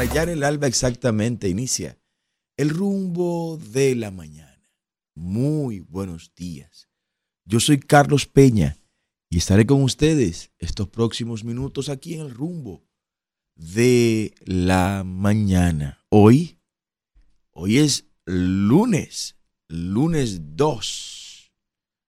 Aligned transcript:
rayar 0.00 0.30
el 0.30 0.44
alba 0.44 0.66
exactamente 0.66 1.50
inicia 1.50 2.00
el 2.56 2.70
rumbo 2.70 3.58
de 3.58 3.94
la 3.94 4.10
mañana. 4.10 4.66
Muy 5.14 5.80
buenos 5.80 6.34
días. 6.34 6.88
Yo 7.44 7.60
soy 7.60 7.78
Carlos 7.80 8.24
Peña 8.24 8.78
y 9.28 9.36
estaré 9.36 9.66
con 9.66 9.82
ustedes 9.82 10.52
estos 10.58 10.88
próximos 10.88 11.44
minutos 11.44 11.90
aquí 11.90 12.14
en 12.14 12.22
el 12.22 12.30
rumbo 12.30 12.82
de 13.56 14.32
la 14.46 15.04
mañana. 15.04 16.02
Hoy, 16.08 16.58
hoy 17.50 17.76
es 17.76 18.06
lunes, 18.24 19.36
lunes 19.68 20.56
2 20.56 21.52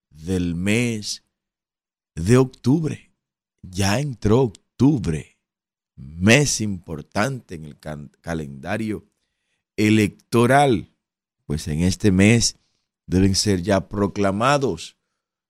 del 0.09 0.55
mes 0.55 1.23
de 2.15 2.37
octubre. 2.37 3.13
Ya 3.61 3.99
entró 3.99 4.41
octubre, 4.41 5.32
mes 5.95 6.61
importante 6.61 7.55
en 7.55 7.65
el 7.65 7.77
calendario 8.21 9.05
electoral. 9.75 10.93
Pues 11.45 11.67
en 11.67 11.81
este 11.81 12.11
mes 12.11 12.57
deben 13.05 13.35
ser 13.35 13.61
ya 13.61 13.87
proclamados 13.89 14.97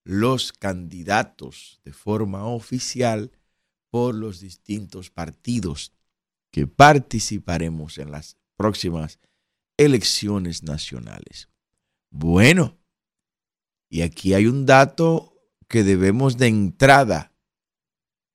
los 0.04 0.52
candidatos 0.52 1.80
de 1.84 1.94
forma 1.94 2.46
oficial 2.46 3.32
por 3.90 4.16
los 4.16 4.40
distintos 4.40 5.10
partidos 5.10 5.94
que 6.52 6.68
participaremos 6.68 7.98
en 7.98 8.12
las 8.12 8.38
próximas 8.58 9.20
elecciones 9.78 10.64
nacionales. 10.64 11.50
Bueno, 12.10 12.78
y 13.90 14.02
aquí 14.02 14.34
hay 14.34 14.48
un 14.48 14.66
dato 14.66 15.34
que 15.68 15.84
debemos 15.84 16.38
de 16.38 16.48
entrada 16.48 17.34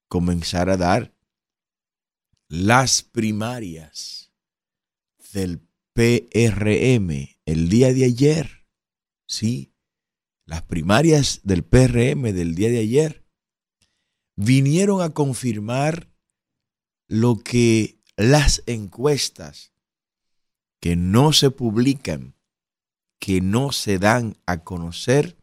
comenzar 0.08 0.70
a 0.70 0.76
dar. 0.76 1.12
Las 2.48 3.02
primarias 3.02 4.32
del 5.34 5.60
PRM 5.92 7.38
el 7.44 7.68
día 7.68 7.92
de 7.92 8.04
ayer, 8.06 8.66
sí, 9.26 9.74
las 10.46 10.62
primarias 10.62 11.40
del 11.44 11.62
PRM 11.62 12.32
del 12.32 12.54
día 12.54 12.70
de 12.70 12.78
ayer 12.78 13.26
vinieron 14.34 15.02
a 15.02 15.10
confirmar 15.10 16.10
lo 17.06 17.36
que 17.36 18.00
las 18.16 18.62
encuestas 18.64 19.74
que 20.80 20.96
no 20.96 21.34
se 21.34 21.50
publican, 21.50 22.34
que 23.18 23.42
no 23.42 23.72
se 23.72 23.98
dan 23.98 24.38
a 24.46 24.64
conocer, 24.64 25.36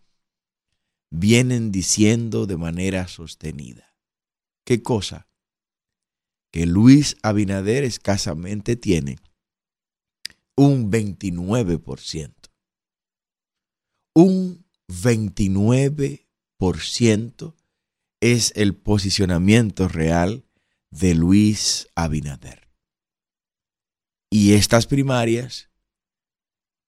vienen 1.12 1.72
diciendo 1.72 2.48
de 2.48 2.58
manera 2.58 3.08
sostenida. 3.08 3.96
¿Qué 4.64 4.82
cosa? 4.82 5.28
Que 6.56 6.66
Luis 6.66 7.18
Abinader 7.22 7.84
escasamente 7.84 8.78
tiene 8.78 9.18
un 10.56 10.90
29%. 10.90 12.34
Un 14.16 14.66
29% 14.88 17.56
es 18.22 18.54
el 18.56 18.74
posicionamiento 18.74 19.90
real 19.90 20.46
de 20.92 21.14
Luis 21.14 21.90
Abinader. 21.94 22.70
Y 24.32 24.54
estas 24.54 24.88
primarias, 24.88 25.70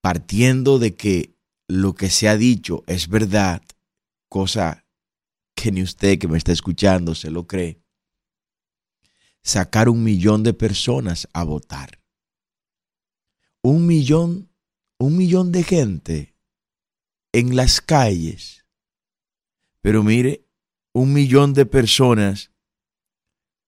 partiendo 0.00 0.78
de 0.78 0.94
que 0.94 1.36
lo 1.68 1.94
que 1.94 2.08
se 2.08 2.30
ha 2.30 2.38
dicho 2.38 2.84
es 2.86 3.10
verdad, 3.10 3.60
cosa 4.30 4.86
que 5.54 5.72
ni 5.72 5.82
usted 5.82 6.18
que 6.18 6.26
me 6.26 6.38
está 6.38 6.52
escuchando 6.52 7.14
se 7.14 7.30
lo 7.30 7.46
cree, 7.46 7.82
sacar 9.42 9.88
un 9.88 10.02
millón 10.02 10.42
de 10.42 10.54
personas 10.54 11.28
a 11.32 11.44
votar. 11.44 12.00
Un 13.62 13.86
millón, 13.86 14.50
un 14.98 15.16
millón 15.16 15.52
de 15.52 15.62
gente 15.62 16.34
en 17.32 17.56
las 17.56 17.80
calles. 17.80 18.66
Pero 19.82 20.02
mire, 20.02 20.46
un 20.92 21.12
millón 21.12 21.54
de 21.54 21.66
personas 21.66 22.50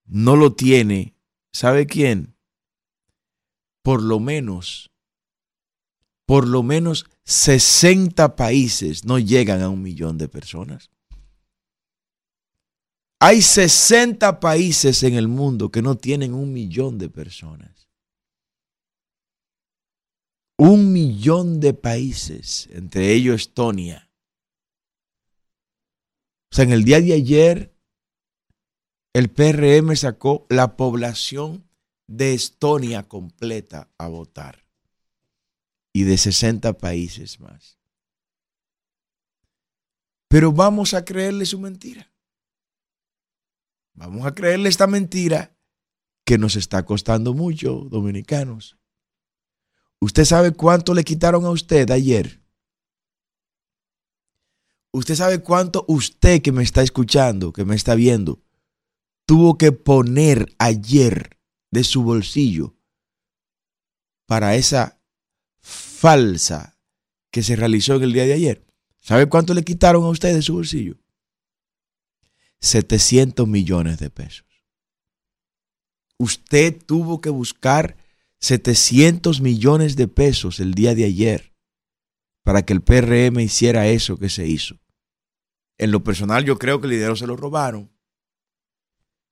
no 0.04 0.36
lo 0.36 0.54
tiene, 0.54 1.14
¿sabe 1.52 1.86
quién? 1.86 2.36
Por 3.82 4.02
lo 4.02 4.20
menos, 4.20 4.90
por 6.26 6.46
lo 6.46 6.62
menos 6.62 7.06
60 7.24 8.36
países 8.36 9.04
no 9.04 9.18
llegan 9.18 9.62
a 9.62 9.68
un 9.68 9.82
millón 9.82 10.18
de 10.18 10.28
personas. 10.28 10.90
Hay 13.20 13.42
60 13.42 14.40
países 14.40 15.02
en 15.02 15.14
el 15.14 15.28
mundo 15.28 15.70
que 15.70 15.82
no 15.82 15.96
tienen 15.96 16.34
un 16.34 16.52
millón 16.52 16.98
de 16.98 17.08
personas 17.08 17.80
un 20.60 20.92
millón 20.92 21.58
de 21.58 21.72
países, 21.72 22.68
entre 22.72 23.14
ellos 23.14 23.40
Estonia. 23.40 24.10
O 26.52 26.54
sea, 26.54 26.66
en 26.66 26.72
el 26.72 26.84
día 26.84 27.00
de 27.00 27.14
ayer, 27.14 27.74
el 29.14 29.30
PRM 29.30 29.96
sacó 29.96 30.44
la 30.50 30.76
población 30.76 31.66
de 32.08 32.34
Estonia 32.34 33.08
completa 33.08 33.88
a 33.96 34.08
votar 34.08 34.66
y 35.94 36.02
de 36.02 36.18
60 36.18 36.74
países 36.74 37.40
más. 37.40 37.78
Pero 40.28 40.52
vamos 40.52 40.92
a 40.92 41.06
creerle 41.06 41.46
su 41.46 41.58
mentira. 41.58 42.09
Vamos 44.00 44.24
a 44.24 44.34
creerle 44.34 44.70
esta 44.70 44.86
mentira 44.86 45.54
que 46.24 46.38
nos 46.38 46.56
está 46.56 46.86
costando 46.86 47.34
mucho, 47.34 47.86
dominicanos. 47.90 48.78
¿Usted 50.00 50.24
sabe 50.24 50.52
cuánto 50.52 50.94
le 50.94 51.04
quitaron 51.04 51.44
a 51.44 51.50
usted 51.50 51.90
ayer? 51.90 52.42
¿Usted 54.90 55.14
sabe 55.14 55.42
cuánto 55.42 55.84
usted 55.86 56.40
que 56.40 56.50
me 56.50 56.62
está 56.62 56.80
escuchando, 56.80 57.52
que 57.52 57.66
me 57.66 57.76
está 57.76 57.94
viendo, 57.94 58.42
tuvo 59.26 59.58
que 59.58 59.70
poner 59.70 60.56
ayer 60.58 61.38
de 61.70 61.84
su 61.84 62.02
bolsillo 62.02 62.74
para 64.24 64.56
esa 64.56 64.98
falsa 65.60 66.78
que 67.30 67.42
se 67.42 67.54
realizó 67.54 67.96
en 67.96 68.04
el 68.04 68.14
día 68.14 68.24
de 68.24 68.32
ayer? 68.32 68.66
¿Sabe 69.00 69.28
cuánto 69.28 69.52
le 69.52 69.62
quitaron 69.62 70.04
a 70.04 70.08
usted 70.08 70.34
de 70.34 70.40
su 70.40 70.54
bolsillo? 70.54 70.96
700 72.60 73.48
millones 73.48 73.98
de 73.98 74.10
pesos. 74.10 74.46
Usted 76.18 76.76
tuvo 76.84 77.20
que 77.20 77.30
buscar 77.30 77.96
700 78.40 79.40
millones 79.40 79.96
de 79.96 80.08
pesos 80.08 80.60
el 80.60 80.74
día 80.74 80.94
de 80.94 81.04
ayer 81.04 81.54
para 82.42 82.62
que 82.62 82.72
el 82.72 82.82
PRM 82.82 83.40
hiciera 83.40 83.86
eso 83.86 84.18
que 84.18 84.28
se 84.28 84.46
hizo. 84.46 84.78
En 85.78 85.90
lo 85.90 86.04
personal 86.04 86.44
yo 86.44 86.58
creo 86.58 86.80
que 86.80 86.86
el 86.86 86.92
dinero 86.92 87.16
se 87.16 87.26
lo 87.26 87.36
robaron. 87.36 87.90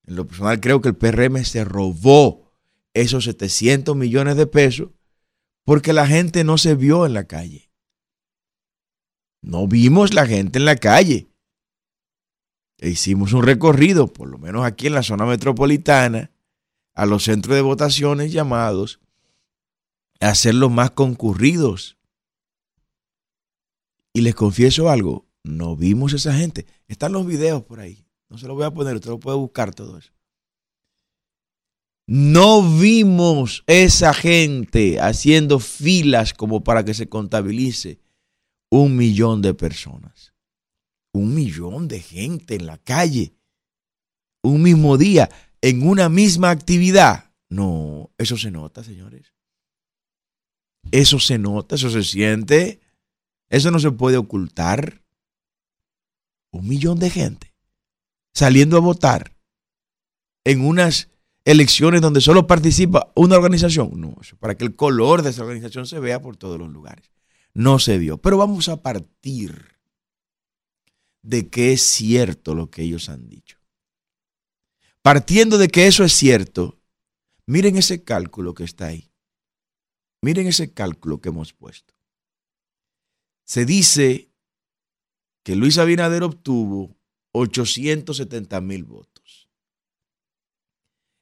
En 0.06 0.16
lo 0.16 0.26
personal 0.26 0.60
creo 0.60 0.80
que 0.80 0.88
el 0.88 0.96
PRM 0.96 1.44
se 1.44 1.64
robó 1.64 2.50
esos 2.94 3.24
700 3.24 3.94
millones 3.94 4.36
de 4.36 4.46
pesos 4.46 4.88
porque 5.64 5.92
la 5.92 6.06
gente 6.06 6.44
no 6.44 6.56
se 6.56 6.74
vio 6.74 7.04
en 7.04 7.12
la 7.12 7.24
calle. 7.24 7.70
No 9.42 9.68
vimos 9.68 10.14
la 10.14 10.26
gente 10.26 10.58
en 10.58 10.64
la 10.64 10.76
calle. 10.76 11.28
E 12.78 12.90
hicimos 12.90 13.32
un 13.32 13.42
recorrido, 13.42 14.06
por 14.06 14.28
lo 14.28 14.38
menos 14.38 14.64
aquí 14.64 14.86
en 14.86 14.94
la 14.94 15.02
zona 15.02 15.26
metropolitana, 15.26 16.30
a 16.94 17.06
los 17.06 17.24
centros 17.24 17.54
de 17.54 17.62
votaciones 17.62 18.32
llamados 18.32 19.00
a 20.20 20.30
hacerlos 20.30 20.70
más 20.70 20.92
concurridos. 20.92 21.96
Y 24.12 24.22
les 24.22 24.34
confieso 24.34 24.88
algo, 24.88 25.26
no 25.44 25.76
vimos 25.76 26.12
esa 26.12 26.34
gente. 26.34 26.66
Están 26.88 27.12
los 27.12 27.26
videos 27.26 27.62
por 27.62 27.80
ahí. 27.80 28.04
No 28.28 28.38
se 28.38 28.46
los 28.46 28.56
voy 28.56 28.64
a 28.64 28.70
poner, 28.70 28.96
usted 28.96 29.10
lo 29.10 29.20
puede 29.20 29.36
buscar 29.36 29.74
todo 29.74 29.98
eso. 29.98 30.12
No 32.06 32.62
vimos 32.62 33.64
esa 33.66 34.14
gente 34.14 34.98
haciendo 34.98 35.58
filas 35.58 36.32
como 36.32 36.64
para 36.64 36.84
que 36.84 36.94
se 36.94 37.08
contabilice 37.08 38.00
un 38.70 38.96
millón 38.96 39.42
de 39.42 39.54
personas. 39.54 40.27
Un 41.18 41.34
millón 41.34 41.88
de 41.88 41.98
gente 41.98 42.54
en 42.54 42.66
la 42.66 42.78
calle. 42.78 43.34
Un 44.40 44.62
mismo 44.62 44.96
día 44.96 45.28
en 45.60 45.84
una 45.84 46.08
misma 46.08 46.50
actividad. 46.50 47.32
No, 47.48 48.12
eso 48.18 48.36
se 48.36 48.52
nota, 48.52 48.84
señores. 48.84 49.34
Eso 50.92 51.18
se 51.18 51.38
nota, 51.38 51.74
eso 51.74 51.90
se 51.90 52.04
siente. 52.04 52.78
Eso 53.48 53.72
no 53.72 53.80
se 53.80 53.90
puede 53.90 54.16
ocultar. 54.16 55.02
Un 56.52 56.68
millón 56.68 57.00
de 57.00 57.10
gente 57.10 57.52
saliendo 58.32 58.76
a 58.76 58.80
votar 58.80 59.36
en 60.44 60.64
unas 60.64 61.08
elecciones 61.44 62.00
donde 62.00 62.20
solo 62.20 62.46
participa 62.46 63.10
una 63.16 63.34
organización. 63.34 64.00
No, 64.00 64.14
eso 64.20 64.36
para 64.36 64.56
que 64.56 64.64
el 64.64 64.76
color 64.76 65.22
de 65.22 65.30
esa 65.30 65.42
organización 65.42 65.84
se 65.88 65.98
vea 65.98 66.22
por 66.22 66.36
todos 66.36 66.60
los 66.60 66.70
lugares. 66.70 67.10
No 67.54 67.80
se 67.80 67.98
vio. 67.98 68.18
Pero 68.18 68.36
vamos 68.36 68.68
a 68.68 68.82
partir 68.82 69.77
de 71.28 71.48
que 71.48 71.72
es 71.72 71.82
cierto 71.82 72.54
lo 72.54 72.70
que 72.70 72.82
ellos 72.82 73.08
han 73.08 73.28
dicho. 73.28 73.58
Partiendo 75.02 75.58
de 75.58 75.68
que 75.68 75.86
eso 75.86 76.04
es 76.04 76.12
cierto, 76.12 76.78
Miren 77.48 77.76
ese 77.76 78.04
cálculo 78.04 78.52
que 78.52 78.64
está 78.64 78.88
ahí. 78.88 79.10
Miren 80.20 80.46
ese 80.46 80.74
cálculo 80.74 81.22
que 81.22 81.30
hemos 81.30 81.54
puesto. 81.54 81.94
Se 83.46 83.64
dice 83.64 84.28
que 85.42 85.56
Luis 85.56 85.78
Abinader 85.78 86.24
obtuvo 86.24 86.94
870 87.32 88.60
mil 88.60 88.84
votos. 88.84 89.48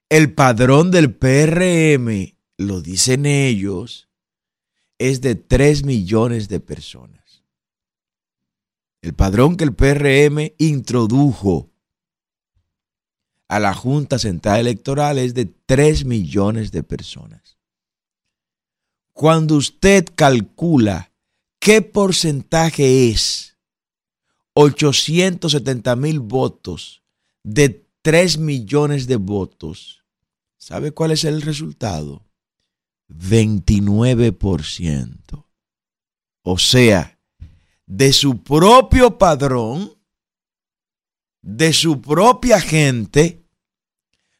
El 0.09 0.35
padrón 0.35 0.91
del 0.91 1.15
PRM, 1.15 2.37
lo 2.59 2.81
dicen 2.81 3.25
ellos, 3.25 4.09
es 4.99 5.21
de 5.21 5.37
3 5.37 5.85
millones 5.85 6.49
de 6.49 6.59
personas. 6.59 7.26
El 9.07 9.15
padrón 9.15 9.57
que 9.57 9.63
el 9.63 9.73
PRM 9.73 10.53
introdujo 10.59 11.71
a 13.47 13.61
la 13.61 13.73
Junta 13.73 14.19
Central 14.19 14.59
Electoral 14.59 15.19
es 15.19 15.33
de 15.33 15.47
3 15.47 16.05
millones 16.05 16.73
de 16.73 16.83
personas. 16.83 17.57
Cuando 19.13 19.55
usted 19.55 20.09
calcula 20.13 21.13
qué 21.61 21.83
porcentaje 21.83 23.09
es 23.09 23.57
870 24.55 25.95
mil 25.95 26.19
votos 26.19 27.05
de 27.45 27.87
3 28.03 28.39
millones 28.39 29.07
de 29.07 29.15
votos, 29.15 30.03
¿sabe 30.57 30.91
cuál 30.91 31.13
es 31.13 31.23
el 31.23 31.43
resultado? 31.43 32.25
29%. 33.09 35.47
O 36.43 36.59
sea, 36.59 37.16
de 37.87 38.13
su 38.13 38.43
propio 38.43 39.17
padrón, 39.17 39.93
de 41.41 41.73
su 41.73 42.03
propia 42.03 42.61
gente, 42.61 43.45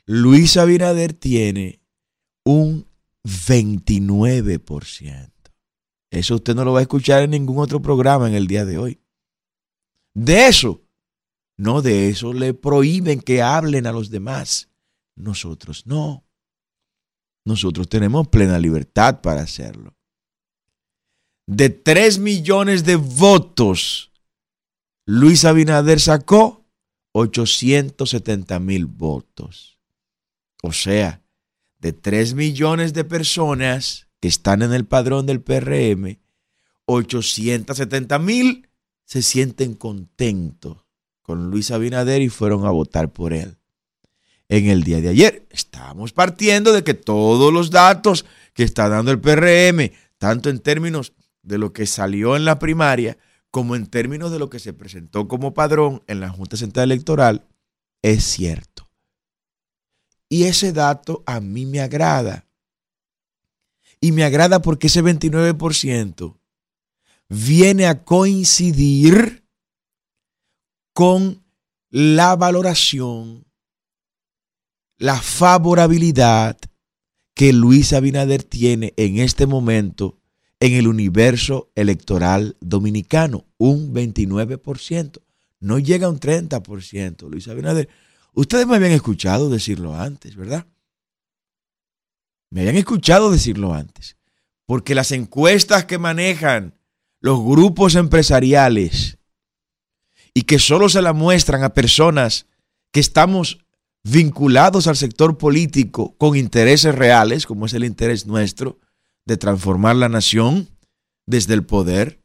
Luis 0.05 0.57
Abinader 0.57 1.13
tiene 1.13 1.81
un 2.45 2.89
29%. 3.25 5.33
Eso 6.11 6.37
usted 6.37 6.55
no 6.55 6.65
lo 6.65 6.73
va 6.73 6.81
a 6.81 6.83
escuchar 6.83 7.23
en 7.23 7.31
ningún 7.31 7.59
otro 7.59 7.83
programa 7.83 8.29
en 8.29 8.35
el 8.35 8.47
día 8.47 8.65
de 8.65 8.79
hoy. 8.79 9.01
De 10.15 10.47
eso, 10.47 10.83
no 11.57 11.83
de 11.83 12.09
eso 12.09 12.33
le 12.33 12.55
prohíben 12.55 13.21
que 13.21 13.43
hablen 13.43 13.87
a 13.87 13.93
los 13.93 14.11
demás. 14.11 14.71
Nosotros 15.15 15.87
no. 15.87 16.25
Nosotros 17.45 17.89
tenemos 17.89 18.29
plena 18.29 18.59
libertad 18.59 19.21
para 19.21 19.43
hacerlo. 19.43 19.96
De 21.47 21.71
3 21.71 22.19
millones 22.19 22.85
de 22.85 22.97
votos, 22.97 24.11
Luis 25.05 25.45
Abinader 25.45 26.01
sacó 26.01 26.67
870 27.13 28.59
mil 28.59 28.87
votos. 28.87 29.79
O 30.63 30.73
sea, 30.73 31.23
de 31.79 31.93
3 31.93 32.35
millones 32.35 32.95
de 32.95 33.05
personas 33.05 34.09
que 34.21 34.29
están 34.29 34.63
en 34.63 34.73
el 34.73 34.87
padrón 34.87 35.27
del 35.27 35.41
PRM, 35.41 36.19
870 36.87 38.19
mil 38.19 38.69
se 39.05 39.23
sienten 39.23 39.75
contentos 39.75 40.79
con 41.23 41.51
Luis 41.51 41.71
Abinader 41.71 42.23
y 42.23 42.29
fueron 42.29 42.67
a 42.67 42.71
votar 42.71 43.13
por 43.13 43.33
él 43.33 43.57
en 44.49 44.69
el 44.69 44.83
día 44.83 45.01
de 45.01 45.09
ayer. 45.09 45.47
Estamos 45.51 46.13
partiendo 46.13 46.73
de 46.73 46.85
que 46.85 46.95
todos 46.95 47.53
los 47.53 47.71
datos 47.71 48.25
que 48.53 48.65
está 48.65 48.89
dando 48.89 49.11
el 49.11 49.21
PRM, 49.21 49.93
tanto 50.19 50.51
en 50.51 50.59
términos 50.59 51.13
de 51.47 51.59
lo 51.59 51.73
que 51.73 51.87
salió 51.87 52.37
en 52.37 52.45
la 52.45 52.59
primaria, 52.59 53.17
como 53.51 53.77
en 53.77 53.87
términos 53.87 54.31
de 54.33 54.39
lo 54.39 54.51
que 54.51 54.59
se 54.59 54.73
presentó 54.73 55.29
como 55.29 55.55
padrón 55.55 56.03
en 56.09 56.21
la 56.21 56.29
Junta 56.29 56.57
Central 56.57 56.91
Electoral, 56.91 57.47
es 58.03 58.25
cierto. 58.25 58.91
Y 60.29 60.45
ese 60.45 60.73
dato 60.73 61.23
a 61.25 61.41
mí 61.41 61.65
me 61.65 61.81
agrada. 61.81 62.47
Y 64.01 64.13
me 64.13 64.25
agrada 64.25 64.61
porque 64.61 64.89
ese 64.89 65.03
29% 65.03 66.39
viene 67.29 67.87
a 67.87 68.05
coincidir 68.05 69.45
con 70.93 71.45
la 71.91 72.37
valoración 72.37 73.47
la 74.99 75.21
favorabilidad 75.21 76.59
que 77.35 77.53
Luis 77.53 77.93
Abinader 77.93 78.43
tiene 78.43 78.95
en 78.97 79.19
este 79.19 79.47
momento 79.47 80.19
en 80.61 80.73
el 80.73 80.89
universo 80.89 81.71
electoral 81.75 82.57
dominicano, 82.61 83.45
un 83.59 83.93
29%. 83.95 85.21
No 85.61 85.79
llega 85.79 86.07
a 86.07 86.11
un 86.11 86.21
30%, 86.21 87.29
Luis 87.29 87.49
Abinader. 87.49 87.89
Ustedes 88.33 88.67
me 88.67 88.77
habían 88.77 88.93
escuchado 88.93 89.51
decirlo 89.51 89.95
antes, 89.95 90.37
¿verdad? 90.37 90.67
Me 92.51 92.61
habían 92.61 92.77
escuchado 92.77 93.31
decirlo 93.31 93.75
antes. 93.75 94.17
Porque 94.67 94.95
las 94.95 95.13
encuestas 95.13 95.85
que 95.85 95.99
manejan 95.99 96.75
los 97.21 97.41
grupos 97.43 97.95
empresariales 97.95 99.19
y 100.35 100.43
que 100.43 100.59
solo 100.59 100.89
se 100.89 101.03
la 101.03 101.13
muestran 101.13 101.63
a 101.65 101.73
personas 101.73 102.47
que 102.93 103.01
estamos 103.01 103.59
vinculados 104.03 104.87
al 104.87 104.97
sector 104.97 105.39
político 105.39 106.15
con 106.19 106.37
intereses 106.37 106.95
reales, 106.95 107.47
como 107.47 107.67
es 107.67 107.75
el 107.75 107.85
interés 107.85 108.27
nuestro, 108.27 108.79
de 109.27 109.37
transformar 109.37 109.97
la 109.97 110.09
nación 110.09 110.69
desde 111.27 111.55
el 111.55 111.67
poder, 111.67 112.23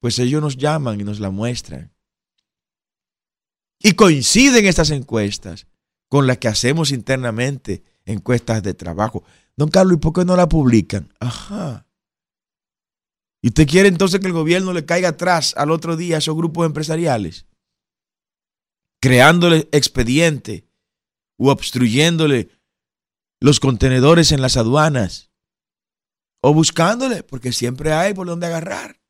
pues 0.00 0.18
ellos 0.18 0.40
nos 0.40 0.56
llaman 0.56 1.00
y 1.00 1.04
nos 1.04 1.20
la 1.20 1.30
muestran. 1.30 1.92
Y 3.80 3.92
coinciden 3.92 4.66
estas 4.66 4.90
encuestas 4.90 5.66
con 6.08 6.26
las 6.26 6.38
que 6.38 6.48
hacemos 6.48 6.90
internamente 6.90 7.82
encuestas 8.04 8.62
de 8.62 8.74
trabajo. 8.74 9.24
Don 9.56 9.68
Carlos, 9.68 9.94
¿y 9.94 10.00
por 10.00 10.12
qué 10.12 10.24
no 10.24 10.36
la 10.36 10.48
publican? 10.48 11.12
Ajá. 11.20 11.86
¿Y 13.42 13.48
usted 13.48 13.68
quiere 13.68 13.88
entonces 13.88 14.20
que 14.20 14.26
el 14.26 14.32
gobierno 14.32 14.72
le 14.72 14.84
caiga 14.84 15.10
atrás 15.10 15.54
al 15.56 15.70
otro 15.70 15.96
día 15.96 16.16
a 16.16 16.18
esos 16.18 16.36
grupos 16.36 16.66
empresariales? 16.66 17.46
Creándole 19.00 19.68
expediente 19.70 20.68
o 21.38 21.50
obstruyéndole 21.50 22.50
los 23.40 23.60
contenedores 23.60 24.32
en 24.32 24.42
las 24.42 24.56
aduanas 24.56 25.27
o 26.40 26.54
buscándole, 26.54 27.22
porque 27.22 27.52
siempre 27.52 27.92
hay 27.92 28.14
por 28.14 28.26
donde 28.26 28.46
agarrar. 28.46 29.00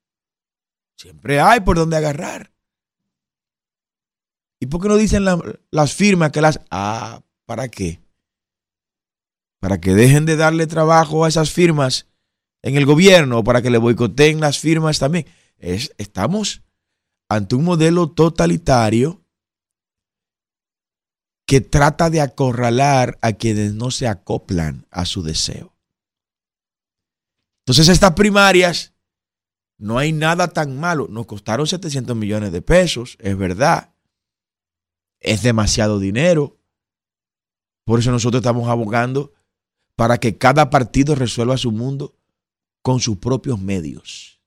Siempre 0.97 1.41
hay 1.41 1.61
por 1.61 1.77
donde 1.77 1.97
agarrar. 1.97 2.53
¿Y 4.61 4.67
por 4.67 4.83
qué 4.83 4.89
no 4.89 4.97
dicen 4.97 5.25
las 5.71 5.95
firmas 5.95 6.33
que 6.33 6.41
las... 6.41 6.61
Ah, 6.71 7.23
¿para 7.47 7.69
qué? 7.69 8.01
Para 9.61 9.81
que 9.81 9.95
dejen 9.95 10.27
de 10.27 10.37
darle 10.37 10.67
trabajo 10.67 11.25
a 11.25 11.29
esas 11.29 11.51
firmas 11.51 12.07
en 12.63 12.77
el 12.77 12.87
gobierno 12.87 13.45
para 13.45 13.63
que 13.63 13.71
le 13.71 13.79
boicoteen 13.79 14.41
las 14.41 14.59
firmas 14.59 14.99
también. 14.99 15.27
Es, 15.59 15.95
estamos 15.99 16.63
ante 17.29 17.55
un 17.55 17.65
modelo 17.65 18.11
totalitario 18.11 19.23
que 21.47 21.61
trata 21.61 22.11
de 22.11 22.21
acorralar 22.21 23.19
a 23.23 23.33
quienes 23.33 23.75
no 23.75 23.91
se 23.91 24.07
acoplan 24.07 24.87
a 24.91 25.07
su 25.07 25.23
deseo. 25.23 25.78
Entonces 27.69 27.91
estas 27.91 28.15
primarias, 28.15 28.95
no 29.77 29.99
hay 29.99 30.15
nada 30.15 30.49
tan 30.49 30.81
malo. 30.81 31.07
Nos 31.11 31.27
costaron 31.27 31.67
700 31.67 32.17
millones 32.17 32.51
de 32.51 32.63
pesos, 32.63 33.19
es 33.21 33.37
verdad. 33.37 33.93
Es 35.21 35.43
demasiado 35.43 35.99
dinero. 35.99 36.59
Por 37.85 37.99
eso 37.99 38.11
nosotros 38.11 38.41
estamos 38.41 38.71
abogando 38.71 39.35
para 39.97 40.17
que 40.17 40.39
cada 40.39 40.71
partido 40.71 41.15
resuelva 41.15 41.59
su 41.59 41.71
mundo 41.71 42.17
con 42.81 43.01
sus 43.01 43.19
propios 43.19 43.61
medios. 43.61 44.41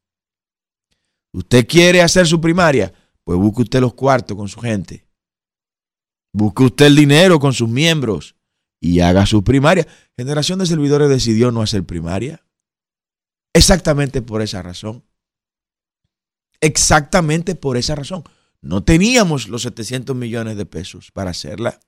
¿Usted 1.32 1.68
quiere 1.68 2.01
hacer 2.01 2.25
su 2.25 2.42
primaria? 2.42 2.92
Pues 3.24 3.38
busque 3.38 3.62
usted 3.62 3.82
los 3.82 3.94
cuartos 3.94 4.36
con 4.36 4.48
su 4.48 4.60
gente. 4.60 5.06
Busque 6.34 6.63
usted 6.63 6.88
el 6.88 6.96
dinero 6.96 7.40
con 7.40 7.54
sus 7.54 7.70
miembros 7.70 8.36
y 8.80 9.01
haga 9.01 9.28
su 9.28 9.44
primaria. 9.44 9.88
Generación 10.18 10.58
de 10.58 10.66
servidores 10.66 11.08
decidió 11.08 11.51
no 11.51 11.62
hacer 11.62 11.84
primaria. 11.84 12.44
Exactamente 13.53 14.22
por 14.22 14.41
esa 14.41 14.62
razón. 14.62 15.03
Exactamente 16.60 17.55
por 17.55 17.77
esa 17.77 17.96
razón. 17.96 18.24
No 18.62 18.84
teníamos 18.84 19.48
los 19.48 19.63
700 19.63 20.15
millones 20.15 20.55
de 20.58 20.65
pesos 20.65 21.12
para 21.12 21.31
hacerla. 21.31 21.79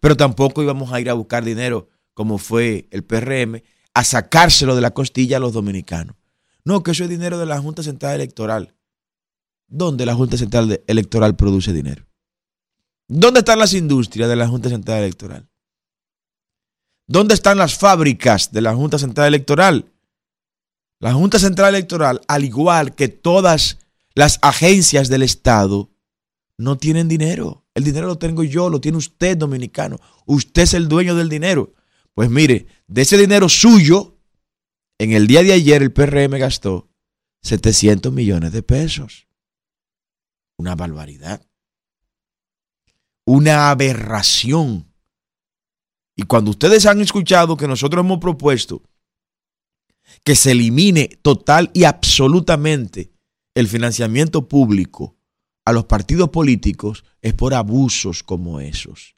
Pero 0.00 0.16
tampoco 0.16 0.62
íbamos 0.62 0.92
a 0.92 1.00
ir 1.00 1.08
a 1.08 1.14
buscar 1.14 1.44
dinero 1.44 1.88
como 2.16 2.38
fue 2.38 2.88
el 2.92 3.04
PRM, 3.04 3.62
a 3.92 4.02
sacárselo 4.02 4.74
de 4.74 4.80
la 4.80 4.92
costilla 4.92 5.36
a 5.36 5.40
los 5.40 5.52
dominicanos. 5.52 6.16
No, 6.64 6.82
que 6.82 6.92
eso 6.92 7.04
es 7.04 7.10
dinero 7.10 7.38
de 7.38 7.44
la 7.44 7.60
Junta 7.60 7.82
Central 7.82 8.14
Electoral. 8.14 8.74
¿Dónde 9.68 10.06
la 10.06 10.14
Junta 10.14 10.38
Central 10.38 10.82
Electoral 10.86 11.36
produce 11.36 11.74
dinero? 11.74 12.06
¿Dónde 13.06 13.40
están 13.40 13.58
las 13.58 13.74
industrias 13.74 14.30
de 14.30 14.36
la 14.36 14.48
Junta 14.48 14.70
Central 14.70 15.02
Electoral? 15.02 15.50
¿Dónde 17.06 17.34
están 17.34 17.58
las 17.58 17.76
fábricas 17.76 18.50
de 18.50 18.62
la 18.62 18.74
Junta 18.74 18.98
Central 18.98 19.28
Electoral? 19.28 19.92
La 20.98 21.12
Junta 21.12 21.38
Central 21.38 21.74
Electoral, 21.74 22.20
al 22.26 22.44
igual 22.44 22.94
que 22.94 23.08
todas 23.08 23.78
las 24.14 24.38
agencias 24.40 25.08
del 25.08 25.22
Estado, 25.22 25.90
no 26.56 26.78
tienen 26.78 27.08
dinero. 27.08 27.66
El 27.74 27.84
dinero 27.84 28.06
lo 28.06 28.16
tengo 28.16 28.42
yo, 28.42 28.70
lo 28.70 28.80
tiene 28.80 28.96
usted, 28.96 29.36
dominicano. 29.36 29.98
Usted 30.24 30.62
es 30.62 30.74
el 30.74 30.88
dueño 30.88 31.14
del 31.14 31.28
dinero. 31.28 31.74
Pues 32.14 32.30
mire, 32.30 32.66
de 32.86 33.02
ese 33.02 33.18
dinero 33.18 33.48
suyo, 33.50 34.16
en 34.98 35.12
el 35.12 35.26
día 35.26 35.42
de 35.42 35.52
ayer 35.52 35.82
el 35.82 35.92
PRM 35.92 36.38
gastó 36.38 36.88
700 37.42 38.10
millones 38.10 38.52
de 38.52 38.62
pesos. 38.62 39.28
Una 40.56 40.74
barbaridad. 40.74 41.46
Una 43.26 43.68
aberración. 43.68 44.90
Y 46.16 46.22
cuando 46.22 46.52
ustedes 46.52 46.86
han 46.86 47.02
escuchado 47.02 47.58
que 47.58 47.68
nosotros 47.68 48.02
hemos 48.02 48.18
propuesto 48.18 48.82
que 50.26 50.34
se 50.34 50.50
elimine 50.50 51.20
total 51.22 51.70
y 51.72 51.84
absolutamente 51.84 53.12
el 53.54 53.68
financiamiento 53.68 54.48
público 54.48 55.16
a 55.64 55.72
los 55.72 55.84
partidos 55.84 56.30
políticos, 56.30 57.04
es 57.22 57.32
por 57.32 57.54
abusos 57.54 58.24
como 58.24 58.60
esos. 58.60 59.14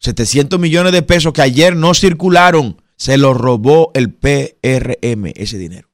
700 0.00 0.60
millones 0.60 0.92
de 0.92 1.00
pesos 1.00 1.32
que 1.32 1.40
ayer 1.40 1.74
no 1.74 1.94
circularon, 1.94 2.82
se 2.96 3.16
los 3.16 3.34
robó 3.34 3.92
el 3.94 4.12
PRM, 4.12 5.32
ese 5.34 5.56
dinero. 5.56 5.88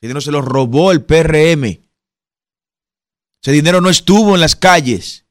Ese 0.00 0.08
dinero 0.08 0.20
se 0.20 0.32
lo 0.32 0.42
robó 0.42 0.90
el 0.90 1.04
PRM. 1.04 1.80
Ese 3.40 3.52
dinero 3.52 3.80
no 3.80 3.88
estuvo 3.88 4.34
en 4.34 4.40
las 4.40 4.56
calles. 4.56 5.26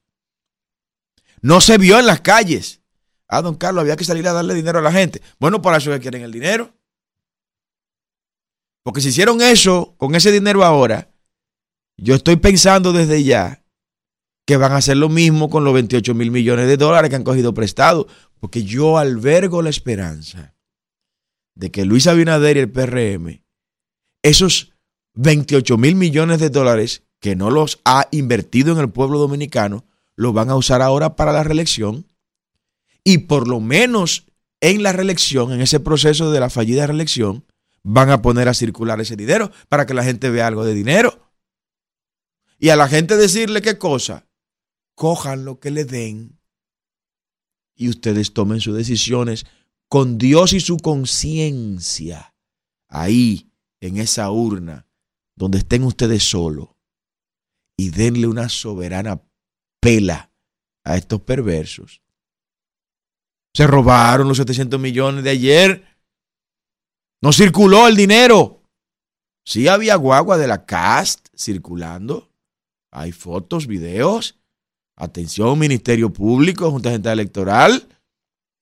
No 1.42 1.60
se 1.60 1.76
vio 1.76 1.98
en 1.98 2.06
las 2.06 2.22
calles. 2.22 2.80
Ah, 3.28 3.42
don 3.42 3.56
Carlos, 3.56 3.82
había 3.82 3.96
que 3.96 4.04
salir 4.04 4.26
a 4.28 4.32
darle 4.32 4.54
dinero 4.54 4.78
a 4.78 4.82
la 4.82 4.92
gente. 4.92 5.20
Bueno, 5.38 5.60
para 5.60 5.76
eso 5.76 5.90
que 5.90 6.00
quieren 6.00 6.22
el 6.22 6.32
dinero. 6.32 6.75
Porque 8.86 9.00
si 9.00 9.08
hicieron 9.08 9.42
eso 9.42 9.96
con 9.96 10.14
ese 10.14 10.30
dinero 10.30 10.62
ahora, 10.62 11.10
yo 11.96 12.14
estoy 12.14 12.36
pensando 12.36 12.92
desde 12.92 13.24
ya 13.24 13.64
que 14.46 14.56
van 14.56 14.70
a 14.70 14.76
hacer 14.76 14.96
lo 14.96 15.08
mismo 15.08 15.50
con 15.50 15.64
los 15.64 15.74
28 15.74 16.14
mil 16.14 16.30
millones 16.30 16.68
de 16.68 16.76
dólares 16.76 17.10
que 17.10 17.16
han 17.16 17.24
cogido 17.24 17.52
prestado. 17.52 18.06
Porque 18.38 18.62
yo 18.62 18.96
albergo 18.96 19.60
la 19.60 19.70
esperanza 19.70 20.54
de 21.56 21.72
que 21.72 21.84
Luis 21.84 22.06
Abinader 22.06 22.58
y 22.58 22.60
el 22.60 22.70
PRM, 22.70 23.42
esos 24.22 24.72
28 25.14 25.76
mil 25.78 25.96
millones 25.96 26.38
de 26.38 26.50
dólares 26.50 27.02
que 27.18 27.34
no 27.34 27.50
los 27.50 27.80
ha 27.84 28.06
invertido 28.12 28.72
en 28.72 28.78
el 28.78 28.90
pueblo 28.90 29.18
dominicano, 29.18 29.84
los 30.14 30.32
van 30.32 30.48
a 30.48 30.54
usar 30.54 30.80
ahora 30.80 31.16
para 31.16 31.32
la 31.32 31.42
reelección. 31.42 32.06
Y 33.02 33.18
por 33.18 33.48
lo 33.48 33.58
menos 33.58 34.26
en 34.60 34.84
la 34.84 34.92
reelección, 34.92 35.50
en 35.50 35.60
ese 35.60 35.80
proceso 35.80 36.30
de 36.30 36.38
la 36.38 36.50
fallida 36.50 36.86
reelección, 36.86 37.44
van 37.88 38.10
a 38.10 38.20
poner 38.20 38.48
a 38.48 38.54
circular 38.54 39.00
ese 39.00 39.14
dinero 39.14 39.52
para 39.68 39.86
que 39.86 39.94
la 39.94 40.02
gente 40.02 40.28
vea 40.28 40.48
algo 40.48 40.64
de 40.64 40.74
dinero. 40.74 41.30
Y 42.58 42.70
a 42.70 42.76
la 42.76 42.88
gente 42.88 43.16
decirle 43.16 43.62
qué 43.62 43.78
cosa, 43.78 44.26
cojan 44.96 45.44
lo 45.44 45.60
que 45.60 45.70
le 45.70 45.84
den 45.84 46.40
y 47.76 47.88
ustedes 47.88 48.32
tomen 48.32 48.60
sus 48.60 48.76
decisiones 48.76 49.46
con 49.88 50.18
Dios 50.18 50.52
y 50.52 50.58
su 50.58 50.78
conciencia 50.78 52.34
ahí 52.88 53.52
en 53.80 53.98
esa 53.98 54.32
urna 54.32 54.88
donde 55.36 55.58
estén 55.58 55.84
ustedes 55.84 56.24
solos 56.24 56.70
y 57.76 57.90
denle 57.90 58.26
una 58.26 58.48
soberana 58.48 59.22
pela 59.80 60.32
a 60.82 60.96
estos 60.96 61.20
perversos. 61.20 62.02
Se 63.54 63.66
robaron 63.66 64.26
los 64.26 64.38
700 64.38 64.80
millones 64.80 65.22
de 65.22 65.30
ayer. 65.30 65.95
No 67.26 67.32
circuló 67.32 67.88
el 67.88 67.96
dinero. 67.96 68.62
Sí 69.44 69.66
había 69.66 69.96
guagua 69.96 70.38
de 70.38 70.46
la 70.46 70.64
CAST 70.64 71.26
circulando. 71.36 72.30
Hay 72.92 73.10
fotos, 73.10 73.66
videos. 73.66 74.38
Atención, 74.94 75.58
Ministerio 75.58 76.12
Público, 76.12 76.70
Junta 76.70 76.92
Central 76.92 77.18
Electoral, 77.18 77.88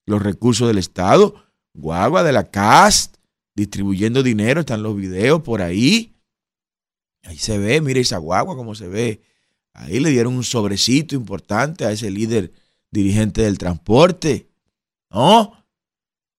los 0.06 0.23
recursos 0.23 0.66
del 0.66 0.78
Estado, 0.78 1.44
guagua 1.75 2.23
de 2.23 2.33
la 2.33 2.44
CAST, 2.44 3.16
distribuyendo 3.54 4.23
dinero, 4.23 4.61
están 4.61 4.83
los 4.83 4.97
videos 4.97 5.42
por 5.42 5.61
ahí. 5.61 6.14
Ahí 7.25 7.37
se 7.37 7.59
ve, 7.59 7.83
mire 7.83 8.00
esa 8.00 8.16
guagua 8.16 8.56
como 8.56 8.75
se 8.75 8.88
ve. 8.88 9.21
Ahí 9.75 10.00
le 10.00 10.09
dieron 10.09 10.37
un 10.37 10.42
sobrecito 10.42 11.14
importante 11.14 11.85
a 11.85 11.92
ese 11.92 12.11
líder 12.11 12.50
dirigente 12.90 13.42
del 13.42 13.59
transporte. 13.59 14.49
¿No? 15.11 15.52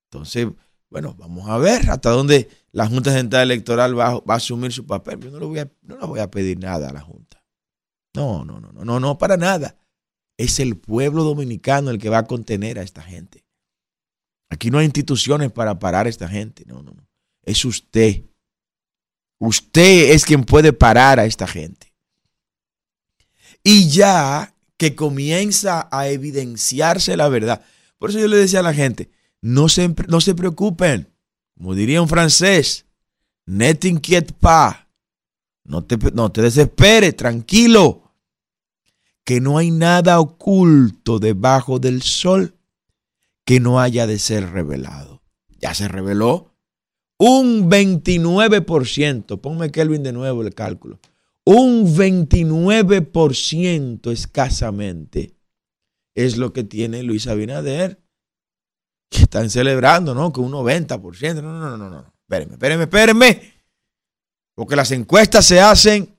Entonces, 0.10 0.48
bueno, 0.96 1.14
vamos 1.18 1.50
a 1.50 1.58
ver 1.58 1.90
hasta 1.90 2.10
dónde 2.10 2.50
la 2.72 2.88
Junta 2.88 3.12
Central 3.12 3.52
Electoral 3.52 4.00
va, 4.00 4.12
a 4.12 4.34
asumir 4.34 4.72
su 4.72 4.86
papel. 4.86 5.20
Yo 5.20 5.30
no 5.30 5.40
le 5.42 5.46
voy 5.46 5.60
no 5.82 5.98
le 5.98 6.06
voy 6.06 6.22
a 6.22 6.32
pedir 6.32 6.58
nada 6.58 6.88
a 6.88 6.94
la 6.94 7.02
Junta. 7.02 7.44
No, 8.14 8.46
no, 8.46 8.62
no, 8.62 8.72
no, 8.72 8.86
no, 8.86 9.02
no, 9.02 9.18
para 9.18 9.36
nada. 9.36 9.76
Es 10.38 10.58
el 10.62 10.78
pueblo 10.78 11.26
dominicano 11.26 11.92
el 11.92 12.00
que 12.00 12.08
va 12.08 12.20
a 12.20 12.26
contener 12.26 12.80
a 12.80 12.82
esta 12.82 13.02
gente. 13.02 13.44
Aquí 14.50 14.72
no 14.72 14.78
hay 14.78 14.86
instituciones 14.86 15.52
para 15.52 15.80
parar 15.80 16.06
a 16.06 16.10
esta 16.10 16.30
gente. 16.30 16.64
No, 16.66 16.76
no, 16.76 16.92
no. 16.92 17.06
Es 17.44 17.66
usted. 17.66 18.24
Usted 19.38 20.14
es 20.14 20.24
quien 20.24 20.46
puede 20.46 20.72
parar 20.72 21.20
a 21.20 21.26
esta 21.26 21.46
gente. 21.46 21.94
Y 23.66 23.90
ya 23.90 24.56
que 24.78 24.96
comienza 24.96 25.90
a 25.92 26.08
evidenciarse 26.08 27.18
la 27.18 27.28
verdad. 27.28 27.66
Por 27.98 28.12
eso 28.12 28.20
yo 28.20 28.30
le 28.30 28.38
decía 28.38 28.62
a 28.62 28.64
la 28.64 28.74
gente, 28.74 29.10
no 29.46 29.70
se, 29.70 29.94
no 30.08 30.20
se 30.22 30.34
preocupen. 30.34 31.14
Como 31.56 31.76
diría 31.76 32.02
un 32.02 32.10
francés, 32.10 32.88
net 33.46 33.86
inquiet 33.86 34.34
pas. 34.34 34.88
No 35.64 35.84
te, 35.84 36.00
no 36.14 36.32
te 36.32 37.12
tranquilo 37.14 38.12
que 39.24 39.40
no 39.42 39.60
hay 39.60 39.70
nada 39.70 40.20
oculto 40.20 41.20
debajo 41.20 41.78
del 41.78 42.02
sol 42.02 42.58
que 43.44 43.60
no 43.60 43.80
haya 43.80 44.08
de 44.08 44.18
ser 44.18 44.50
revelado. 44.50 45.22
Ya 45.60 45.76
se 45.76 45.88
reveló 45.88 46.56
un 47.20 47.70
29%, 47.70 49.40
ponme 49.40 49.72
Kelvin 49.72 50.02
de 50.02 50.12
nuevo 50.12 50.42
el 50.42 50.56
cálculo, 50.56 51.00
un 51.44 51.96
29% 51.96 54.12
escasamente 54.12 55.36
es 56.16 56.38
lo 56.38 56.52
que 56.52 56.64
tiene 56.64 57.04
Luis 57.04 57.28
Abinader, 57.28 58.05
están 59.10 59.50
celebrando, 59.50 60.14
¿no? 60.14 60.32
Que 60.32 60.40
un 60.40 60.52
90%, 60.52 61.42
no, 61.42 61.42
no, 61.42 61.60
no, 61.60 61.78
no, 61.78 61.90
no, 61.90 62.14
espérenme, 62.22 62.54
espérenme, 62.54 62.84
espérenme, 62.84 63.54
porque 64.54 64.76
las 64.76 64.92
encuestas 64.92 65.46
se 65.46 65.62
hacen 65.62 66.16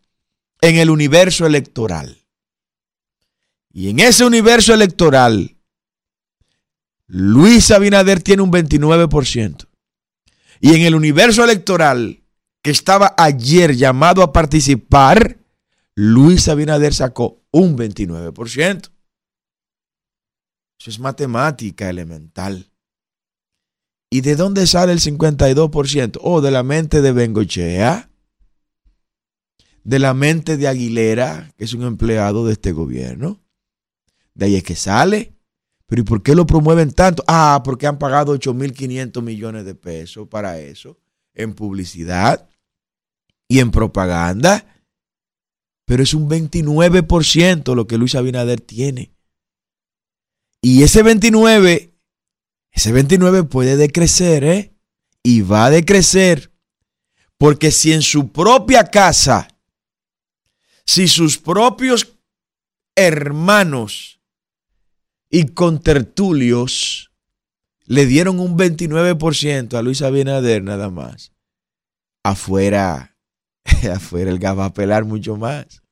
en 0.61 0.77
el 0.77 0.91
universo 0.91 1.47
electoral. 1.47 2.19
Y 3.73 3.91
en 3.91 4.01
ese 4.01 4.25
universo 4.25 4.73
electoral, 4.73 5.57
Luis 7.07 7.71
Abinader 7.71 8.23
tiene 8.23 8.43
un 8.43 8.51
29%. 8.51 9.69
Y 10.61 10.75
en 10.75 10.83
el 10.83 10.95
universo 10.95 11.45
electoral 11.45 12.23
que 12.63 12.71
estaba 12.71 13.15
ayer 13.19 13.77
llamado 13.77 14.23
a 14.23 14.33
participar, 14.33 15.39
Luis 15.95 16.49
Abinader 16.49 16.95
sacó 16.95 17.43
un 17.51 17.77
29%. 17.77 18.91
Eso 20.79 20.91
es 20.91 20.99
matemática 20.99 21.89
elemental. 21.89 22.71
¿Y 24.11 24.21
de 24.21 24.37
dónde 24.37 24.67
sale 24.67 24.93
el 24.93 25.01
52%? 25.01 26.19
Oh, 26.23 26.41
de 26.41 26.51
la 26.51 26.63
mente 26.63 27.03
de 27.03 27.13
Bengochea, 27.13 28.11
de 29.83 29.99
la 29.99 30.15
mente 30.15 30.57
de 30.57 30.69
Aguilera, 30.69 31.53
que 31.57 31.65
es 31.65 31.75
un 31.75 31.83
empleado 31.83 32.47
de 32.47 32.53
este 32.53 32.73
gobierno, 32.73 33.41
de 34.35 34.47
ahí 34.47 34.57
es 34.57 34.63
que 34.63 34.77
sale. 34.77 35.33
Pero 35.87 36.03
¿y 36.03 36.05
por 36.05 36.23
qué 36.23 36.35
lo 36.35 36.47
promueven 36.47 36.93
tanto? 36.93 37.23
Ah, 37.29 37.63
porque 37.65 37.87
han 37.87 37.99
pagado 37.99 38.37
8.500 38.37 39.23
millones 39.23 39.65
de 39.65 39.75
pesos 39.75 40.27
para 40.29 40.59
eso, 40.59 40.99
en 41.35 41.55
publicidad 41.55 42.49
y 43.49 43.61
en 43.61 43.71
propaganda. 43.71 44.67
Pero 45.85 46.03
es 46.03 46.15
un 46.15 46.29
29% 46.29 47.75
lo 47.75 47.87
que 47.87 47.99
Luis 47.99 48.17
Abinader 48.17 48.61
tiene. 48.61 49.13
Y 50.61 50.83
ese 50.83 51.05
29, 51.05 51.96
ese 52.77 52.93
29 52.93 53.45
puede 53.45 53.79
decrecer, 53.79 54.45
¿eh? 54.45 54.77
Y 55.23 55.41
va 55.41 55.65
a 55.65 55.71
decrecer. 55.71 56.53
Porque 57.39 57.71
si 57.71 57.95
en 57.95 58.03
su 58.03 58.31
propia 58.33 58.85
casa, 58.85 59.49
si 60.85 61.09
sus 61.09 61.39
propios 61.39 62.19
hermanos 62.95 64.21
y 65.31 65.47
con 65.47 65.83
tertulios 65.83 67.11
le 67.87 68.05
dieron 68.05 68.41
un 68.41 68.59
29% 68.59 69.75
a 69.75 69.83
Luis 69.83 70.03
Abinader 70.03 70.63
nada 70.63 70.91
más. 70.91 71.33
Afuera, 72.23 73.17
afuera 73.95 74.31
el 74.31 74.39
gas 74.39 74.59
va 74.59 74.67
a 74.67 74.75
pelar 74.75 75.07
mucho 75.07 75.37
más. 75.37 75.83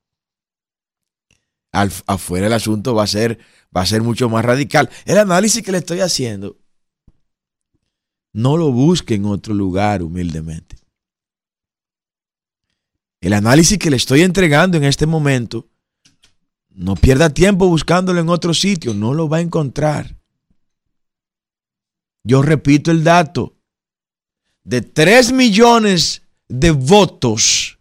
afuera 1.72 2.46
el 2.46 2.52
asunto 2.52 2.94
va 2.94 3.04
a 3.04 3.06
ser 3.06 3.38
va 3.74 3.80
a 3.80 3.86
ser 3.86 4.02
mucho 4.02 4.28
más 4.28 4.44
radical. 4.44 4.90
El 5.06 5.16
análisis 5.16 5.62
que 5.62 5.72
le 5.72 5.78
estoy 5.78 6.00
haciendo, 6.00 6.58
no 8.34 8.58
lo 8.58 8.70
busque 8.70 9.14
en 9.14 9.24
otro 9.24 9.54
lugar 9.54 10.02
humildemente. 10.02 10.76
El 13.22 13.32
análisis 13.32 13.78
que 13.78 13.88
le 13.88 13.96
estoy 13.96 14.20
entregando 14.20 14.76
en 14.76 14.84
este 14.84 15.06
momento 15.06 15.66
no 16.68 16.96
pierda 16.96 17.30
tiempo 17.30 17.66
buscándolo 17.68 18.20
en 18.20 18.28
otro 18.28 18.52
sitio, 18.52 18.92
no 18.92 19.14
lo 19.14 19.28
va 19.28 19.38
a 19.38 19.40
encontrar. 19.40 20.14
Yo 22.22 22.42
repito 22.42 22.90
el 22.90 23.04
dato. 23.04 23.54
De 24.64 24.82
3 24.82 25.32
millones 25.32 26.22
de 26.48 26.70
votos, 26.72 27.78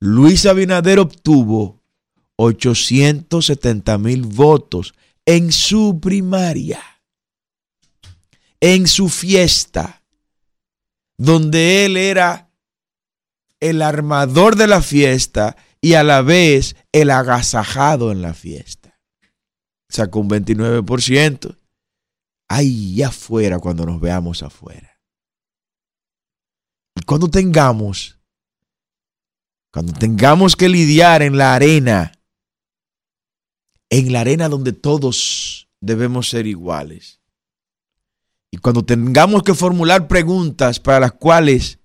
Luis 0.00 0.44
Abinader 0.46 0.98
obtuvo 0.98 1.80
870 2.36 3.98
mil 3.98 4.22
votos 4.22 4.94
en 5.26 5.52
su 5.52 6.00
primaria, 6.00 6.80
en 8.60 8.86
su 8.86 9.08
fiesta, 9.08 10.02
donde 11.16 11.84
él 11.84 11.96
era 11.96 12.50
el 13.60 13.82
armador 13.82 14.56
de 14.56 14.66
la 14.66 14.82
fiesta 14.82 15.56
y 15.80 15.94
a 15.94 16.02
la 16.02 16.22
vez 16.22 16.76
el 16.92 17.10
agasajado 17.10 18.12
en 18.12 18.22
la 18.22 18.34
fiesta. 18.34 18.98
Sacó 19.88 20.20
un 20.20 20.30
29%. 20.30 21.56
Ahí 22.48 23.02
afuera 23.02 23.58
cuando 23.58 23.84
nos 23.84 24.00
veamos 24.00 24.42
afuera. 24.42 25.00
Y 26.96 27.02
cuando 27.02 27.28
tengamos, 27.28 28.18
cuando 29.72 29.92
tengamos 29.92 30.56
que 30.56 30.68
lidiar 30.68 31.22
en 31.22 31.36
la 31.36 31.54
arena, 31.54 32.12
en 33.90 34.12
la 34.12 34.20
arena 34.20 34.48
donde 34.48 34.72
todos 34.72 35.68
debemos 35.80 36.28
ser 36.28 36.46
iguales. 36.46 37.17
Y 38.50 38.58
cuando 38.58 38.84
tengamos 38.84 39.42
que 39.42 39.54
formular 39.54 40.08
preguntas 40.08 40.80
para 40.80 41.00
las 41.00 41.12
cuales 41.12 41.78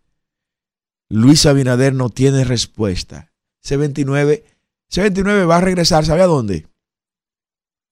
Luis 1.10 1.46
Abinader 1.46 1.94
no 1.94 2.10
tiene 2.10 2.44
respuesta, 2.44 3.32
C29, 3.64 4.44
C29 4.90 5.50
va 5.50 5.58
a 5.58 5.62
regresar, 5.62 6.06
¿sabe 6.06 6.22
a 6.22 6.28
dónde? 6.28 6.68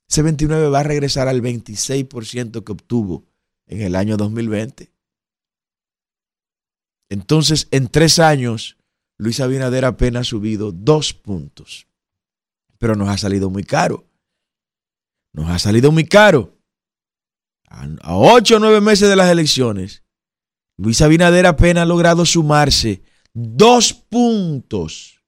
C29 0.09 0.71
va 0.71 0.81
a 0.81 0.83
regresar 0.83 1.27
al 1.27 1.41
26% 1.41 2.63
que 2.63 2.71
obtuvo 2.71 3.25
en 3.67 3.81
el 3.81 3.95
año 3.95 4.17
2020. 4.17 4.91
Entonces, 7.09 7.67
en 7.71 7.87
tres 7.87 8.19
años, 8.19 8.77
Luis 9.17 9.39
Abinader 9.39 9.85
apenas 9.85 10.21
ha 10.21 10.29
subido 10.29 10.71
dos 10.71 11.13
puntos. 11.13 11.87
Pero 12.77 12.95
nos 12.95 13.09
ha 13.09 13.17
salido 13.17 13.49
muy 13.49 13.63
caro. 13.63 14.05
Nos 15.33 15.49
ha 15.49 15.59
salido 15.59 15.91
muy 15.91 16.05
caro. 16.05 16.57
A 18.01 18.15
ocho 18.15 18.57
o 18.57 18.59
nueve 18.59 18.81
meses 18.81 19.09
de 19.09 19.15
las 19.15 19.29
elecciones, 19.29 20.03
Luis 20.77 21.01
Abinader 21.01 21.45
apenas 21.45 21.83
ha 21.83 21.85
logrado 21.85 22.25
sumarse 22.25 23.01
dos 23.33 23.93
puntos 23.93 25.21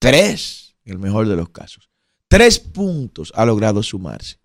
Tres, 0.00 0.76
en 0.86 0.94
el 0.94 0.98
mejor 0.98 1.28
de 1.28 1.36
los 1.36 1.50
casos. 1.50 1.90
Tres 2.26 2.58
puntos 2.58 3.32
ha 3.36 3.44
logrado 3.44 3.82
sumarse. 3.82 4.38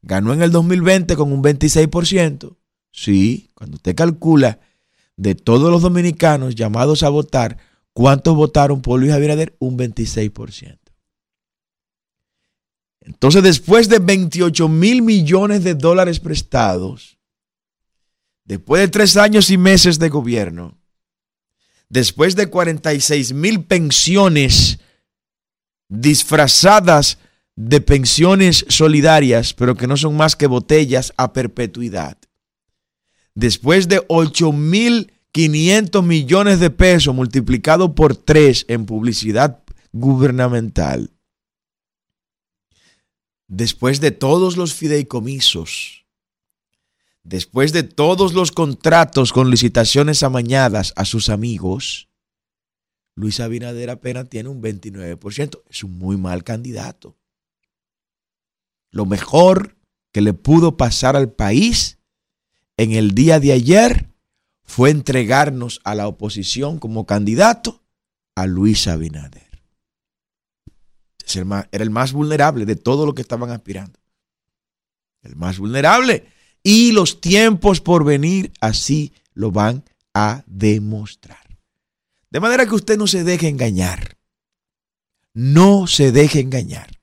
Ganó 0.00 0.32
en 0.32 0.40
el 0.40 0.50
2020 0.50 1.14
con 1.14 1.30
un 1.30 1.42
26%. 1.42 2.56
Sí, 2.90 3.50
cuando 3.54 3.76
usted 3.76 3.94
calcula 3.94 4.60
de 5.16 5.34
todos 5.34 5.70
los 5.70 5.82
dominicanos 5.82 6.54
llamados 6.54 7.02
a 7.02 7.10
votar, 7.10 7.58
¿cuántos 7.92 8.34
votaron 8.34 8.80
por 8.80 8.98
Luis 8.98 9.12
Abinader? 9.12 9.54
Un 9.58 9.76
26%. 9.76 10.78
Entonces, 13.08 13.42
después 13.42 13.88
de 13.88 14.00
28 14.00 14.68
mil 14.68 15.00
millones 15.00 15.64
de 15.64 15.74
dólares 15.74 16.20
prestados, 16.20 17.16
después 18.44 18.82
de 18.82 18.88
tres 18.88 19.16
años 19.16 19.48
y 19.48 19.56
meses 19.56 19.98
de 19.98 20.10
gobierno, 20.10 20.76
después 21.88 22.36
de 22.36 22.48
46 22.48 23.32
mil 23.32 23.64
pensiones 23.64 24.78
disfrazadas 25.88 27.16
de 27.56 27.80
pensiones 27.80 28.66
solidarias, 28.68 29.54
pero 29.54 29.74
que 29.74 29.86
no 29.86 29.96
son 29.96 30.14
más 30.14 30.36
que 30.36 30.46
botellas 30.46 31.14
a 31.16 31.32
perpetuidad. 31.32 32.18
Después 33.34 33.88
de 33.88 34.04
8 34.08 34.52
mil 34.52 35.14
500 35.32 36.04
millones 36.04 36.60
de 36.60 36.68
pesos 36.68 37.14
multiplicado 37.14 37.94
por 37.94 38.16
3 38.16 38.66
en 38.68 38.84
publicidad 38.84 39.62
gubernamental. 39.92 41.10
Después 43.48 44.00
de 44.00 44.10
todos 44.10 44.58
los 44.58 44.74
fideicomisos, 44.74 46.04
después 47.22 47.72
de 47.72 47.82
todos 47.82 48.34
los 48.34 48.52
contratos 48.52 49.32
con 49.32 49.50
licitaciones 49.50 50.22
amañadas 50.22 50.92
a 50.96 51.06
sus 51.06 51.30
amigos, 51.30 52.08
Luis 53.14 53.40
Abinader 53.40 53.90
apenas 53.90 54.28
tiene 54.28 54.48
un 54.48 54.62
29%. 54.62 55.62
Es 55.68 55.82
un 55.82 55.98
muy 55.98 56.16
mal 56.16 56.44
candidato. 56.44 57.16
Lo 58.90 59.06
mejor 59.06 59.76
que 60.12 60.20
le 60.20 60.34
pudo 60.34 60.76
pasar 60.76 61.16
al 61.16 61.32
país 61.32 61.98
en 62.76 62.92
el 62.92 63.12
día 63.12 63.40
de 63.40 63.52
ayer 63.52 64.08
fue 64.62 64.90
entregarnos 64.90 65.80
a 65.84 65.94
la 65.94 66.06
oposición 66.06 66.78
como 66.78 67.06
candidato 67.06 67.82
a 68.34 68.46
Luis 68.46 68.86
Abinader. 68.86 69.47
Era 71.36 71.84
el 71.84 71.90
más 71.90 72.12
vulnerable 72.12 72.66
de 72.66 72.76
todo 72.76 73.06
lo 73.06 73.14
que 73.14 73.22
estaban 73.22 73.50
aspirando. 73.50 73.98
El 75.22 75.36
más 75.36 75.58
vulnerable. 75.58 76.26
Y 76.62 76.92
los 76.92 77.20
tiempos 77.20 77.80
por 77.80 78.04
venir 78.04 78.52
así 78.60 79.12
lo 79.34 79.50
van 79.50 79.84
a 80.14 80.42
demostrar. 80.46 81.58
De 82.30 82.40
manera 82.40 82.66
que 82.66 82.74
usted 82.74 82.98
no 82.98 83.06
se 83.06 83.24
deje 83.24 83.48
engañar. 83.48 84.16
No 85.34 85.86
se 85.86 86.12
deje 86.12 86.40
engañar. 86.40 86.98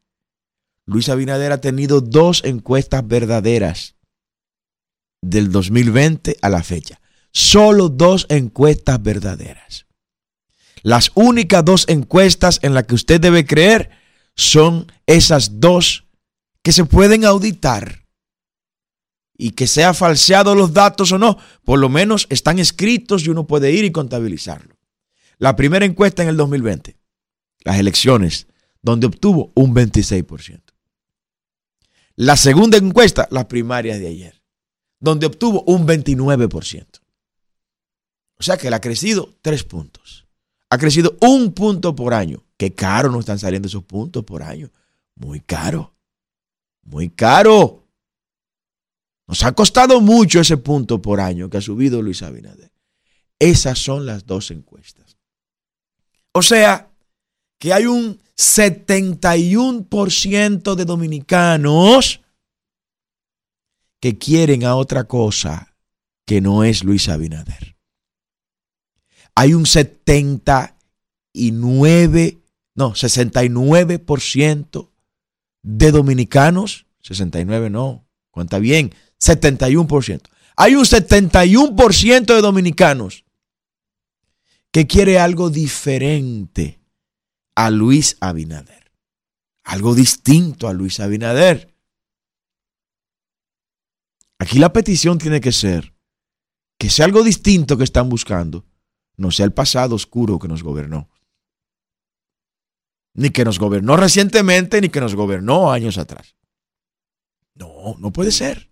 Luis 0.85 1.09
Abinader 1.09 1.51
ha 1.51 1.61
tenido 1.61 2.01
dos 2.01 2.43
encuestas 2.43 3.07
verdaderas 3.07 3.95
del 5.21 5.51
2020 5.51 6.37
a 6.41 6.49
la 6.49 6.61
fecha. 6.61 7.01
Solo 7.31 7.89
dos 7.89 8.27
encuestas 8.29 9.01
verdaderas. 9.01 9.87
Las 10.83 11.11
únicas 11.15 11.65
dos 11.65 11.85
encuestas 11.87 12.59
en 12.61 12.75
las 12.75 12.83
que 12.83 12.95
usted 12.95 13.19
debe 13.19 13.45
creer 13.45 13.89
son 14.35 14.91
esas 15.05 15.59
dos 15.59 16.05
que 16.61 16.71
se 16.71 16.85
pueden 16.85 17.25
auditar 17.25 18.05
y 19.37 19.51
que 19.51 19.67
sea 19.67 19.93
falseado 19.93 20.55
los 20.55 20.73
datos 20.73 21.11
o 21.11 21.17
no, 21.17 21.37
por 21.63 21.79
lo 21.79 21.89
menos 21.89 22.27
están 22.29 22.59
escritos 22.59 23.25
y 23.25 23.29
uno 23.29 23.47
puede 23.47 23.71
ir 23.71 23.85
y 23.85 23.91
contabilizarlo. 23.91 24.75
La 25.37 25.55
primera 25.55 25.85
encuesta 25.85 26.23
en 26.23 26.29
el 26.29 26.37
2020, 26.37 26.97
las 27.63 27.79
elecciones, 27.79 28.47
donde 28.81 29.07
obtuvo 29.07 29.51
un 29.55 29.75
26%. 29.75 30.61
La 32.15 32.37
segunda 32.37 32.77
encuesta, 32.77 33.27
las 33.29 33.45
primarias 33.45 33.99
de 33.99 34.07
ayer, 34.07 34.41
donde 34.99 35.25
obtuvo 35.25 35.63
un 35.63 35.85
29%. 35.85 36.85
O 38.37 38.43
sea 38.43 38.57
que 38.57 38.69
ha 38.69 38.79
crecido 38.79 39.35
tres 39.41 39.63
puntos. 39.63 40.25
Ha 40.69 40.77
crecido 40.77 41.17
un 41.21 41.53
punto 41.53 41.95
por 41.95 42.13
año. 42.13 42.44
Qué 42.57 42.73
caro 42.73 43.11
nos 43.11 43.21
están 43.21 43.39
saliendo 43.39 43.67
esos 43.67 43.83
puntos 43.83 44.23
por 44.23 44.43
año. 44.43 44.71
Muy 45.15 45.41
caro. 45.41 45.93
Muy 46.83 47.09
caro. 47.09 47.87
Nos 49.27 49.43
ha 49.43 49.53
costado 49.53 49.99
mucho 50.01 50.39
ese 50.39 50.57
punto 50.57 51.01
por 51.01 51.19
año 51.19 51.49
que 51.49 51.57
ha 51.57 51.61
subido 51.61 51.99
Luis 52.01 52.21
Abinader. 52.21 52.71
Esas 53.39 53.79
son 53.79 54.05
las 54.05 54.25
dos 54.25 54.51
encuestas. 54.51 55.17
O 56.31 56.41
sea, 56.41 56.89
que 57.59 57.73
hay 57.73 57.85
un 57.85 58.21
71% 58.37 60.75
de 60.75 60.85
dominicanos 60.85 62.21
que 63.99 64.17
quieren 64.17 64.63
a 64.65 64.75
otra 64.75 65.03
cosa 65.05 65.75
que 66.25 66.41
no 66.41 66.63
es 66.63 66.83
Luis 66.83 67.07
Abinader. 67.09 67.77
Hay 69.35 69.53
un 69.53 69.65
79, 69.65 72.37
no, 72.75 72.93
69% 72.93 74.91
de 75.63 75.91
dominicanos, 75.91 76.85
69 77.01 77.69
no, 77.69 78.07
cuenta 78.31 78.59
bien, 78.59 78.93
71%. 79.19 80.21
Hay 80.57 80.75
un 80.75 80.85
71% 80.85 82.25
de 82.25 82.41
dominicanos 82.41 83.25
que 84.71 84.87
quiere 84.87 85.19
algo 85.19 85.49
diferente 85.49 86.79
a 87.55 87.69
Luis 87.69 88.17
Abinader. 88.19 88.91
Algo 89.63 89.95
distinto 89.95 90.67
a 90.67 90.73
Luis 90.73 90.99
Abinader. 90.99 91.73
Aquí 94.37 94.59
la 94.59 94.73
petición 94.73 95.17
tiene 95.17 95.39
que 95.39 95.51
ser 95.51 95.95
que 96.77 96.89
sea 96.89 97.05
algo 97.05 97.23
distinto 97.23 97.77
que 97.77 97.85
están 97.85 98.09
buscando, 98.09 98.65
no 99.15 99.31
sea 99.31 99.45
el 99.45 99.53
pasado 99.53 99.95
oscuro 99.95 100.39
que 100.39 100.49
nos 100.49 100.61
gobernó. 100.61 101.09
Ni 103.15 103.31
que 103.31 103.43
nos 103.43 103.59
gobernó 103.59 103.97
recientemente, 103.97 104.79
ni 104.79 104.89
que 104.89 104.99
nos 104.99 105.15
gobernó 105.15 105.71
años 105.71 105.97
atrás. 105.97 106.35
No, 107.55 107.95
no 107.97 108.11
puede 108.11 108.31
ser. 108.31 108.69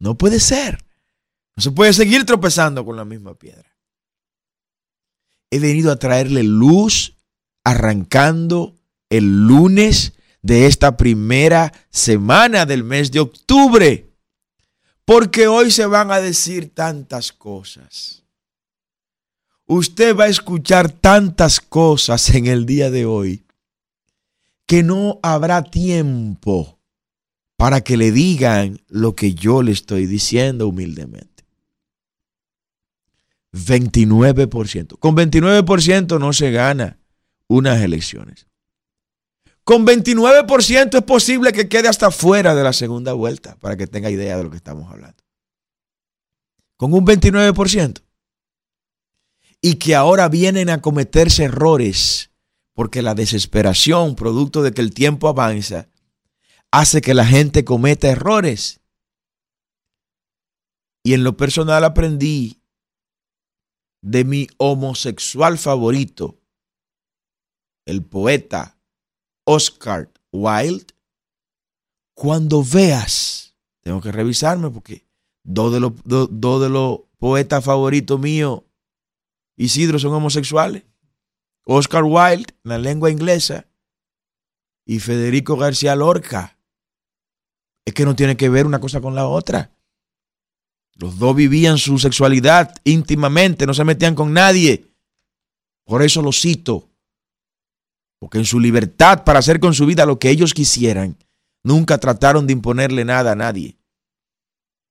No 0.00 0.16
puede 0.16 0.40
ser. 0.40 0.84
No 1.56 1.62
se 1.62 1.70
puede 1.70 1.92
seguir 1.92 2.24
tropezando 2.24 2.84
con 2.84 2.96
la 2.96 3.04
misma 3.04 3.34
piedra. 3.34 3.76
He 5.50 5.58
venido 5.58 5.92
a 5.92 5.96
traerle 5.96 6.42
luz 6.42 7.16
arrancando 7.64 8.74
el 9.10 9.46
lunes 9.46 10.14
de 10.42 10.66
esta 10.66 10.96
primera 10.96 11.72
semana 11.90 12.64
del 12.64 12.84
mes 12.84 13.10
de 13.10 13.20
octubre. 13.20 14.10
Porque 15.04 15.46
hoy 15.46 15.70
se 15.70 15.86
van 15.86 16.10
a 16.10 16.20
decir 16.20 16.74
tantas 16.74 17.32
cosas. 17.32 18.17
Usted 19.70 20.16
va 20.16 20.24
a 20.24 20.28
escuchar 20.28 20.90
tantas 20.90 21.60
cosas 21.60 22.30
en 22.34 22.46
el 22.46 22.64
día 22.64 22.90
de 22.90 23.04
hoy 23.04 23.44
que 24.64 24.82
no 24.82 25.20
habrá 25.22 25.62
tiempo 25.62 26.78
para 27.56 27.82
que 27.82 27.98
le 27.98 28.10
digan 28.10 28.80
lo 28.88 29.14
que 29.14 29.34
yo 29.34 29.62
le 29.62 29.72
estoy 29.72 30.06
diciendo 30.06 30.68
humildemente. 30.68 31.44
29%. 33.52 34.98
Con 34.98 35.14
29% 35.14 36.18
no 36.18 36.32
se 36.32 36.50
gana 36.50 36.98
unas 37.46 37.82
elecciones. 37.82 38.46
Con 39.64 39.86
29% 39.86 40.96
es 40.96 41.02
posible 41.02 41.52
que 41.52 41.68
quede 41.68 41.88
hasta 41.88 42.10
fuera 42.10 42.54
de 42.54 42.64
la 42.64 42.72
segunda 42.72 43.12
vuelta, 43.12 43.56
para 43.56 43.76
que 43.76 43.86
tenga 43.86 44.10
idea 44.10 44.38
de 44.38 44.44
lo 44.44 44.50
que 44.50 44.56
estamos 44.56 44.90
hablando. 44.90 45.22
Con 46.78 46.94
un 46.94 47.04
29%. 47.04 48.00
Y 49.60 49.76
que 49.76 49.94
ahora 49.94 50.28
vienen 50.28 50.70
a 50.70 50.80
cometerse 50.80 51.44
errores, 51.44 52.30
porque 52.74 53.02
la 53.02 53.14
desesperación, 53.14 54.14
producto 54.14 54.62
de 54.62 54.72
que 54.72 54.80
el 54.80 54.94
tiempo 54.94 55.28
avanza, 55.28 55.88
hace 56.70 57.00
que 57.00 57.14
la 57.14 57.26
gente 57.26 57.64
cometa 57.64 58.08
errores. 58.08 58.80
Y 61.04 61.14
en 61.14 61.24
lo 61.24 61.36
personal 61.36 61.84
aprendí 61.84 62.62
de 64.02 64.24
mi 64.24 64.46
homosexual 64.58 65.58
favorito, 65.58 66.38
el 67.86 68.04
poeta 68.04 68.78
Oscar 69.44 70.12
Wilde, 70.30 70.94
cuando 72.14 72.62
veas, 72.62 73.56
tengo 73.80 74.00
que 74.00 74.12
revisarme 74.12 74.70
porque 74.70 75.06
dos 75.42 75.72
de 75.72 75.80
los, 75.80 75.92
de 76.04 76.68
los 76.68 77.00
poetas 77.18 77.64
favoritos 77.64 78.20
míos, 78.20 78.62
Isidro, 79.58 79.98
son 79.98 80.14
homosexuales. 80.14 80.84
Oscar 81.64 82.04
Wilde, 82.04 82.54
en 82.64 82.70
la 82.70 82.78
lengua 82.78 83.10
inglesa, 83.10 83.66
y 84.86 85.00
Federico 85.00 85.56
García 85.56 85.94
Lorca. 85.94 86.56
Es 87.84 87.92
que 87.92 88.06
no 88.06 88.16
tiene 88.16 88.36
que 88.36 88.48
ver 88.48 88.64
una 88.64 88.80
cosa 88.80 89.02
con 89.02 89.14
la 89.14 89.26
otra. 89.26 89.70
Los 90.94 91.18
dos 91.18 91.36
vivían 91.36 91.76
su 91.76 91.98
sexualidad 91.98 92.74
íntimamente, 92.84 93.66
no 93.66 93.74
se 93.74 93.84
metían 93.84 94.14
con 94.14 94.32
nadie. 94.32 94.86
Por 95.84 96.02
eso 96.02 96.22
lo 96.22 96.32
cito 96.32 96.88
porque 98.18 98.38
en 98.38 98.44
su 98.44 98.60
libertad 98.60 99.24
para 99.24 99.38
hacer 99.38 99.60
con 99.60 99.74
su 99.74 99.86
vida 99.86 100.06
lo 100.06 100.18
que 100.18 100.30
ellos 100.30 100.54
quisieran, 100.54 101.16
nunca 101.62 101.98
trataron 101.98 102.46
de 102.46 102.52
imponerle 102.52 103.04
nada 103.04 103.32
a 103.32 103.36
nadie, 103.36 103.78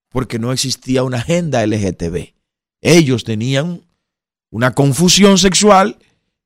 porque 0.10 0.40
no 0.40 0.52
existía 0.52 1.04
una 1.04 1.18
agenda 1.18 1.66
LGTB. 1.66 2.34
Ellos 2.82 3.24
tenían 3.24 3.82
una 4.50 4.74
confusión 4.74 5.38
sexual 5.38 5.98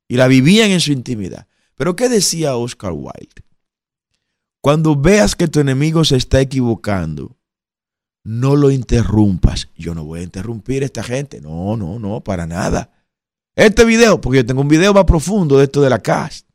y 0.08 0.16
la 0.16 0.28
vivían 0.28 0.70
en 0.70 0.80
su 0.80 0.92
intimidad. 0.92 1.46
Pero 1.76 1.96
¿qué 1.96 2.08
decía 2.08 2.56
Oscar 2.56 2.92
Wilde? 2.92 3.44
Cuando 4.60 4.94
veas 4.94 5.34
que 5.34 5.48
tu 5.48 5.60
enemigo 5.60 6.04
se 6.04 6.16
está 6.16 6.40
equivocando, 6.40 7.36
no 8.24 8.54
lo 8.54 8.70
interrumpas. 8.70 9.68
Yo 9.76 9.94
no 9.94 10.04
voy 10.04 10.20
a 10.20 10.24
interrumpir 10.24 10.82
a 10.82 10.86
esta 10.86 11.02
gente. 11.02 11.40
No, 11.40 11.76
no, 11.76 11.98
no, 11.98 12.20
para 12.20 12.46
nada. 12.46 12.92
Este 13.56 13.84
video, 13.84 14.20
porque 14.20 14.38
yo 14.38 14.46
tengo 14.46 14.60
un 14.60 14.68
video 14.68 14.94
más 14.94 15.04
profundo 15.04 15.58
de 15.58 15.64
esto 15.64 15.82
de 15.82 15.90
la 15.90 15.98
cast 15.98 16.46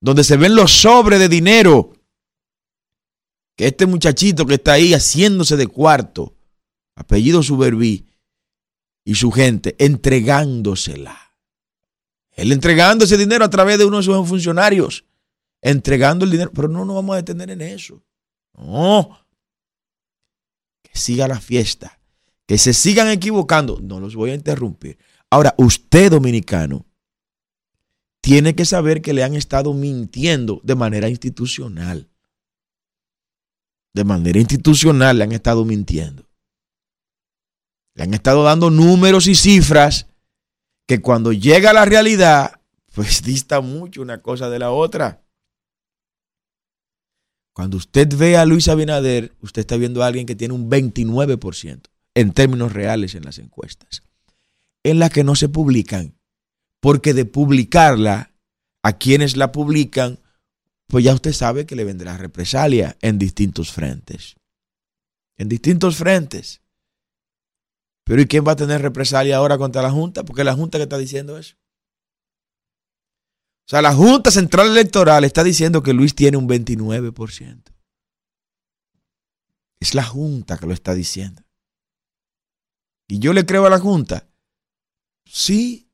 donde 0.00 0.24
se 0.24 0.36
ven 0.36 0.54
los 0.54 0.72
sobres 0.72 1.18
de 1.18 1.28
dinero. 1.28 1.92
Que 3.56 3.66
este 3.66 3.86
muchachito 3.86 4.46
que 4.46 4.54
está 4.54 4.74
ahí 4.74 4.94
haciéndose 4.94 5.56
de 5.56 5.66
cuarto, 5.66 6.36
apellido 6.94 7.42
Suberví, 7.42 8.06
y 9.08 9.14
su 9.14 9.30
gente, 9.30 9.74
entregándosela. 9.78 11.18
Él 12.32 12.52
entregando 12.52 13.06
ese 13.06 13.16
dinero 13.16 13.42
a 13.42 13.48
través 13.48 13.78
de 13.78 13.86
uno 13.86 13.96
de 13.96 14.02
sus 14.02 14.28
funcionarios, 14.28 15.06
entregando 15.62 16.26
el 16.26 16.30
dinero, 16.30 16.50
pero 16.54 16.68
no 16.68 16.84
nos 16.84 16.96
vamos 16.96 17.14
a 17.14 17.16
detener 17.16 17.48
en 17.48 17.62
eso. 17.62 18.04
No. 18.52 19.18
Que 20.82 20.90
siga 20.92 21.26
la 21.26 21.40
fiesta, 21.40 21.98
que 22.44 22.58
se 22.58 22.74
sigan 22.74 23.08
equivocando, 23.08 23.80
no 23.80 23.98
los 23.98 24.14
voy 24.14 24.32
a 24.32 24.34
interrumpir. 24.34 24.98
Ahora, 25.30 25.54
usted 25.56 26.10
dominicano, 26.10 26.84
tiene 28.20 28.54
que 28.54 28.66
saber 28.66 29.00
que 29.00 29.14
le 29.14 29.24
han 29.24 29.34
estado 29.34 29.72
mintiendo 29.72 30.60
de 30.64 30.74
manera 30.74 31.08
institucional. 31.08 32.10
De 33.94 34.04
manera 34.04 34.38
institucional 34.38 35.16
le 35.16 35.24
han 35.24 35.32
estado 35.32 35.64
mintiendo. 35.64 36.27
Le 37.98 38.04
han 38.04 38.14
estado 38.14 38.44
dando 38.44 38.70
números 38.70 39.26
y 39.26 39.34
cifras 39.34 40.06
que 40.86 41.00
cuando 41.00 41.32
llega 41.32 41.70
a 41.70 41.72
la 41.74 41.84
realidad, 41.84 42.60
pues 42.94 43.22
dista 43.24 43.60
mucho 43.60 44.00
una 44.00 44.22
cosa 44.22 44.48
de 44.48 44.60
la 44.60 44.70
otra. 44.70 45.24
Cuando 47.52 47.76
usted 47.76 48.08
ve 48.16 48.36
a 48.36 48.46
Luis 48.46 48.68
Abinader, 48.68 49.32
usted 49.40 49.62
está 49.62 49.76
viendo 49.76 50.04
a 50.04 50.06
alguien 50.06 50.26
que 50.26 50.36
tiene 50.36 50.54
un 50.54 50.70
29% 50.70 51.80
en 52.14 52.32
términos 52.32 52.72
reales 52.72 53.16
en 53.16 53.24
las 53.24 53.38
encuestas, 53.38 54.04
en 54.84 55.00
las 55.00 55.10
que 55.10 55.24
no 55.24 55.34
se 55.34 55.48
publican 55.48 56.14
porque 56.80 57.14
de 57.14 57.24
publicarla 57.24 58.32
a 58.84 58.92
quienes 58.92 59.36
la 59.36 59.50
publican, 59.50 60.20
pues 60.86 61.04
ya 61.04 61.14
usted 61.14 61.32
sabe 61.32 61.66
que 61.66 61.74
le 61.74 61.82
vendrá 61.82 62.16
represalia 62.16 62.96
en 63.00 63.18
distintos 63.18 63.72
frentes. 63.72 64.36
En 65.36 65.48
distintos 65.48 65.96
frentes. 65.96 66.62
Pero 68.08 68.22
¿y 68.22 68.26
quién 68.26 68.42
va 68.42 68.52
a 68.52 68.56
tener 68.56 68.80
represalia 68.80 69.36
ahora 69.36 69.58
contra 69.58 69.82
la 69.82 69.90
Junta? 69.90 70.24
Porque 70.24 70.40
es 70.40 70.46
la 70.46 70.54
Junta 70.54 70.78
que 70.78 70.84
está 70.84 70.96
diciendo 70.96 71.36
eso. 71.36 71.56
O 73.66 73.68
sea, 73.68 73.82
la 73.82 73.92
Junta 73.92 74.30
Central 74.30 74.68
Electoral 74.68 75.24
está 75.24 75.44
diciendo 75.44 75.82
que 75.82 75.92
Luis 75.92 76.14
tiene 76.14 76.38
un 76.38 76.48
29%. 76.48 77.64
Es 79.78 79.94
la 79.94 80.04
Junta 80.04 80.56
que 80.56 80.66
lo 80.66 80.72
está 80.72 80.94
diciendo. 80.94 81.42
¿Y 83.08 83.18
yo 83.18 83.34
le 83.34 83.44
creo 83.44 83.66
a 83.66 83.70
la 83.70 83.78
Junta? 83.78 84.26
Sí, 85.26 85.90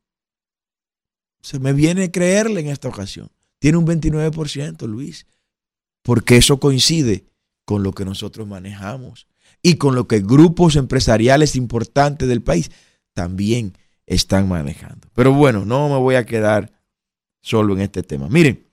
se 1.42 1.58
me 1.58 1.72
viene 1.72 2.04
a 2.04 2.12
creerle 2.12 2.60
en 2.60 2.68
esta 2.68 2.86
ocasión. 2.86 3.28
Tiene 3.58 3.78
un 3.78 3.86
29%, 3.88 4.86
Luis, 4.86 5.26
porque 6.02 6.36
eso 6.36 6.60
coincide 6.60 7.26
con 7.64 7.82
lo 7.82 7.92
que 7.92 8.04
nosotros 8.04 8.46
manejamos 8.46 9.26
y 9.62 9.76
con 9.76 9.94
lo 9.94 10.06
que 10.06 10.20
grupos 10.20 10.76
empresariales 10.76 11.56
importantes 11.56 12.28
del 12.28 12.42
país 12.42 12.70
también 13.14 13.76
están 14.06 14.48
manejando. 14.48 15.08
Pero 15.14 15.32
bueno, 15.32 15.64
no 15.64 15.88
me 15.88 15.98
voy 15.98 16.16
a 16.16 16.26
quedar 16.26 16.72
solo 17.40 17.74
en 17.74 17.80
este 17.80 18.02
tema. 18.02 18.28
Miren, 18.28 18.66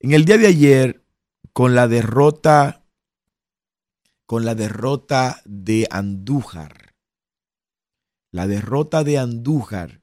en 0.00 0.12
el 0.12 0.24
día 0.24 0.38
de 0.38 0.48
ayer, 0.48 1.04
con 1.52 1.74
la 1.74 1.88
derrota, 1.88 2.84
con 4.26 4.44
la 4.44 4.54
derrota 4.54 5.40
de 5.44 5.86
Andújar, 5.90 6.94
la 8.30 8.46
derrota 8.46 9.04
de 9.04 9.18
Andújar 9.18 10.02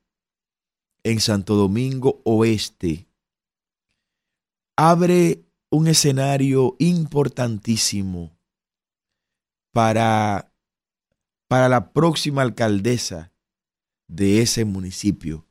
en 1.03 1.19
Santo 1.19 1.55
Domingo 1.55 2.21
Oeste 2.23 3.07
abre 4.75 5.45
un 5.73 5.87
escenario 5.87 6.75
importantísimo 6.77 8.37
para, 9.71 10.53
para 11.47 11.67
la 11.67 11.91
próxima 11.93 12.43
alcaldesa 12.43 13.33
de 14.07 14.43
ese 14.43 14.65
municipio, 14.65 15.47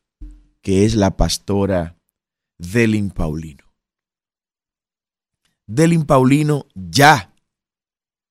que 0.61 0.85
es 0.85 0.95
la 0.95 1.17
pastora 1.17 1.99
Delin 2.57 3.11
Paulino. 3.11 3.65
Delin 5.67 6.05
Paulino 6.05 6.67
ya, 6.77 7.35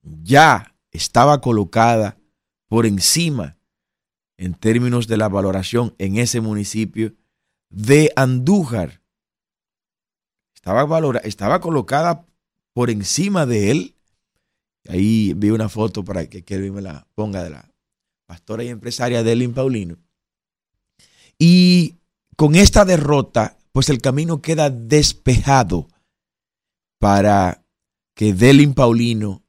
ya 0.02 0.74
estaba 0.92 1.42
colocada 1.42 2.18
por 2.70 2.86
encima 2.86 3.58
en 4.38 4.54
términos 4.54 5.10
de 5.10 5.18
la 5.18 5.28
valoración 5.28 5.94
en 5.98 6.18
ese 6.18 6.40
municipio 6.40 7.14
de 7.70 8.14
Andújar. 8.16 9.01
Estaba, 10.62 10.86
valora, 10.86 11.20
estaba 11.22 11.60
colocada 11.60 12.24
por 12.74 12.92
encima 12.92 13.48
de 13.48 13.72
él. 13.72 13.96
Ahí 14.88 15.34
vi 15.36 15.50
una 15.50 15.70
foto 15.70 16.04
para 16.04 16.28
que 16.28 16.44
Kelvin 16.44 16.76
me 16.76 16.82
la 16.84 17.08
ponga 17.16 17.44
de 17.44 17.50
la 17.50 17.74
pastora 18.28 18.64
y 18.64 18.68
empresaria 18.68 19.24
Delin 19.24 19.56
Paulino. 19.56 19.98
Y 21.40 21.96
con 22.38 22.54
esta 22.54 22.86
derrota, 22.86 23.58
pues 23.72 23.90
el 23.90 24.02
camino 24.02 24.44
queda 24.44 24.70
despejado 24.70 25.88
para 27.00 27.64
que 28.14 28.32
Delin 28.32 28.76
Paulino 28.76 29.42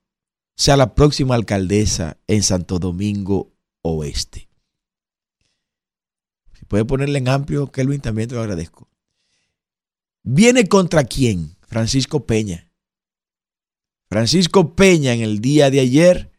sea 0.56 0.78
la 0.78 0.94
próxima 0.94 1.34
alcaldesa 1.34 2.16
en 2.26 2.42
Santo 2.42 2.78
Domingo 2.78 3.52
Oeste. 3.82 4.48
Puede 6.68 6.86
ponerle 6.86 7.18
en 7.18 7.28
amplio, 7.28 7.70
Kelvin, 7.70 8.00
también 8.00 8.30
te 8.30 8.34
lo 8.34 8.40
agradezco. 8.40 8.88
¿Viene 10.22 10.68
contra 10.68 11.04
quién? 11.04 11.56
Francisco 11.66 12.26
Peña. 12.26 12.70
Francisco 14.08 14.74
Peña 14.76 15.14
en 15.14 15.22
el 15.22 15.40
día 15.40 15.70
de 15.70 15.80
ayer 15.80 16.32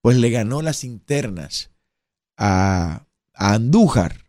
pues 0.00 0.16
le 0.16 0.30
ganó 0.30 0.62
las 0.62 0.84
internas 0.84 1.70
a, 2.36 3.06
Andújar. 3.34 4.24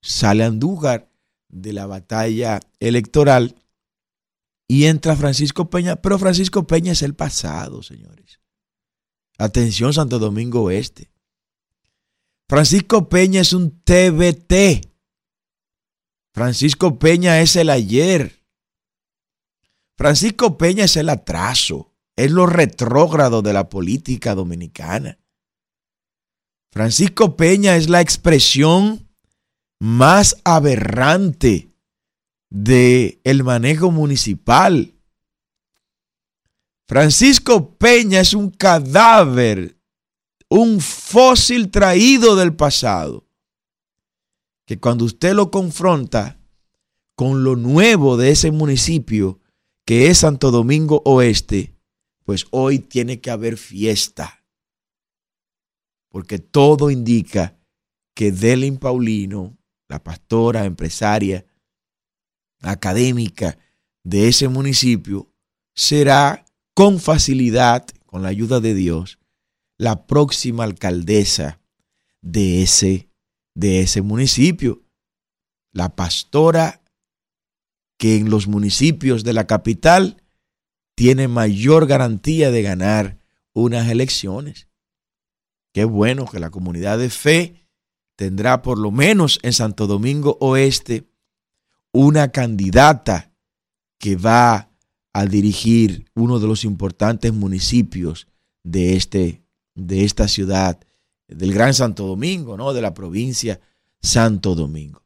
Sale 0.00 0.44
Andújar 0.44 1.10
de 1.48 1.72
la 1.72 1.86
batalla 1.86 2.60
electoral 2.78 3.56
y 4.68 4.84
entra 4.84 5.16
Francisco 5.16 5.70
Peña, 5.70 5.96
pero 5.96 6.18
Francisco 6.18 6.66
Peña 6.66 6.92
es 6.92 7.02
el 7.02 7.14
pasado, 7.14 7.82
señores. 7.82 8.40
Atención, 9.38 9.92
Santo 9.92 10.18
Domingo 10.18 10.62
Oeste. 10.62 11.10
Francisco 12.48 13.08
Peña 13.08 13.40
es 13.40 13.52
un 13.52 13.80
TBT. 13.82 14.87
Francisco 16.38 17.00
Peña 17.00 17.40
es 17.40 17.56
el 17.56 17.68
ayer. 17.68 18.44
Francisco 19.96 20.56
Peña 20.56 20.84
es 20.84 20.96
el 20.96 21.08
atraso, 21.08 21.96
es 22.14 22.30
lo 22.30 22.46
retrógrado 22.46 23.42
de 23.42 23.52
la 23.52 23.68
política 23.68 24.36
dominicana. 24.36 25.18
Francisco 26.70 27.36
Peña 27.36 27.74
es 27.74 27.88
la 27.88 28.00
expresión 28.00 29.10
más 29.80 30.36
aberrante 30.44 31.72
de 32.50 33.20
el 33.24 33.42
manejo 33.42 33.90
municipal. 33.90 34.94
Francisco 36.86 37.76
Peña 37.76 38.20
es 38.20 38.32
un 38.32 38.50
cadáver, 38.50 39.76
un 40.48 40.80
fósil 40.80 41.72
traído 41.72 42.36
del 42.36 42.54
pasado, 42.54 43.27
que 44.68 44.78
cuando 44.78 45.06
usted 45.06 45.32
lo 45.32 45.50
confronta 45.50 46.38
con 47.16 47.42
lo 47.42 47.56
nuevo 47.56 48.18
de 48.18 48.32
ese 48.32 48.50
municipio, 48.50 49.40
que 49.86 50.08
es 50.08 50.18
Santo 50.18 50.50
Domingo 50.50 51.00
Oeste, 51.06 51.74
pues 52.26 52.44
hoy 52.50 52.78
tiene 52.78 53.18
que 53.22 53.30
haber 53.30 53.56
fiesta. 53.56 54.44
Porque 56.10 56.38
todo 56.38 56.90
indica 56.90 57.58
que 58.14 58.30
Delin 58.30 58.76
Paulino, 58.76 59.56
la 59.88 60.04
pastora, 60.04 60.66
empresaria, 60.66 61.46
académica 62.60 63.56
de 64.04 64.28
ese 64.28 64.48
municipio, 64.48 65.32
será 65.74 66.44
con 66.74 67.00
facilidad, 67.00 67.86
con 68.04 68.20
la 68.20 68.28
ayuda 68.28 68.60
de 68.60 68.74
Dios, 68.74 69.18
la 69.78 70.06
próxima 70.06 70.64
alcaldesa 70.64 71.58
de 72.20 72.62
ese, 72.62 73.07
de 73.58 73.80
ese 73.80 74.02
municipio. 74.02 74.82
La 75.72 75.96
pastora 75.96 76.80
que 77.98 78.16
en 78.16 78.30
los 78.30 78.46
municipios 78.46 79.24
de 79.24 79.32
la 79.32 79.48
capital 79.48 80.22
tiene 80.94 81.26
mayor 81.26 81.88
garantía 81.88 82.52
de 82.52 82.62
ganar 82.62 83.18
unas 83.52 83.88
elecciones. 83.88 84.68
Qué 85.74 85.84
bueno 85.84 86.26
que 86.26 86.38
la 86.38 86.50
comunidad 86.50 86.98
de 86.98 87.10
fe 87.10 87.68
tendrá 88.16 88.62
por 88.62 88.78
lo 88.78 88.92
menos 88.92 89.40
en 89.42 89.52
Santo 89.52 89.88
Domingo 89.88 90.38
Oeste 90.40 91.08
una 91.92 92.30
candidata 92.30 93.32
que 93.98 94.14
va 94.14 94.70
a 95.12 95.26
dirigir 95.26 96.08
uno 96.14 96.38
de 96.38 96.46
los 96.46 96.64
importantes 96.64 97.32
municipios 97.32 98.28
de, 98.62 98.94
este, 98.94 99.42
de 99.74 100.04
esta 100.04 100.28
ciudad, 100.28 100.78
del 101.28 101.52
Gran 101.52 101.74
Santo 101.74 102.06
Domingo, 102.06 102.56
¿no? 102.56 102.72
de 102.72 102.82
la 102.82 102.94
provincia 102.94 103.60
Santo 104.00 104.54
Domingo. 104.54 105.02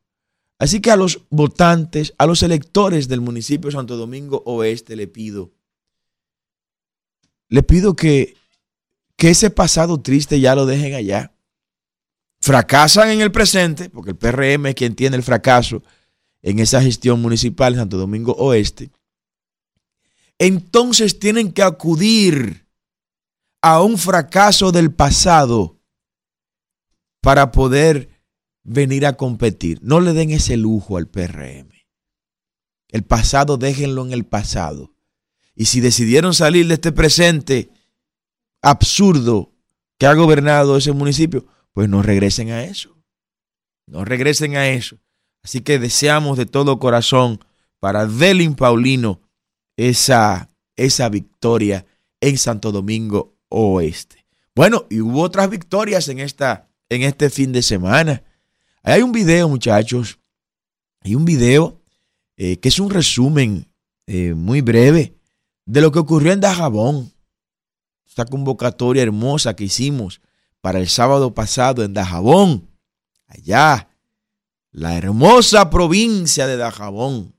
Así 0.58 0.80
que 0.80 0.92
a 0.92 0.96
los 0.96 1.22
votantes, 1.28 2.14
a 2.18 2.26
los 2.26 2.42
electores 2.44 3.08
del 3.08 3.20
municipio 3.20 3.68
de 3.68 3.76
Santo 3.76 3.96
Domingo 3.96 4.42
Oeste 4.46 4.94
le 4.94 5.08
pido, 5.08 5.50
le 7.48 7.64
pido 7.64 7.96
que, 7.96 8.36
que 9.16 9.30
ese 9.30 9.50
pasado 9.50 10.00
triste 10.00 10.38
ya 10.38 10.54
lo 10.54 10.64
dejen 10.64 10.94
allá. 10.94 11.34
Fracasan 12.40 13.10
en 13.10 13.20
el 13.20 13.32
presente, 13.32 13.90
porque 13.90 14.10
el 14.10 14.16
PRM 14.16 14.66
es 14.66 14.74
quien 14.74 14.94
tiene 14.94 15.16
el 15.16 15.22
fracaso 15.22 15.82
en 16.42 16.60
esa 16.60 16.80
gestión 16.80 17.20
municipal 17.20 17.72
de 17.72 17.80
Santo 17.80 17.98
Domingo 17.98 18.32
Oeste. 18.32 18.90
Entonces 20.38 21.18
tienen 21.18 21.52
que 21.52 21.62
acudir 21.62 22.66
a 23.60 23.82
un 23.82 23.98
fracaso 23.98 24.72
del 24.72 24.92
pasado 24.92 25.81
para 27.22 27.52
poder 27.52 28.10
venir 28.64 29.06
a 29.06 29.16
competir. 29.16 29.78
No 29.80 30.00
le 30.00 30.12
den 30.12 30.30
ese 30.30 30.58
lujo 30.58 30.98
al 30.98 31.08
PRM. 31.08 31.70
El 32.88 33.04
pasado 33.04 33.56
déjenlo 33.56 34.04
en 34.04 34.12
el 34.12 34.26
pasado. 34.26 34.92
Y 35.54 35.66
si 35.66 35.80
decidieron 35.80 36.34
salir 36.34 36.66
de 36.68 36.74
este 36.74 36.92
presente 36.92 37.70
absurdo 38.60 39.52
que 39.98 40.06
ha 40.06 40.14
gobernado 40.14 40.76
ese 40.76 40.92
municipio, 40.92 41.46
pues 41.72 41.88
no 41.88 42.02
regresen 42.02 42.50
a 42.50 42.64
eso. 42.64 42.96
No 43.86 44.04
regresen 44.04 44.56
a 44.56 44.68
eso. 44.68 44.98
Así 45.42 45.60
que 45.60 45.78
deseamos 45.78 46.36
de 46.36 46.46
todo 46.46 46.78
corazón 46.78 47.40
para 47.80 48.06
Delin 48.06 48.54
Paulino 48.54 49.20
esa, 49.76 50.50
esa 50.76 51.08
victoria 51.08 51.86
en 52.20 52.38
Santo 52.38 52.72
Domingo 52.72 53.36
Oeste. 53.48 54.26
Bueno, 54.54 54.86
y 54.90 55.00
hubo 55.00 55.22
otras 55.22 55.48
victorias 55.50 56.08
en, 56.08 56.20
esta, 56.20 56.68
en 56.94 57.02
este 57.02 57.30
fin 57.30 57.52
de 57.52 57.62
semana. 57.62 58.22
Hay 58.82 59.02
un 59.02 59.12
video, 59.12 59.48
muchachos. 59.48 60.18
Hay 61.00 61.14
un 61.14 61.24
video 61.24 61.80
eh, 62.36 62.58
que 62.58 62.68
es 62.68 62.78
un 62.78 62.90
resumen 62.90 63.68
eh, 64.06 64.34
muy 64.34 64.60
breve 64.60 65.16
de 65.64 65.80
lo 65.80 65.90
que 65.90 65.98
ocurrió 65.98 66.32
en 66.32 66.40
Dajabón. 66.40 67.12
Esta 68.06 68.24
convocatoria 68.24 69.02
hermosa 69.02 69.56
que 69.56 69.64
hicimos 69.64 70.20
para 70.60 70.78
el 70.78 70.88
sábado 70.88 71.34
pasado 71.34 71.82
en 71.82 71.94
Dajabón. 71.94 72.68
Allá, 73.26 73.88
la 74.70 74.96
hermosa 74.96 75.70
provincia 75.70 76.46
de 76.46 76.56
Dajabón, 76.56 77.34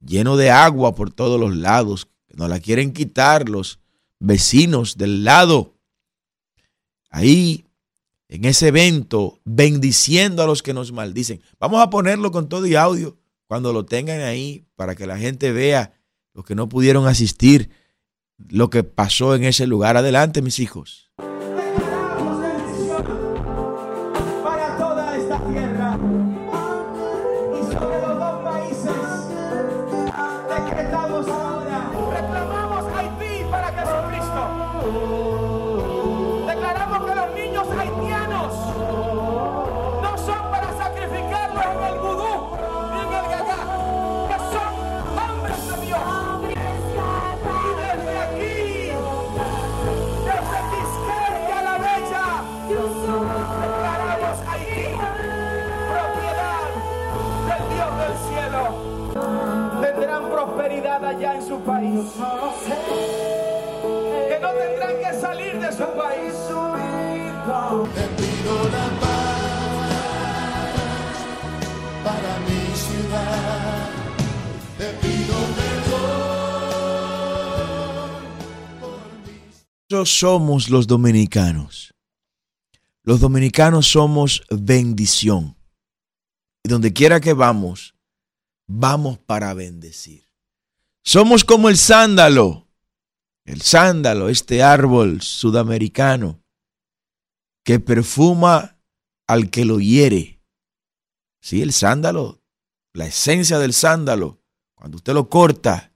lleno 0.00 0.36
de 0.36 0.50
agua 0.50 0.94
por 0.94 1.12
todos 1.12 1.40
los 1.40 1.56
lados. 1.56 2.08
Nos 2.28 2.48
la 2.48 2.60
quieren 2.60 2.92
quitar 2.92 3.48
los 3.48 3.80
vecinos 4.18 4.96
del 4.96 5.24
lado. 5.24 5.74
Ahí 7.10 7.65
en 8.28 8.44
ese 8.44 8.68
evento, 8.68 9.40
bendiciendo 9.44 10.42
a 10.42 10.46
los 10.46 10.62
que 10.62 10.74
nos 10.74 10.92
maldicen. 10.92 11.40
Vamos 11.60 11.82
a 11.82 11.90
ponerlo 11.90 12.30
con 12.30 12.48
todo 12.48 12.66
y 12.66 12.74
audio 12.74 13.16
cuando 13.46 13.72
lo 13.72 13.86
tengan 13.86 14.20
ahí 14.20 14.66
para 14.74 14.94
que 14.94 15.06
la 15.06 15.18
gente 15.18 15.52
vea 15.52 15.94
los 16.34 16.44
que 16.44 16.54
no 16.54 16.68
pudieron 16.68 17.06
asistir, 17.06 17.70
lo 18.36 18.68
que 18.68 18.84
pasó 18.84 19.34
en 19.34 19.44
ese 19.44 19.66
lugar. 19.66 19.96
Adelante, 19.96 20.42
mis 20.42 20.58
hijos. 20.58 21.10
Somos 80.04 80.68
los 80.68 80.86
dominicanos. 80.86 81.94
Los 83.02 83.20
dominicanos 83.20 83.86
somos 83.86 84.42
bendición. 84.50 85.56
Y 86.62 86.68
donde 86.68 86.92
quiera 86.92 87.20
que 87.20 87.32
vamos, 87.32 87.94
vamos 88.66 89.18
para 89.18 89.54
bendecir. 89.54 90.28
Somos 91.04 91.44
como 91.44 91.68
el 91.68 91.76
sándalo, 91.76 92.68
el 93.44 93.62
sándalo, 93.62 94.28
este 94.28 94.62
árbol 94.62 95.22
sudamericano 95.22 96.42
que 97.64 97.80
perfuma 97.80 98.80
al 99.26 99.50
que 99.50 99.64
lo 99.64 99.78
hiere. 99.78 100.40
Sí, 101.40 101.62
el 101.62 101.72
sándalo, 101.72 102.42
la 102.92 103.06
esencia 103.06 103.58
del 103.58 103.72
sándalo, 103.72 104.42
cuando 104.74 104.96
usted 104.96 105.14
lo 105.14 105.28
corta, 105.28 105.92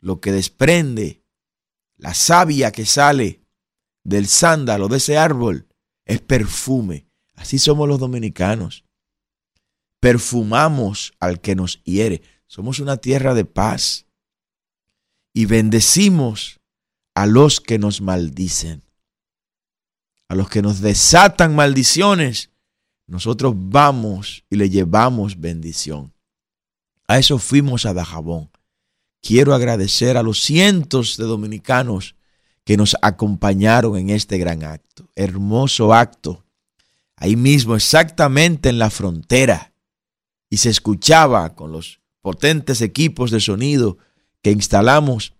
lo 0.00 0.20
que 0.20 0.32
desprende, 0.32 1.17
la 1.98 2.14
savia 2.14 2.72
que 2.72 2.86
sale 2.86 3.42
del 4.04 4.26
sándalo, 4.26 4.88
de 4.88 4.96
ese 4.96 5.18
árbol, 5.18 5.68
es 6.06 6.20
perfume. 6.20 7.06
Así 7.34 7.58
somos 7.58 7.86
los 7.86 7.98
dominicanos. 7.98 8.84
Perfumamos 10.00 11.12
al 11.20 11.40
que 11.40 11.54
nos 11.54 11.82
hiere. 11.84 12.22
Somos 12.46 12.80
una 12.80 12.96
tierra 12.96 13.34
de 13.34 13.44
paz. 13.44 14.06
Y 15.34 15.44
bendecimos 15.46 16.60
a 17.14 17.26
los 17.26 17.60
que 17.60 17.78
nos 17.78 18.00
maldicen. 18.00 18.82
A 20.28 20.34
los 20.34 20.48
que 20.48 20.62
nos 20.62 20.80
desatan 20.80 21.54
maldiciones, 21.54 22.50
nosotros 23.06 23.54
vamos 23.56 24.44
y 24.50 24.56
le 24.56 24.70
llevamos 24.70 25.40
bendición. 25.40 26.12
A 27.06 27.18
eso 27.18 27.38
fuimos 27.38 27.86
a 27.86 27.94
Dajabón. 27.94 28.50
Quiero 29.20 29.54
agradecer 29.54 30.16
a 30.16 30.22
los 30.22 30.42
cientos 30.42 31.16
de 31.16 31.24
dominicanos 31.24 32.14
que 32.64 32.76
nos 32.76 32.96
acompañaron 33.02 33.96
en 33.96 34.10
este 34.10 34.38
gran 34.38 34.62
acto. 34.62 35.08
Hermoso 35.16 35.94
acto. 35.94 36.44
Ahí 37.16 37.34
mismo, 37.34 37.74
exactamente 37.74 38.68
en 38.68 38.78
la 38.78 38.90
frontera. 38.90 39.72
Y 40.50 40.58
se 40.58 40.70
escuchaba 40.70 41.54
con 41.54 41.72
los 41.72 42.00
potentes 42.20 42.80
equipos 42.80 43.30
de 43.30 43.40
sonido 43.40 43.98
que 44.42 44.50
instalamos. 44.50 45.34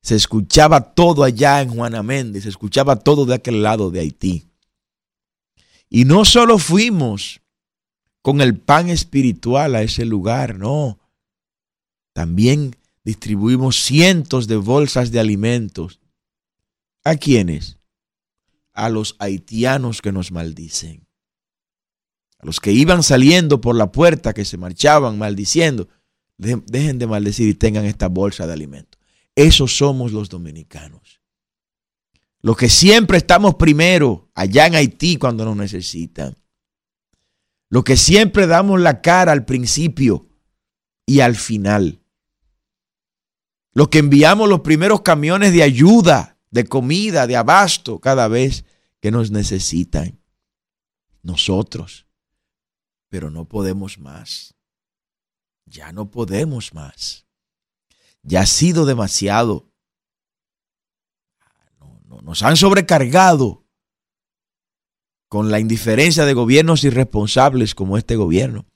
Se 0.00 0.14
escuchaba 0.14 0.94
todo 0.94 1.24
allá 1.24 1.60
en 1.60 1.70
Juanamente, 1.70 2.40
se 2.40 2.48
escuchaba 2.48 2.96
todo 2.96 3.26
de 3.26 3.34
aquel 3.34 3.62
lado 3.62 3.90
de 3.90 4.00
Haití. 4.00 4.46
Y 5.88 6.04
no 6.04 6.24
solo 6.24 6.58
fuimos 6.58 7.40
con 8.22 8.40
el 8.40 8.56
pan 8.56 8.88
espiritual 8.88 9.74
a 9.74 9.82
ese 9.82 10.04
lugar, 10.04 10.56
no. 10.56 11.00
También 12.12 12.76
distribuimos 13.04 13.82
cientos 13.82 14.46
de 14.46 14.56
bolsas 14.56 15.10
de 15.10 15.20
alimentos 15.20 16.00
¿A 17.04 17.16
quiénes? 17.16 17.78
A 18.72 18.88
los 18.88 19.16
haitianos 19.18 20.02
que 20.02 20.12
nos 20.12 20.32
maldicen. 20.32 21.06
A 22.38 22.46
los 22.46 22.60
que 22.60 22.72
iban 22.72 23.02
saliendo 23.02 23.60
por 23.60 23.74
la 23.74 23.90
puerta, 23.90 24.32
que 24.32 24.44
se 24.44 24.56
marchaban 24.56 25.18
maldiciendo. 25.18 25.88
Dejen 26.36 26.98
de 26.98 27.06
maldecir 27.06 27.48
y 27.48 27.54
tengan 27.54 27.84
esta 27.84 28.08
bolsa 28.08 28.46
de 28.46 28.52
alimentos. 28.52 29.00
Esos 29.34 29.76
somos 29.76 30.12
los 30.12 30.28
dominicanos. 30.28 31.20
Los 32.42 32.56
que 32.56 32.70
siempre 32.70 33.18
estamos 33.18 33.56
primero 33.56 34.30
allá 34.34 34.66
en 34.66 34.74
Haití 34.74 35.16
cuando 35.16 35.44
nos 35.44 35.56
necesitan. 35.56 36.36
Los 37.68 37.84
que 37.84 37.96
siempre 37.96 38.46
damos 38.46 38.80
la 38.80 39.02
cara 39.02 39.32
al 39.32 39.44
principio 39.44 40.28
y 41.06 41.20
al 41.20 41.36
final. 41.36 42.00
Los 43.80 43.88
que 43.88 44.00
enviamos 44.00 44.46
los 44.46 44.60
primeros 44.60 45.00
camiones 45.00 45.54
de 45.54 45.62
ayuda 45.62 46.36
de 46.50 46.66
comida, 46.66 47.26
de 47.26 47.34
abasto 47.34 47.98
cada 47.98 48.28
vez 48.28 48.66
que 49.00 49.10
nos 49.10 49.30
necesitan. 49.30 50.20
Nosotros. 51.22 52.06
Pero 53.08 53.30
no 53.30 53.46
podemos 53.46 53.98
más. 53.98 54.54
Ya 55.64 55.92
no 55.92 56.10
podemos 56.10 56.74
más. 56.74 57.24
Ya 58.22 58.42
ha 58.42 58.46
sido 58.46 58.84
demasiado. 58.84 59.72
nos 62.22 62.42
han 62.42 62.58
sobrecargado 62.58 63.64
con 65.30 65.50
la 65.50 65.58
indiferencia 65.58 66.26
de 66.26 66.34
gobiernos 66.34 66.84
irresponsables 66.84 67.74
como 67.74 67.96
este 67.96 68.16
gobierno, 68.16 68.66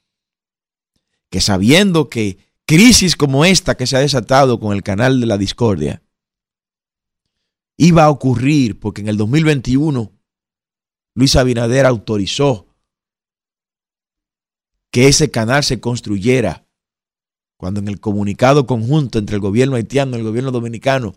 que 1.29 1.43
sabiendo 1.43 2.09
que 2.09 2.39
crisis 2.67 3.17
como 3.17 3.45
esta 3.45 3.77
que 3.77 3.87
se 3.87 3.97
ha 3.97 4.01
desatado 4.01 4.59
con 4.59 4.73
el 4.75 4.83
canal 4.83 5.21
de 5.21 5.27
la 5.27 5.39
discordia, 5.39 6.03
iba 7.77 8.05
a 8.05 8.11
ocurrir 8.11 8.79
porque 8.79 9.03
en 9.03 9.09
el 9.09 9.17
2021 9.17 10.13
Luis 11.15 11.37
Abinader 11.37 11.87
autorizó 11.87 12.69
que 14.91 15.09
ese 15.09 15.31
canal 15.31 15.65
se 15.65 15.81
construyera 15.81 16.67
cuando 17.57 17.81
en 17.81 17.89
el 17.89 18.01
comunicado 18.01 18.67
conjunto 18.67 19.19
entre 19.19 19.37
el 19.37 19.41
gobierno 19.41 19.77
haitiano 19.77 20.17
y 20.17 20.21
el 20.21 20.25
gobierno 20.25 20.51
dominicano 20.51 21.15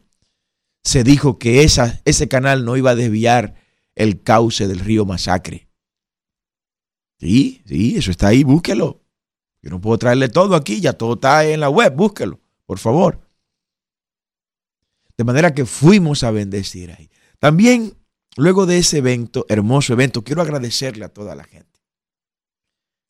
se 0.84 1.04
dijo 1.04 1.38
que 1.38 1.64
esa, 1.64 2.02
ese 2.06 2.28
canal 2.28 2.64
no 2.64 2.78
iba 2.78 2.92
a 2.92 2.96
desviar 2.96 3.56
el 3.96 4.22
cauce 4.22 4.68
del 4.68 4.80
río 4.80 5.06
Masacre. 5.06 5.68
Sí, 7.20 7.62
sí, 7.66 7.98
eso 7.98 8.12
está 8.12 8.28
ahí, 8.28 8.44
búsquelo. 8.44 9.04
Yo 9.68 9.72
no 9.72 9.82
puedo 9.82 9.98
traerle 9.98 10.30
todo 10.30 10.56
aquí, 10.56 10.80
ya 10.80 10.94
todo 10.94 11.16
está 11.16 11.46
en 11.46 11.60
la 11.60 11.68
web, 11.68 11.94
búsquelo, 11.94 12.40
por 12.66 12.80
favor. 12.80 13.20
De 15.18 15.26
manera 15.26 15.54
que 15.54 15.66
fuimos 15.66 16.24
a 16.24 16.32
bendecir 16.32 16.90
ahí. 16.94 17.10
También, 17.38 17.98
luego 18.38 18.66
de 18.66 18.78
ese 18.78 19.00
evento, 19.00 19.46
hermoso 19.50 19.92
evento, 19.92 20.24
quiero 20.24 20.42
agradecerle 20.42 21.04
a 21.04 21.10
toda 21.10 21.36
la 21.36 21.44
gente. 21.44 21.82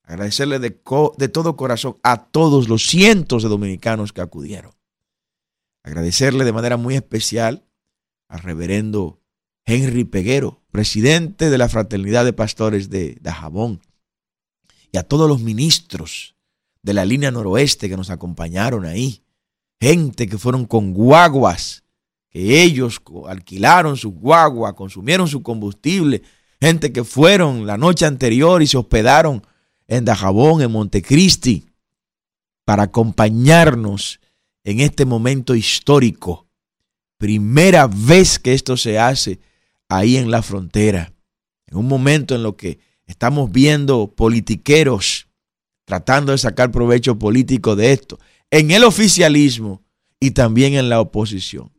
Agradecerle 0.01 0.57
de, 0.57 0.81
de 1.17 1.29
todo 1.29 1.55
corazón 1.55 1.97
a 2.01 2.25
todos 2.25 2.69
los 2.69 2.87
cientos 2.87 3.43
de 3.43 3.49
dominicanos 3.49 4.11
que 4.11 4.21
acudieron. 4.21 4.71
Agradecerle 5.83 6.43
de 6.43 6.53
manera 6.53 6.75
muy 6.75 6.95
especial 6.95 7.67
al 8.29 8.39
reverendo 8.39 9.21
Henry 9.63 10.05
Peguero, 10.05 10.63
presidente 10.71 11.51
de 11.51 11.57
la 11.59 11.69
Fraternidad 11.69 12.25
de 12.25 12.33
Pastores 12.33 12.89
de 12.89 13.19
Dajabón, 13.21 13.79
y 14.91 14.97
a 14.97 15.03
todos 15.03 15.29
los 15.29 15.39
ministros 15.39 16.33
de 16.87 16.93
la 16.93 17.03
línea 17.03 17.31
noroeste 17.31 17.89
que 17.89 17.97
nos 17.97 18.09
acompañaron 18.09 18.85
ahí. 18.85 19.21
Gente 19.77 20.25
que 20.25 20.37
fueron 20.37 20.63
con 20.63 20.93
guaguas 20.93 21.83
que 22.29 22.63
ellos 22.63 23.01
alquilaron 23.27 23.97
su 23.97 24.11
guagua, 24.11 24.73
consumieron 24.73 25.27
su 25.27 25.43
combustible, 25.43 26.23
gente 26.61 26.93
que 26.93 27.03
fueron 27.03 27.67
la 27.67 27.77
noche 27.77 28.05
anterior 28.05 28.61
y 28.61 28.67
se 28.67 28.77
hospedaron 28.77 29.45
en 29.87 30.05
Dajabón, 30.05 30.61
en 30.61 30.71
Montecristi, 30.71 31.65
para 32.63 32.83
acompañarnos 32.83 34.21
en 34.63 34.79
este 34.79 35.03
momento 35.03 35.55
histórico. 35.55 36.47
Primera 37.17 37.87
vez 37.87 38.39
que 38.39 38.53
esto 38.53 38.77
se 38.77 38.97
hace 38.97 39.41
ahí 39.89 40.15
en 40.15 40.31
la 40.31 40.41
frontera, 40.41 41.11
en 41.65 41.77
un 41.79 41.87
momento 41.89 42.33
en 42.33 42.43
lo 42.43 42.55
que 42.55 42.79
estamos 43.07 43.51
viendo 43.51 44.07
politiqueros 44.07 45.26
tratando 45.87 46.33
de 46.33 46.37
sacar 46.37 46.69
provecho 46.69 47.17
político 47.17 47.77
de 47.77 47.93
esto, 47.93 48.19
en 48.51 48.71
el 48.71 48.83
oficialismo 48.83 49.81
y 50.19 50.31
también 50.31 50.73
en 50.73 50.89
la 50.89 50.99
oposición. 50.99 51.71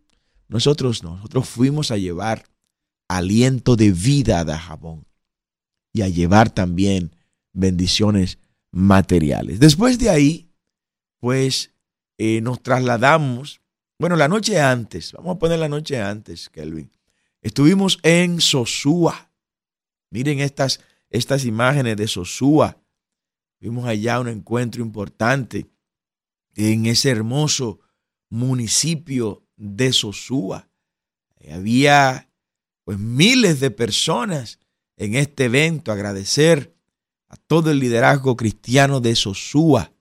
Nosotros 0.48 1.02
nosotros 1.02 1.46
fuimos 1.46 1.90
a 1.90 1.98
llevar 1.98 2.46
aliento 3.06 3.76
de 3.76 3.92
vida 3.92 4.40
a 4.40 4.44
Dajabón 4.44 5.04
y 5.92 6.00
a 6.00 6.08
llevar 6.08 6.48
también 6.48 7.14
bendiciones 7.52 8.38
materiales. 8.70 9.60
Después 9.60 9.98
de 9.98 10.08
ahí, 10.08 10.48
pues 11.20 11.74
eh, 12.16 12.40
nos 12.40 12.62
trasladamos, 12.62 13.60
bueno, 13.98 14.16
la 14.16 14.28
noche 14.28 14.58
antes, 14.58 15.12
vamos 15.12 15.36
a 15.36 15.38
poner 15.38 15.58
la 15.58 15.68
noche 15.68 16.00
antes, 16.00 16.48
Kelvin, 16.48 16.90
estuvimos 17.42 17.98
en 18.02 18.40
Sosúa. 18.40 19.30
Miren 20.10 20.40
estas, 20.40 20.80
estas 21.10 21.44
imágenes 21.44 21.98
de 21.98 22.08
Sosúa. 22.08 22.78
Vimos 23.60 23.86
allá 23.86 24.20
un 24.20 24.28
encuentro 24.28 24.82
importante 24.82 25.66
en 26.54 26.86
ese 26.86 27.10
hermoso 27.10 27.80
municipio 28.28 29.44
de 29.56 29.92
Sosúa. 29.92 30.68
Había 31.50 32.30
pues 32.84 32.98
miles 32.98 33.60
de 33.60 33.70
personas 33.70 34.58
en 34.96 35.14
este 35.14 35.44
evento, 35.44 35.92
agradecer 35.92 36.74
a 37.28 37.36
todo 37.36 37.70
el 37.70 37.78
liderazgo 37.78 38.36
cristiano 38.36 39.00
de 39.00 39.14
Sosúa. 39.14 39.92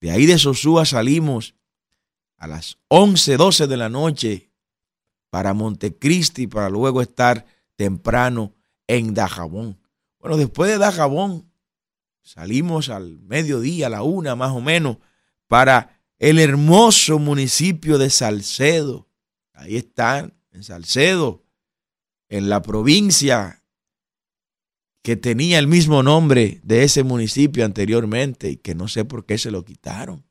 De 0.00 0.10
ahí 0.10 0.26
de 0.26 0.38
Sosúa 0.38 0.84
salimos 0.84 1.54
a 2.36 2.46
las 2.46 2.78
11, 2.88 3.36
12 3.36 3.66
de 3.66 3.76
la 3.76 3.88
noche 3.88 4.50
para 5.30 5.54
Montecristi, 5.54 6.46
para 6.46 6.68
luego 6.68 7.00
estar 7.00 7.46
temprano 7.76 8.54
en 8.86 9.14
Dajabón. 9.14 9.78
Bueno, 10.18 10.36
después 10.36 10.70
de 10.70 10.78
Dajabón 10.78 11.50
salimos 12.24 12.88
al 12.88 13.20
mediodía, 13.20 13.86
a 13.86 13.90
la 13.90 14.02
una 14.02 14.34
más 14.34 14.50
o 14.50 14.60
menos, 14.60 14.96
para 15.46 16.00
el 16.18 16.40
hermoso 16.40 17.18
municipio 17.18 17.98
de 17.98 18.10
Salcedo. 18.10 19.08
Ahí 19.52 19.76
están, 19.76 20.34
en 20.52 20.64
Salcedo, 20.64 21.44
en 22.28 22.48
la 22.48 22.62
provincia 22.62 23.62
que 25.02 25.16
tenía 25.16 25.58
el 25.58 25.68
mismo 25.68 26.02
nombre 26.02 26.60
de 26.64 26.82
ese 26.82 27.04
municipio 27.04 27.64
anteriormente 27.64 28.50
y 28.50 28.56
que 28.56 28.74
no 28.74 28.88
sé 28.88 29.04
por 29.04 29.26
qué 29.26 29.36
se 29.36 29.50
lo 29.50 29.64
quitaron. 29.64 30.24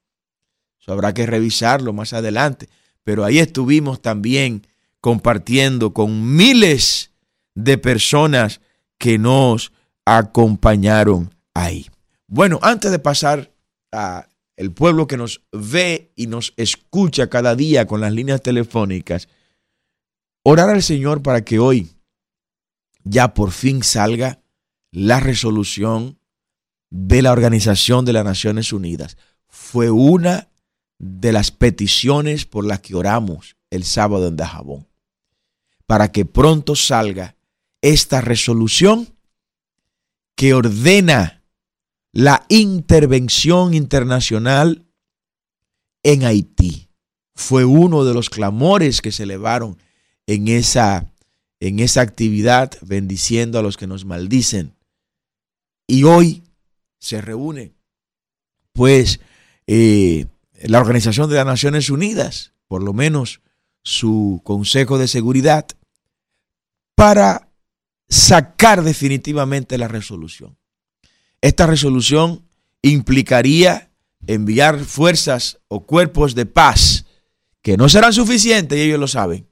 Eso 0.82 0.92
habrá 0.92 1.14
que 1.14 1.28
revisarlo 1.28 1.94
más 1.94 2.12
adelante. 2.12 2.68
Pero 3.04 3.24
ahí 3.24 3.38
estuvimos 3.38 4.02
también 4.02 4.66
compartiendo 5.00 5.94
con 5.94 6.36
miles 6.36 7.12
de 7.54 7.78
personas 7.78 8.62
que 8.98 9.20
nos 9.20 9.72
acompañaron 10.06 11.33
ahí. 11.54 11.90
Bueno, 12.28 12.60
antes 12.62 12.92
de 12.92 13.00
pasar 13.00 13.52
a 13.92 14.28
el 14.56 14.72
pueblo 14.72 15.08
que 15.08 15.18
nos 15.18 15.42
ve 15.52 16.12
y 16.16 16.28
nos 16.28 16.54
escucha 16.58 17.30
cada 17.30 17.56
día 17.56 17.88
con 17.88 18.02
las 18.02 18.14
líneas 18.14 18.42
telefónicas, 18.42 19.28
orar 20.44 20.70
al 20.70 20.84
Señor 20.84 21.22
para 21.22 21.44
que 21.44 21.60
hoy 21.60 21.90
ya 23.04 23.34
por 23.34 23.52
fin 23.52 23.84
salga 23.84 24.42
la 24.92 25.20
resolución 25.20 26.20
de 26.90 27.22
la 27.22 27.32
Organización 27.32 28.06
de 28.06 28.14
las 28.14 28.24
Naciones 28.24 28.72
Unidas. 28.72 29.18
Fue 29.48 29.90
una 29.90 30.50
de 31.00 31.32
las 31.32 31.52
peticiones 31.52 32.46
por 32.46 32.66
las 32.66 32.80
que 32.80 32.96
oramos 32.96 33.56
el 33.72 33.84
sábado 33.84 34.28
en 34.28 34.38
Dajabón. 34.38 34.88
Para 35.88 36.12
que 36.12 36.26
pronto 36.26 36.76
salga 36.76 37.36
esta 37.82 38.22
resolución 38.22 39.10
que 40.36 40.54
ordena 40.54 41.43
la 42.14 42.46
intervención 42.48 43.74
internacional 43.74 44.86
en 46.04 46.24
Haití. 46.24 46.90
Fue 47.36 47.66
uno 47.66 48.06
de 48.06 48.14
los 48.14 48.30
clamores 48.30 49.02
que 49.02 49.12
se 49.12 49.24
elevaron 49.24 49.78
en 50.28 50.48
esa, 50.48 51.12
en 51.60 51.80
esa 51.80 52.02
actividad, 52.02 52.72
bendiciendo 52.82 53.58
a 53.58 53.64
los 53.64 53.78
que 53.78 53.88
nos 53.88 54.06
maldicen. 54.06 54.76
Y 55.88 56.04
hoy 56.04 56.44
se 57.00 57.20
reúne, 57.20 57.74
pues, 58.74 59.20
eh, 59.66 60.28
la 60.62 60.80
Organización 60.80 61.30
de 61.30 61.36
las 61.36 61.46
Naciones 61.46 61.90
Unidas, 61.90 62.54
por 62.68 62.84
lo 62.84 62.94
menos 62.94 63.42
su 63.84 64.40
Consejo 64.44 65.00
de 65.00 65.08
Seguridad, 65.08 65.66
para 66.96 67.50
sacar 68.08 68.84
definitivamente 68.84 69.80
la 69.80 69.88
resolución. 69.88 70.56
Esta 71.44 71.68
resolución 71.68 72.48
implicaría 72.82 73.92
enviar 74.28 74.80
fuerzas 74.80 75.60
o 75.68 75.86
cuerpos 75.86 76.36
de 76.36 76.46
paz 76.46 77.06
que 77.62 77.76
no 77.76 77.90
serán 77.90 78.14
suficientes 78.14 78.78
y 78.78 78.84
ellos 78.84 78.98
lo 78.98 79.10
saben. 79.10 79.46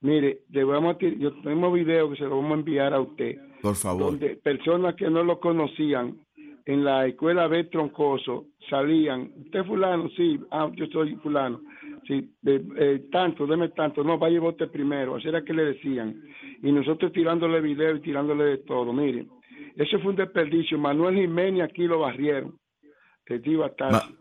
Mire, 0.01 0.39
vamos 0.49 0.95
a, 0.95 0.99
yo 0.99 1.33
tenemos 1.41 1.73
video 1.73 2.09
que 2.09 2.17
se 2.17 2.23
lo 2.23 2.37
vamos 2.37 2.51
a 2.51 2.59
enviar 2.59 2.93
a 2.93 3.01
usted. 3.01 3.37
Por 3.61 3.75
favor. 3.75 4.11
Donde 4.11 4.35
personas 4.35 4.95
que 4.95 5.09
no 5.09 5.23
lo 5.23 5.39
conocían 5.39 6.17
en 6.65 6.83
la 6.83 7.07
escuela 7.07 7.47
B 7.47 7.65
Troncoso 7.65 8.45
salían, 8.69 9.31
usted 9.45 9.65
fulano, 9.65 10.09
sí, 10.15 10.39
ah, 10.51 10.69
yo 10.75 10.85
soy 10.87 11.15
fulano, 11.15 11.61
sí, 12.05 12.29
eh, 12.45 13.07
tanto, 13.11 13.47
deme 13.47 13.69
tanto, 13.69 14.03
no, 14.03 14.17
vaya 14.17 14.35
y 14.35 14.39
vote 14.39 14.67
primero, 14.67 15.15
así 15.15 15.29
era 15.29 15.43
que 15.43 15.53
le 15.53 15.65
decían. 15.65 16.21
Y 16.61 16.71
nosotros 16.71 17.13
tirándole 17.13 17.61
video 17.61 17.95
y 17.95 18.01
tirándole 18.01 18.43
de 18.43 18.57
todo, 18.59 18.91
miren, 18.93 19.29
eso 19.75 19.97
fue 19.99 20.11
un 20.11 20.17
desperdicio. 20.17 20.77
Manuel 20.77 21.15
Jiménez 21.15 21.63
aquí 21.63 21.83
lo 21.83 21.99
barrieron 21.99 22.55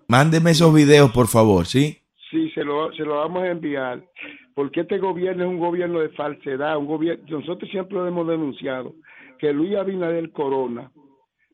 mándeme 0.09 0.51
esos 0.51 0.75
videos, 0.75 1.11
por 1.13 1.29
favor, 1.29 1.67
¿sí? 1.67 1.99
Sí, 2.31 2.51
se 2.51 2.65
lo, 2.65 2.93
se 2.93 3.05
lo 3.05 3.17
vamos 3.17 3.43
a 3.45 3.51
enviar. 3.51 4.03
Porque 4.57 4.81
este 4.81 4.97
gobierno 4.97 5.45
es 5.45 5.51
un 5.51 5.59
gobierno 5.59 6.01
de 6.01 6.09
falsedad. 6.09 6.79
Un 6.79 6.87
gobierno, 6.87 7.23
nosotros 7.29 7.71
siempre 7.71 7.99
lo 7.99 8.09
hemos 8.09 8.27
denunciado 8.27 8.95
que 9.39 9.53
Luis 9.53 9.77
Abinader 9.77 10.33
Corona 10.33 10.91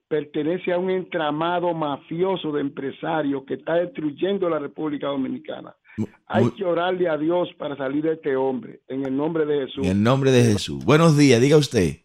pertenece 0.07 0.72
a 0.72 0.78
un 0.78 0.88
entramado 0.88 1.74
mafioso 1.74 2.53
de 2.53 2.61
empresarios 2.61 3.42
que 3.44 3.55
está 3.55 3.74
destruyendo 3.74 4.48
la 4.48 4.61
República 4.61 5.09
Dominicana. 5.09 5.74
Hay 6.26 6.48
que 6.53 6.64
orarle 6.64 7.09
a 7.09 7.18
Dios 7.18 7.48
para 7.59 7.76
salir 7.76 8.05
de 8.05 8.12
este 8.12 8.36
hombre, 8.36 8.82
en 8.86 9.05
el 9.05 9.16
nombre 9.16 9.46
de 9.46 9.66
Jesús. 9.66 9.84
En 9.84 9.96
el 9.96 10.03
nombre 10.05 10.30
de 10.30 10.44
Jesús. 10.44 10.84
Buenos 10.84 11.18
días, 11.18 11.40
diga 11.40 11.57
usted. 11.57 12.03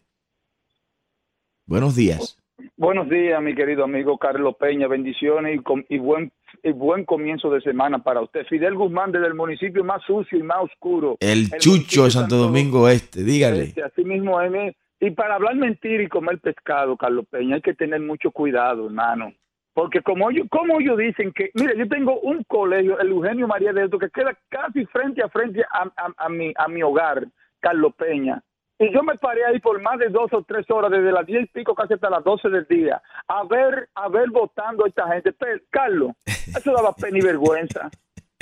Buenos 1.64 1.94
días. 1.94 2.36
Buenos 2.76 3.08
días, 3.08 3.40
mi 3.40 3.54
querido 3.54 3.84
amigo 3.84 4.18
Carlos 4.18 4.56
Peña. 4.58 4.88
Bendiciones 4.88 5.60
y, 5.88 5.98
buen, 5.98 6.32
buen 6.74 7.04
comienzo 7.04 7.50
de 7.50 7.60
semana 7.60 7.98
para 8.02 8.20
usted. 8.20 8.46
Fidel 8.46 8.74
Guzmán, 8.74 9.12
desde 9.12 9.26
el 9.26 9.34
municipio 9.34 9.84
más 9.84 10.02
sucio 10.04 10.38
y 10.38 10.42
más 10.42 10.58
oscuro. 10.62 11.16
El, 11.20 11.50
Chucho 11.58 12.04
de 12.04 12.10
Santo, 12.10 12.36
Domingo 12.36 12.88
Este, 12.88 13.22
dígale. 13.22 13.64
Este, 13.64 13.82
así 13.82 14.04
mismo, 14.04 14.40
M. 14.40 14.76
Y 15.00 15.10
para 15.12 15.36
hablar 15.36 15.54
mentir 15.54 16.00
y 16.00 16.08
comer 16.08 16.38
pescado, 16.38 16.96
Carlos 16.96 17.26
Peña, 17.30 17.56
hay 17.56 17.62
que 17.62 17.74
tener 17.74 18.00
mucho 18.00 18.30
cuidado, 18.30 18.86
hermano. 18.86 19.32
Porque 19.72 20.02
como 20.02 20.28
ellos, 20.28 20.48
como 20.50 20.80
ellos 20.80 20.98
dicen 20.98 21.32
que, 21.32 21.50
mire, 21.54 21.78
yo 21.78 21.88
tengo 21.88 22.18
un 22.20 22.42
colegio, 22.44 22.98
el 22.98 23.10
Eugenio 23.10 23.46
María 23.46 23.72
de 23.72 23.84
Esto, 23.84 23.98
que 23.98 24.10
queda 24.10 24.36
casi 24.48 24.84
frente 24.86 25.22
a 25.22 25.28
frente 25.28 25.62
a, 25.62 25.88
a, 26.16 26.28
mi, 26.28 26.52
a 26.56 26.66
mi 26.66 26.82
hogar, 26.82 27.28
Carlos 27.60 27.94
Peña. 27.96 28.42
Y 28.80 28.92
yo 28.92 29.02
me 29.02 29.16
paré 29.16 29.44
ahí 29.44 29.58
por 29.58 29.80
más 29.82 29.98
de 29.98 30.08
dos 30.08 30.32
o 30.32 30.42
tres 30.44 30.70
horas, 30.70 30.90
desde 30.90 31.10
las 31.10 31.26
diez 31.26 31.44
y 31.44 31.46
pico 31.46 31.74
casi 31.74 31.94
hasta 31.94 32.08
las 32.08 32.22
doce 32.22 32.48
del 32.48 32.64
día, 32.66 33.02
a 33.26 33.42
ver, 33.44 33.88
a 33.94 34.08
ver 34.08 34.30
votando 34.30 34.84
a 34.84 34.88
esta 34.88 35.08
gente. 35.08 35.32
Pero, 35.32 35.60
Carlos, 35.70 36.12
eso 36.24 36.72
daba 36.72 36.92
pena 36.92 37.18
y 37.18 37.22
vergüenza. 37.22 37.90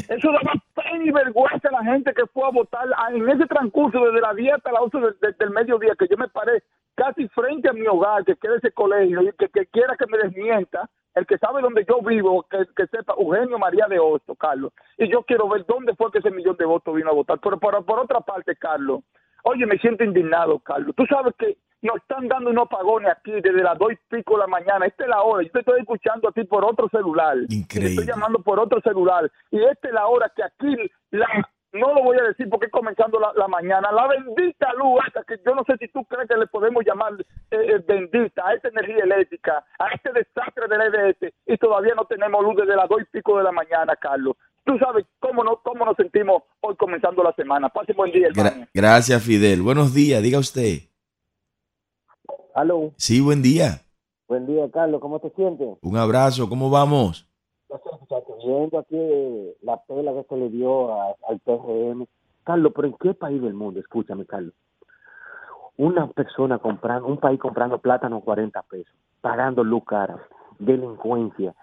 Eso 0.09 0.30
daba 0.30 0.53
pena 0.74 1.05
y 1.05 1.11
vergüenza 1.11 1.68
a 1.68 1.72
la 1.72 1.84
gente 1.84 2.12
que 2.12 2.26
fue 2.26 2.47
a 2.47 2.51
votar 2.51 2.87
en 3.12 3.28
ese 3.30 3.47
transcurso 3.47 3.99
desde 4.05 4.20
las 4.20 4.37
10 4.37 4.55
hasta 4.55 4.72
las 4.72 4.82
8 4.82 4.99
del, 5.39 5.51
mediodía, 5.51 5.95
que 5.99 6.07
yo 6.07 6.18
me 6.18 6.28
paré 6.28 6.62
casi 6.95 7.26
frente 7.28 7.70
a 7.70 7.72
mi 7.72 7.87
hogar, 7.87 8.24
que 8.24 8.37
queda 8.37 8.57
ese 8.57 8.72
colegio, 8.72 9.22
y 9.22 9.32
que, 9.32 9.66
quiera 9.66 9.97
que 9.97 10.07
me 10.07 10.18
desmienta, 10.18 10.89
el 11.14 11.26
que 11.26 11.39
sabe 11.39 11.62
dónde 11.62 11.87
yo 11.89 12.03
vivo, 12.03 12.47
que, 12.51 12.87
sepa, 12.89 13.14
Eugenio 13.18 13.59
María 13.59 13.87
de 13.89 13.99
Osto, 13.99 14.34
Carlos. 14.34 14.72
Y 14.99 15.09
yo 15.09 15.22
quiero 15.22 15.49
ver 15.49 15.64
dónde 15.66 15.95
fue 15.95 16.12
que 16.12 16.18
ese 16.18 16.30
millón 16.30 16.59
de 16.59 16.66
votos 16.66 16.95
vino 16.95 17.09
a 17.09 17.14
votar. 17.14 17.39
Pero 17.43 17.59
por, 17.59 17.84
por 17.87 18.01
otra 18.01 18.20
parte, 18.20 18.55
Carlos, 18.55 19.01
Oye, 19.49 19.64
me 19.64 19.78
siento 19.78 20.03
indignado, 20.03 20.59
Carlos. 20.59 20.92
Tú 20.97 21.07
sabes 21.07 21.32
que 21.38 21.57
nos 21.80 21.99
están 21.99 22.26
dando 22.26 22.51
unos 22.51 22.66
apagones 22.66 23.12
aquí 23.12 23.30
desde 23.30 23.62
las 23.62 23.78
dos 23.78 23.92
y 23.92 23.97
pico 24.09 24.34
de 24.34 24.40
la 24.40 24.49
mañana. 24.49 24.86
Esta 24.86 25.05
es 25.05 25.09
la 25.09 25.22
hora. 25.22 25.44
Yo 25.44 25.53
te 25.53 25.61
estoy 25.61 25.80
escuchando 25.80 26.28
a 26.28 26.32
ti 26.32 26.42
por 26.42 26.64
otro 26.64 26.88
celular. 26.88 27.36
Increíble. 27.49 27.66
Te 27.68 27.86
estoy 27.86 28.07
llamando 28.07 28.40
por 28.40 28.59
otro 28.59 28.80
celular. 28.80 29.30
Y 29.53 29.62
esta 29.62 29.86
es 29.86 29.94
la 29.94 30.09
hora 30.09 30.32
que 30.34 30.42
aquí 30.42 30.74
la, 31.12 31.28
no 31.76 31.94
lo 31.94 32.03
voy 32.03 32.18
a 32.18 32.24
decir 32.24 32.49
porque 32.49 32.66
es 32.66 32.72
comenzando 32.72 33.20
la, 33.20 33.49
mañana, 33.49 33.92
la 33.92 34.09
bendita 34.09 34.72
luz 34.74 35.01
hasta 35.07 35.22
que 35.24 35.40
yo 35.44 35.55
no 35.55 35.62
sé 35.64 35.76
si 35.78 35.88
tú 35.88 36.05
crees 36.05 36.28
que 36.28 36.36
le 36.36 36.47
podemos 36.47 36.84
llamar 36.84 37.12
eh, 37.20 37.24
eh, 37.51 37.84
bendita 37.86 38.47
a 38.47 38.55
esta 38.55 38.68
energía 38.68 39.05
eléctrica, 39.05 39.64
a 39.78 39.88
este 39.94 40.12
desastre 40.12 40.66
del 40.68 40.80
EDS 40.80 41.32
y 41.47 41.57
todavía 41.59 41.94
no 41.94 42.05
tenemos 42.07 42.42
luz 42.42 42.57
desde 42.57 42.76
las 42.76 42.88
dos 42.88 43.01
y 43.03 43.05
pico 43.05 43.38
de 43.38 43.44
la 43.44 43.53
mañana, 43.53 43.94
Carlos. 43.97 44.36
Tú 44.66 44.76
sabes 44.78 45.06
cómo, 45.20 45.44
no, 45.44 45.60
cómo 45.62 45.84
nos 45.84 45.96
sentimos 45.96 46.42
hoy 46.60 46.74
comenzando 46.76 47.22
la 47.22 47.32
semana. 47.34 47.68
Pase 47.68 47.92
buen 47.92 48.10
día, 48.12 48.26
hermano. 48.28 48.66
gracias, 48.74 49.22
Fidel. 49.22 49.62
Buenos 49.62 49.94
días, 49.94 50.20
diga 50.22 50.38
usted. 50.40 50.80
Aló, 52.54 52.90
Sí, 52.96 53.20
buen 53.20 53.42
día. 53.42 53.82
buen 54.28 54.46
día, 54.46 54.68
Carlos, 54.72 55.00
¿cómo 55.00 55.20
te 55.20 55.30
sientes? 55.30 55.78
Un 55.82 55.96
abrazo, 55.96 56.48
¿cómo 56.48 56.68
vamos? 56.68 57.28
Viendo 58.44 58.78
aquí 58.78 58.96
eh, 58.96 59.56
la 59.62 59.80
pela 59.84 60.12
que 60.12 60.24
se 60.28 60.36
le 60.36 60.48
dio 60.50 60.92
a- 60.94 61.14
al 61.28 61.38
PRM. 61.40 62.06
Carlos, 62.44 62.72
pero 62.74 62.88
¿en 62.88 62.94
qué 63.00 63.14
país 63.14 63.40
del 63.42 63.54
mundo? 63.54 63.78
Escúchame, 63.80 64.24
Carlos. 64.26 64.54
Una 65.76 66.08
persona 66.08 66.58
comprando, 66.58 67.06
un 67.08 67.18
país 67.18 67.38
comprando 67.38 67.78
plátano 67.78 68.20
40 68.20 68.62
pesos, 68.62 68.94
pagando 69.20 69.62
luz 69.62 69.84
cara, 69.84 70.26
delincuencia. 70.58 71.54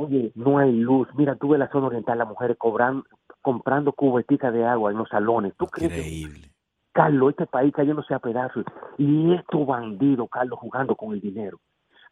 Oye, 0.00 0.30
no 0.36 0.58
hay 0.58 0.70
luz. 0.70 1.08
Mira, 1.16 1.34
tú 1.34 1.48
ves 1.48 1.58
la 1.58 1.68
zona 1.70 1.88
oriental, 1.88 2.18
las 2.18 2.28
mujeres 2.28 2.56
cobran, 2.56 3.02
comprando 3.42 3.90
cubeticas 3.90 4.52
de 4.52 4.64
agua 4.64 4.92
en 4.92 4.98
los 4.98 5.08
salones. 5.08 5.54
¿Tú 5.56 5.66
crees 5.66 5.92
que 5.92 5.98
Increíble. 5.98 6.50
Carlos, 6.92 7.30
este 7.30 7.46
país 7.46 7.74
cayéndose 7.74 8.14
a 8.14 8.20
pedazos. 8.20 8.64
Y 8.96 9.34
estos 9.34 9.66
bandidos, 9.66 10.28
Carlos, 10.30 10.60
jugando 10.60 10.94
con 10.94 11.14
el 11.14 11.20
dinero. 11.20 11.58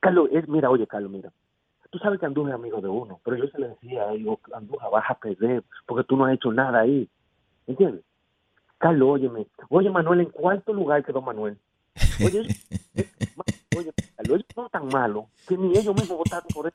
Carlos, 0.01 0.29
es, 0.33 0.49
mira, 0.49 0.69
oye, 0.69 0.85
Carlos, 0.89 1.13
mira. 1.13 1.31
Tú 1.91 1.99
sabes 1.99 2.19
que 2.19 2.27
Andújar 2.27 2.55
es 2.55 2.55
amigo 2.57 2.81
de 2.81 2.89
uno, 2.89 3.21
pero 3.25 3.37
yo 3.37 3.47
se 3.47 3.59
le 3.61 3.69
decía 3.69 4.09
Andújar, 4.53 4.91
vas 4.91 5.09
a 5.09 5.15
perder, 5.15 5.63
porque 5.87 6.03
tú 6.09 6.17
no 6.17 6.25
has 6.25 6.35
hecho 6.35 6.53
nada 6.53 6.81
ahí. 6.81 7.09
¿Entiendes? 7.69 8.03
Carlos, 8.79 9.11
óyeme. 9.11 9.47
Oye, 9.69 9.91
Manuel, 9.91 10.23
¿en 10.23 10.31
cuánto 10.31 10.73
lugar 10.73 11.05
quedó 11.05 11.23
Manuel? 11.23 11.57
Oye, 12.25 12.49
oye, 13.77 13.93
ellos 14.19 14.45
son 14.55 14.69
tan 14.71 14.89
malos 14.89 15.27
que 15.47 15.57
ni 15.57 15.71
ellos 15.71 15.95
mismos 15.95 16.19
votaron 16.19 16.49
por 16.53 16.67
él. 16.67 16.73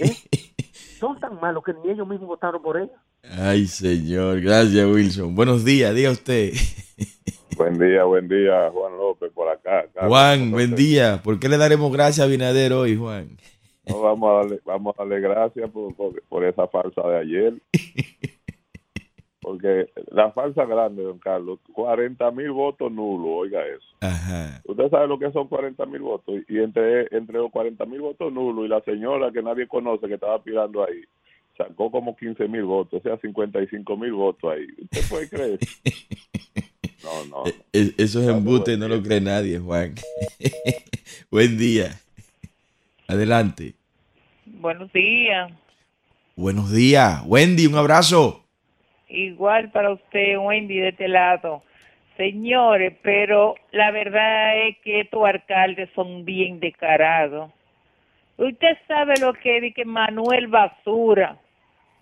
¿Eh? 0.00 0.14
Son 0.98 1.18
tan 1.18 1.40
malos 1.40 1.64
que 1.64 1.72
ni 1.74 1.90
ellos 1.90 2.06
mismos 2.06 2.28
votaron 2.28 2.62
por 2.62 2.76
él. 2.76 2.88
Ay, 3.24 3.66
señor. 3.66 4.40
Gracias, 4.40 4.86
Wilson. 4.86 5.34
Buenos 5.34 5.64
días, 5.64 5.92
diga 5.94 6.12
usted. 6.12 6.52
Buen 7.56 7.78
día, 7.78 8.04
buen 8.04 8.28
día, 8.28 8.70
Juan 8.72 8.96
López, 8.96 9.30
por 9.32 9.48
acá. 9.48 9.86
Carlos, 9.92 10.10
Juan, 10.10 10.40
¿cómo 10.40 10.52
buen 10.52 10.74
día. 10.74 11.20
¿Por 11.22 11.38
qué 11.38 11.48
le 11.50 11.58
daremos 11.58 11.92
gracias 11.92 12.26
a 12.26 12.30
Binader 12.30 12.72
hoy, 12.72 12.96
Juan? 12.96 13.36
No, 13.86 14.00
vamos, 14.00 14.30
a 14.30 14.34
darle, 14.38 14.60
vamos 14.64 14.94
a 14.96 15.02
darle 15.02 15.20
gracias 15.20 15.70
por, 15.70 15.94
por, 15.94 16.22
por 16.22 16.44
esa 16.44 16.66
falsa 16.68 17.02
de 17.02 17.18
ayer. 17.18 17.54
Porque 19.42 19.90
la 20.12 20.30
falsa 20.30 20.64
grande, 20.64 21.02
don 21.02 21.18
Carlos, 21.18 21.58
40 21.72 22.30
mil 22.30 22.52
votos 22.52 22.92
nulos, 22.92 23.28
oiga 23.28 23.60
eso. 23.66 23.84
Ajá. 24.00 24.62
Usted 24.64 24.88
sabe 24.88 25.08
lo 25.08 25.18
que 25.18 25.32
son 25.32 25.48
40 25.48 25.84
mil 25.86 26.00
votos. 26.02 26.36
Y 26.48 26.58
entre, 26.60 27.08
entre 27.14 27.38
los 27.38 27.50
40 27.50 27.84
mil 27.86 28.02
votos 28.02 28.32
nulos 28.32 28.64
y 28.64 28.68
la 28.68 28.80
señora 28.82 29.32
que 29.32 29.42
nadie 29.42 29.66
conoce 29.66 30.06
que 30.06 30.14
estaba 30.14 30.40
pirando 30.40 30.84
ahí, 30.84 31.02
sacó 31.58 31.90
como 31.90 32.16
15 32.16 32.46
mil 32.46 32.62
votos, 32.62 33.00
o 33.00 33.02
sea, 33.02 33.18
55 33.18 33.96
mil 33.96 34.12
votos 34.12 34.52
ahí. 34.52 34.66
¿Usted 34.80 35.02
puede 35.10 35.28
creer? 35.28 35.58
No, 37.02 37.24
no. 37.24 37.42
Eso 37.72 38.20
es 38.20 38.44
buen 38.44 38.78
no 38.78 38.86
lo 38.86 39.02
cree 39.02 39.20
nadie, 39.20 39.58
Juan. 39.58 39.96
Buen 41.32 41.58
día. 41.58 42.00
Adelante. 43.08 43.74
Buenos 44.46 44.92
días. 44.92 45.50
Buenos 46.36 46.70
días. 46.70 47.24
Wendy, 47.26 47.66
un 47.66 47.74
abrazo. 47.74 48.41
Igual 49.12 49.70
para 49.70 49.92
usted, 49.92 50.38
Wendy, 50.38 50.78
de 50.78 50.88
este 50.88 51.06
lado. 51.06 51.62
Señores, 52.16 52.94
pero 53.02 53.56
la 53.70 53.90
verdad 53.90 54.66
es 54.66 54.78
que 54.78 55.00
estos 55.00 55.22
alcaldes 55.24 55.90
son 55.94 56.24
bien 56.24 56.60
descarados. 56.60 57.50
Usted 58.38 58.78
sabe 58.88 59.14
lo 59.20 59.34
que 59.34 59.56
es 59.56 59.62
de 59.62 59.72
que 59.72 59.84
Manuel 59.84 60.46
Basura, 60.46 61.36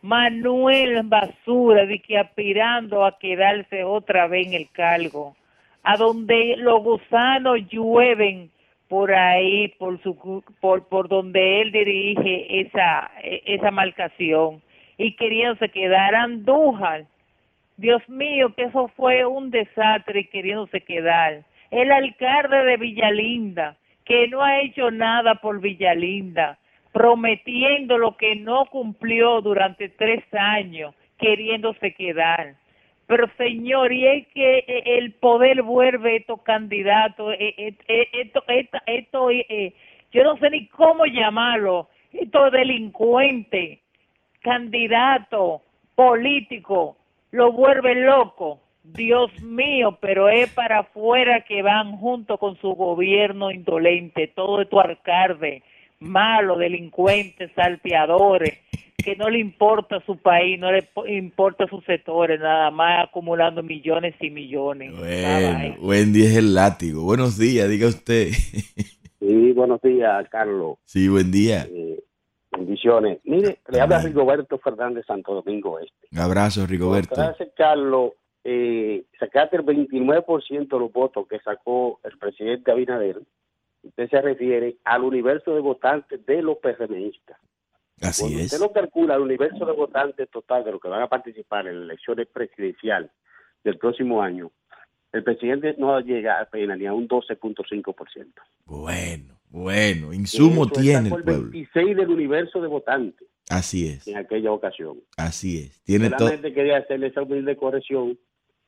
Manuel 0.03 1.01
Basura, 1.03 1.85
de 1.85 1.99
que 1.99 2.17
aspirando 2.17 3.05
a 3.05 3.19
quedarse 3.19 3.83
otra 3.83 4.29
vez 4.29 4.47
en 4.47 4.55
el 4.55 4.71
cargo, 4.71 5.35
a 5.83 5.97
donde 5.97 6.55
los 6.59 6.81
gusanos 6.83 7.59
llueven 7.69 8.51
por 8.89 9.13
ahí, 9.13 9.69
por 9.79 10.01
su 10.03 10.45
por 10.61 10.87
por 10.87 11.09
donde 11.09 11.61
él 11.61 11.73
dirige 11.73 12.61
esa 12.61 13.11
esa 13.23 13.71
marcación 13.71 14.63
y 15.01 15.13
queriéndose 15.17 15.71
quedar 15.71 16.15
Andújar. 16.15 17.07
Dios 17.79 18.07
mío, 18.09 18.55
que 18.55 18.65
eso 18.65 18.89
fue 18.97 19.25
un 19.25 19.51
desastre 19.51 20.29
queriéndose 20.29 20.83
quedar. 20.83 21.43
El 21.71 21.91
alcalde 21.91 22.65
de 22.65 22.77
Villalinda, 22.77 23.77
que 24.05 24.29
no 24.29 24.43
ha 24.43 24.61
hecho 24.61 24.91
nada 24.91 25.37
por 25.37 25.59
Villalinda, 25.61 26.59
prometiendo 26.93 27.97
lo 27.97 28.19
que 28.19 28.37
no 28.37 28.67
cumplió 28.67 29.41
durante 29.41 29.89
tres 29.89 30.23
años, 30.35 30.95
queriéndose 31.19 31.95
quedar. 31.95 32.55
Pero 33.07 33.27
señor, 33.39 33.93
y 33.93 34.07
es 34.07 34.27
que 34.29 34.59
eh, 34.59 34.83
el 34.99 35.15
poder 35.15 35.63
vuelve 35.63 36.17
estos 36.17 36.43
candidatos, 36.43 37.35
eh, 37.39 37.55
eh, 37.57 37.75
eh, 37.89 38.09
esto, 38.13 38.45
esto, 38.87 39.31
eh, 39.31 39.47
eh, 39.49 39.73
yo 40.13 40.25
no 40.25 40.37
sé 40.37 40.51
ni 40.51 40.67
cómo 40.67 41.07
llamarlo, 41.07 41.89
estos 42.13 42.53
delincuentes, 42.53 43.80
candidatos, 44.43 45.61
políticos, 45.95 46.97
lo 47.31 47.53
vuelve 47.53 47.95
loco. 47.95 48.61
Dios 48.83 49.31
mío, 49.43 49.99
pero 50.01 50.29
es 50.31 50.51
para 50.55 50.81
afuera 50.81 51.45
que 51.47 51.63
van 51.63 51.97
junto 51.99 52.39
con 52.39 52.57
su 52.61 52.71
gobierno 52.73 53.51
indolente, 53.51 54.27
todo 54.35 54.63
estos 54.63 54.83
alcaldes, 54.83 55.63
malos, 56.01 56.59
delincuentes, 56.59 57.51
salteadores, 57.55 58.59
que 58.97 59.17
no 59.17 59.29
le 59.29 59.39
importa 59.39 60.03
su 60.07 60.17
país, 60.17 60.59
no 60.59 60.73
le 60.73 60.83
po- 60.83 61.07
importa 61.07 61.67
sus 61.69 61.85
sectores, 61.85 62.41
nada 62.41 62.71
más 62.71 63.05
acumulando 63.09 63.63
millones 63.63 64.15
y 64.21 64.31
millones. 64.31 64.93
Bueno, 64.99 65.59
bye. 65.59 65.77
Wendy 65.81 66.23
es 66.23 66.37
el 66.37 66.55
látigo. 66.55 67.03
Buenos 67.03 67.39
días, 67.39 67.69
diga 67.69 67.87
usted. 67.87 68.29
Sí, 69.21 69.53
buenos 69.53 69.81
días, 69.83 70.27
Carlos. 70.31 70.79
Sí, 70.85 71.07
buen 71.09 71.31
día. 71.31 71.67
Eh, 71.71 71.99
bendiciones. 72.51 73.21
Mire, 73.25 73.61
le 73.69 73.81
habla. 73.81 74.01
Rigoberto 74.01 74.59
Fernández 74.59 75.05
Santo 75.07 75.35
Domingo 75.35 75.79
Este. 75.79 76.09
Un 76.13 76.19
abrazo, 76.19 76.67
Rigoberto. 76.67 77.15
Gracias, 77.15 77.51
Carlos. 77.57 78.13
Eh, 78.43 79.05
sacaste 79.19 79.57
el 79.57 79.65
29% 79.65 80.69
de 80.69 80.79
los 80.79 80.93
votos 80.93 81.27
que 81.29 81.39
sacó 81.41 82.01
el 82.05 82.17
presidente 82.19 82.71
Abinader. 82.71 83.21
Usted 83.83 84.09
se 84.11 84.21
refiere 84.21 84.77
al 84.85 85.05
universo 85.05 85.55
de 85.55 85.61
votantes 85.61 86.25
de 86.27 86.43
los 86.43 86.59
PRMistas. 86.59 87.39
Así 88.01 88.23
Cuando 88.23 88.39
es. 88.39 88.45
usted 88.47 88.59
lo 88.61 88.73
calcula, 88.73 89.15
el 89.15 89.21
universo 89.23 89.65
de 89.67 89.73
votantes 89.73 90.31
total 90.31 90.65
de 90.65 90.73
los 90.73 90.81
que 90.81 90.89
van 90.89 91.03
a 91.03 91.09
participar 91.09 91.67
en 91.67 91.81
las 91.81 91.85
elecciones 91.85 92.29
presidenciales 92.29 93.11
del 93.63 93.77
próximo 93.77 94.23
año, 94.23 94.51
el 95.13 95.23
presidente 95.23 95.75
no 95.77 95.99
llega 96.01 96.41
apenas 96.41 96.79
ni 96.79 96.87
a 96.87 96.95
un 96.95 97.09
12.5%. 97.09 98.27
Bueno, 98.65 99.35
bueno. 99.51 100.13
Insumo 100.13 100.65
Eso 100.65 100.81
tiene 100.81 101.09
el 101.09 101.23
pueblo. 101.23 101.51
26 101.51 101.97
del 101.97 102.09
universo 102.11 102.61
de 102.63 102.69
votantes 102.69 103.29
Así 103.49 103.87
es. 103.89 104.07
en 104.07 104.17
aquella 104.17 104.53
ocasión. 104.53 104.99
Así 105.17 105.59
es. 105.59 105.81
Tiene 105.83 106.09
todo. 106.11 106.29
Solamente 106.29 106.53
quería 106.55 106.79
hacerle 106.79 107.09
esa 107.09 107.23
humilde 107.23 107.57
corrección 107.57 108.17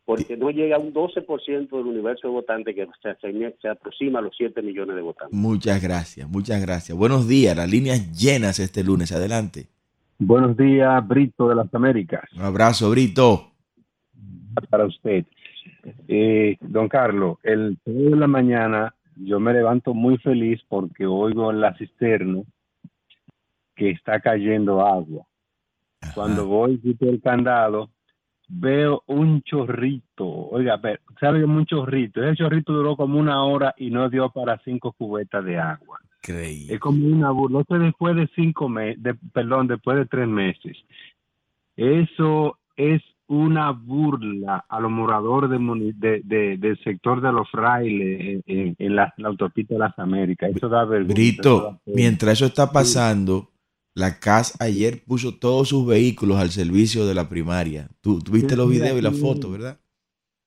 porque 0.05 0.37
no 0.37 0.51
llega 0.51 0.75
a 0.77 0.79
un 0.81 0.93
12% 0.93 1.71
del 1.71 1.87
universo 1.87 2.27
de 2.27 2.33
votantes 2.35 2.75
que 2.75 2.87
se, 3.01 3.15
se- 3.21 3.57
se 3.63 3.69
aproxima 3.69 4.19
a 4.19 4.23
los 4.23 4.35
7 4.37 4.61
millones 4.61 4.97
de 4.97 5.03
votantes. 5.03 5.39
Muchas 5.39 5.81
gracias, 5.81 6.29
muchas 6.29 6.61
gracias. 6.61 6.99
Buenos 6.99 7.29
días, 7.29 7.57
las 7.57 7.71
líneas 7.71 8.11
llenas 8.13 8.59
este 8.59 8.83
lunes. 8.83 9.13
Adelante. 9.13 9.69
Buenos 10.19 10.57
días, 10.57 11.07
Brito 11.07 11.49
de 11.49 11.55
las 11.55 11.73
Américas, 11.75 12.23
Un 12.37 12.43
abrazo, 12.43 12.91
Brito. 12.91 13.53
para 14.71 14.87
usted. 14.87 15.25
Eh, 16.09 16.57
don 16.61 16.89
Carlos, 16.89 17.39
el 17.45 17.79
de 17.85 18.17
la 18.17 18.27
mañana 18.27 18.95
yo 19.17 19.41
me 19.41 19.53
levanto 19.53 19.95
muy 19.95 20.19
feliz 20.19 20.61
porque 20.69 21.07
oigo 21.07 21.51
en 21.51 21.61
la 21.61 21.75
cisterna 21.77 22.43
que 23.75 23.91
está 23.91 24.21
cayendo 24.21 24.87
agua. 24.87 25.25
Ajá. 26.01 26.13
Cuando 26.15 26.47
voy 26.47 26.79
quito 26.79 27.09
el 27.09 27.21
candado, 27.21 27.91
veo 28.49 29.03
un 29.07 29.43
chorrito. 29.43 30.27
Oiga, 30.27 30.81
¿sabe 31.21 31.45
un 31.45 31.65
chorrito? 31.65 32.23
Ese 32.23 32.37
chorrito 32.37 32.73
duró 32.73 32.97
como 32.97 33.19
una 33.19 33.45
hora 33.45 33.75
y 33.77 33.91
no 33.91 34.09
dio 34.09 34.31
para 34.31 34.59
cinco 34.65 34.93
cubetas 34.93 35.45
de 35.45 35.59
agua. 35.59 35.99
Increíble. 36.23 36.75
Es 36.75 36.81
como 36.81 37.07
una 37.07 37.31
burla. 37.31 37.65
Después 37.79 38.17
de 38.17 38.29
cinco 38.35 38.69
meses, 38.69 39.03
de, 39.03 39.15
perdón, 39.15 39.67
después 39.67 39.97
de 39.97 40.07
tres 40.07 40.29
meses. 40.29 40.77
Eso 41.77 42.59
es 42.77 43.03
una 43.29 43.71
burla 43.71 44.65
a 44.69 44.81
los 44.81 44.91
moradores 44.91 45.49
de 45.51 45.59
muni- 45.59 45.93
de- 45.93 46.21
de- 46.25 46.57
del 46.59 46.79
sector 46.83 47.21
de 47.21 47.33
los 47.33 47.49
frailes 47.51 48.21
en, 48.21 48.43
en- 48.47 48.77
en 48.79 48.97
la, 48.97 49.13
la 49.17 49.29
autopista 49.29 49.75
de 49.75 49.81
las 49.81 49.99
Américas. 49.99 50.51
Eso 50.55 50.69
da 50.69 50.85
vergüenza. 50.85 51.13
eso 51.23 51.33
Brito, 51.33 51.63
da 51.87 51.93
mientras 51.95 52.33
eso 52.35 52.47
está 52.47 52.71
pasando, 52.73 53.49
la 53.95 54.19
CAS 54.19 54.61
ayer 54.61 55.03
puso 55.07 55.39
todos 55.39 55.69
sus 55.69 55.87
vehículos 55.87 56.39
al 56.39 56.51
servicio 56.51 57.07
de 57.07 57.15
la 57.15 57.29
primaria. 57.29 57.89
Tú, 58.01 58.19
tú 58.21 58.33
viste 58.33 58.51
Sí, 58.51 58.57
los 58.57 58.69
sí, 58.71 58.73
videos 58.79 58.99
y 58.99 59.03
las 59.03 59.19
fotos. 59.19 59.51
¿verdad? 59.53 59.79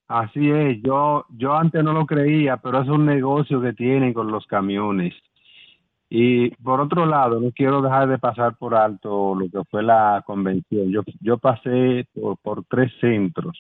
Así 0.07 0.49
es, 0.51 0.77
yo, 0.83 1.25
yo 1.29 1.53
antes 1.55 1.83
no 1.83 1.91
lo 1.93 2.05
creía, 2.05 2.57
pero 2.57 2.81
es 2.81 2.87
un 2.89 3.05
negocio 3.07 3.59
que 3.61 3.73
tienen 3.73 4.13
con 4.13 4.31
los 4.31 4.45
camiones. 4.45 5.13
Y 6.09 6.51
por 6.63 6.81
otro 6.81 7.05
lado, 7.05 7.39
no 7.39 7.51
quiero 7.51 7.81
dejar 7.81 8.07
de 8.07 8.19
pasar 8.19 8.55
por 8.57 8.75
alto 8.75 9.35
lo 9.35 9.49
que 9.49 9.67
fue 9.69 9.81
la 9.83 10.23
convención. 10.25 10.91
Yo, 10.91 11.01
yo 11.19 11.37
pasé 11.37 12.07
por, 12.13 12.37
por 12.37 12.63
tres 12.65 12.91
centros 13.01 13.59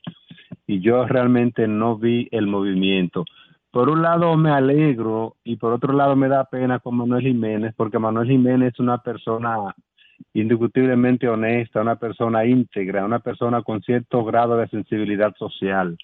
y 0.67 0.79
yo 0.79 1.05
realmente 1.05 1.67
no 1.67 1.97
vi 1.97 2.27
el 2.31 2.47
movimiento. 2.47 3.25
por 3.71 3.89
un 3.89 4.01
lado 4.01 4.37
me 4.37 4.51
alegro 4.51 5.35
y 5.43 5.57
por 5.57 5.73
otro 5.73 5.93
lado 5.93 6.15
me 6.15 6.29
da 6.29 6.45
pena 6.45 6.79
con 6.79 6.95
Manuel 6.95 7.23
Jiménez, 7.23 7.73
porque 7.75 7.99
Manuel 7.99 8.27
Jiménez 8.27 8.73
es 8.73 8.79
una 8.79 8.99
persona 8.99 9.75
indiscutiblemente 10.33 11.27
honesta, 11.27 11.81
una 11.81 11.97
persona 11.97 12.45
íntegra, 12.45 13.05
una 13.05 13.19
persona 13.19 13.63
con 13.63 13.81
cierto 13.81 14.23
grado 14.23 14.57
de 14.57 14.67
sensibilidad 14.69 15.35
social, 15.37 15.97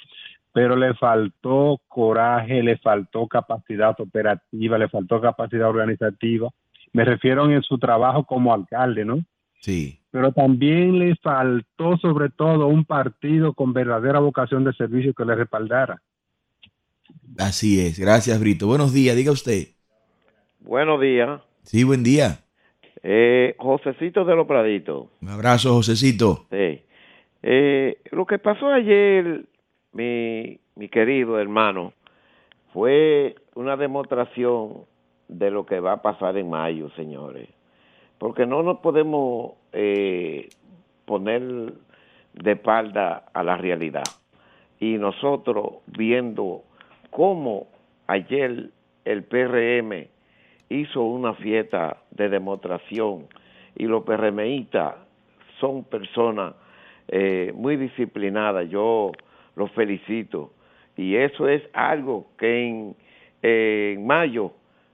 pero 0.53 0.75
le 0.75 0.93
faltó 0.95 1.81
coraje, 1.87 2.61
le 2.61 2.77
faltó 2.77 3.27
capacidad 3.27 3.95
operativa, 3.99 4.77
le 4.77 4.89
faltó 4.89 5.21
capacidad 5.21 5.69
organizativa. 5.69 6.49
Me 6.93 7.05
refiero 7.05 7.49
en 7.49 7.61
su 7.63 7.77
trabajo 7.77 8.25
como 8.25 8.53
alcalde, 8.53 9.05
¿no? 9.05 9.23
Sí. 9.59 9.99
Pero 10.11 10.33
también 10.33 10.99
le 10.99 11.15
faltó 11.17 11.97
sobre 11.97 12.29
todo 12.29 12.67
un 12.67 12.83
partido 12.83 13.53
con 13.53 13.71
verdadera 13.71 14.19
vocación 14.19 14.63
de 14.63 14.73
servicio 14.73 15.13
que 15.13 15.23
le 15.23 15.35
respaldara. 15.35 16.01
Así 17.37 17.79
es. 17.79 17.97
Gracias, 17.99 18.39
Brito. 18.39 18.67
Buenos 18.67 18.93
días, 18.93 19.15
diga 19.15 19.31
usted. 19.31 19.67
Buenos 20.59 20.99
días. 20.99 21.41
Sí, 21.63 21.83
buen 21.83 22.03
día. 22.03 22.39
Eh, 23.03 23.55
Josecito 23.57 24.25
de 24.25 24.35
los 24.35 24.47
Praditos. 24.47 25.07
Un 25.21 25.29
abrazo, 25.29 25.73
Josecito. 25.73 26.45
Sí. 26.51 26.81
Eh, 27.43 27.97
lo 28.11 28.25
que 28.25 28.37
pasó 28.37 28.69
ayer, 28.69 29.45
mi, 29.93 30.59
mi 30.75 30.89
querido 30.89 31.39
hermano, 31.39 31.93
fue 32.73 33.35
una 33.55 33.75
demostración 33.75 34.85
de 35.27 35.51
lo 35.51 35.65
que 35.65 35.79
va 35.79 35.93
a 35.93 36.01
pasar 36.01 36.37
en 36.37 36.49
mayo, 36.49 36.89
señores. 36.91 37.49
Porque 38.17 38.45
no 38.45 38.63
nos 38.63 38.79
podemos 38.79 39.53
eh, 39.71 40.49
poner 41.05 41.73
de 42.33 42.51
espalda 42.51 43.25
a 43.33 43.43
la 43.43 43.57
realidad. 43.57 44.03
Y 44.79 44.97
nosotros 44.97 45.75
viendo 45.87 46.63
cómo 47.09 47.67
ayer 48.07 48.69
el 49.05 49.23
PRM 49.23 50.07
hizo 50.69 51.01
una 51.01 51.33
fiesta 51.35 51.97
de 52.11 52.29
demostración 52.29 53.27
y 53.75 53.85
los 53.85 54.03
PRMistas 54.03 54.95
son 55.59 55.83
personas 55.83 56.55
eh, 57.07 57.51
muy 57.53 57.75
disciplinadas, 57.75 58.69
yo 58.69 59.11
los 59.55 59.71
felicito 59.71 60.53
y 60.97 61.15
eso 61.15 61.47
es 61.47 61.61
algo 61.73 62.27
que 62.37 62.67
en, 62.67 62.95
eh, 63.41 63.93
en 63.95 64.05
mayo 64.05 64.53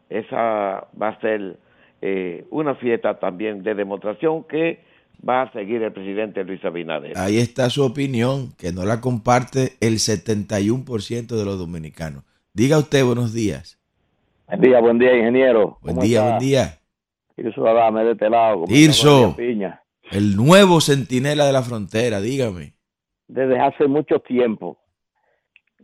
esa 0.09 0.87
va 0.99 1.09
a 1.09 1.19
ser 1.19 1.57
eh, 2.01 2.45
una 2.49 2.75
fiesta 2.75 3.19
también 3.19 3.63
de 3.63 3.75
demostración 3.75 4.43
que 4.43 4.79
va 5.27 5.43
a 5.43 5.51
seguir 5.51 5.81
el 5.81 5.91
presidente 5.91 6.43
Luis 6.43 6.63
Abinader. 6.63 7.17
Ahí 7.17 7.37
está 7.37 7.69
su 7.69 7.83
opinión, 7.83 8.53
que 8.57 8.71
no 8.71 8.85
la 8.85 9.01
comparte 9.01 9.73
el 9.81 9.95
71% 9.95 11.27
de 11.27 11.45
los 11.45 11.57
dominicanos. 11.57 12.23
Diga 12.53 12.77
usted 12.77 13.03
buenos 13.03 13.33
días. 13.33 13.79
Buen 14.47 14.61
día, 14.61 14.79
buen 14.79 14.99
día, 14.99 15.17
ingeniero. 15.17 15.77
Buen 15.81 15.95
¿Cómo 15.95 16.07
día, 16.07 16.19
está? 16.19 16.29
buen 16.29 16.39
día. 16.39 16.79
Tirso 17.35 17.67
Adame 17.67 18.03
de 18.03 18.11
este 18.13 18.29
lado. 18.29 18.65
Piña. 19.35 19.81
El 20.11 20.37
nuevo 20.37 20.79
centinela 20.79 21.45
de 21.45 21.51
la 21.51 21.63
frontera, 21.63 22.21
dígame. 22.21 22.76
Desde 23.27 23.59
hace 23.59 23.87
mucho 23.87 24.19
tiempo. 24.19 24.77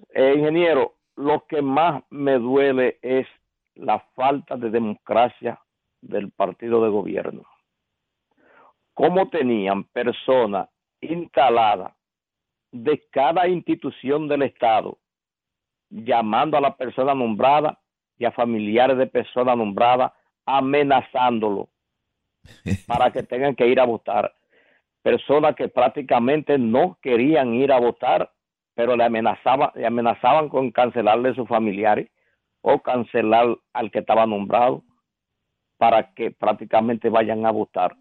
Eh, 0.10 0.36
ingeniero, 0.38 0.96
lo 1.16 1.46
que 1.46 1.62
más 1.62 2.04
me 2.10 2.40
duele 2.40 3.00
es 3.02 3.28
la 3.76 4.00
falta 4.16 4.56
de 4.56 4.70
democracia 4.70 5.60
del 6.02 6.32
partido 6.32 6.84
de 6.84 6.90
gobierno. 6.90 7.44
Cómo 8.94 9.30
tenían 9.30 9.86
personas 9.86 10.70
instaladas 11.02 11.94
de 12.72 13.04
cada 13.12 13.48
institución 13.48 14.28
del 14.28 14.44
Estado, 14.44 14.98
llamando 15.90 16.58
a 16.58 16.62
la 16.62 16.76
persona 16.76 17.14
nombrada 17.14 17.80
y 18.18 18.26
a 18.26 18.32
familiares 18.32 18.98
de 18.98 19.08
personas 19.08 19.58
nombradas, 19.58 20.12
amenazándolo 20.46 21.70
para 22.88 23.12
que 23.12 23.24
tengan 23.24 23.56
que 23.56 23.68
ir 23.68 23.80
a 23.80 23.86
votar. 23.86 24.34
Personas 25.04 25.56
que 25.56 25.68
prácticamente 25.68 26.58
no 26.58 26.98
querían 27.02 27.54
ir 27.54 27.72
a 27.72 27.80
votar, 27.80 28.32
pero 28.74 28.96
le 28.96 29.04
amenazaban, 29.04 29.70
le 29.76 29.86
amenazaban 29.86 30.50
con 30.50 30.72
cancelarle 30.72 31.30
a 31.30 31.36
sus 31.36 31.48
familiares 31.48 32.10
o 32.62 32.80
cancelar 32.80 33.56
al 33.74 33.92
que 33.92 34.00
estaba 34.00 34.26
nombrado 34.26 34.84
para 35.78 36.14
que 36.14 36.32
prácticamente 36.32 37.10
vayan 37.10 37.46
a 37.46 37.52
votar. 37.52 37.96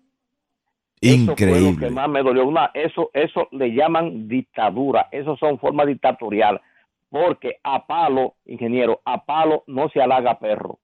Eso 1.01 1.35
fue 1.37 1.47
lo 1.47 1.53
que 1.55 1.69
Increíble. 1.69 1.91
más 1.91 2.09
me 2.09 2.23
dolió. 2.23 2.47
Una, 2.47 2.71
eso, 2.75 3.11
eso 3.13 3.49
le 3.51 3.75
llaman 3.75 4.29
dictadura. 4.29 5.09
Eso 5.11 5.37
son 5.37 5.59
formas 5.59 5.89
dictatoriales. 5.89 6.63
Porque 7.11 7.59
a 7.65 7.85
palo, 7.85 8.37
ingeniero, 8.47 9.03
a 9.05 9.25
palo 9.25 9.65
no 9.67 9.89
se 9.89 10.01
halaga 10.01 10.39
perro. 10.39 10.79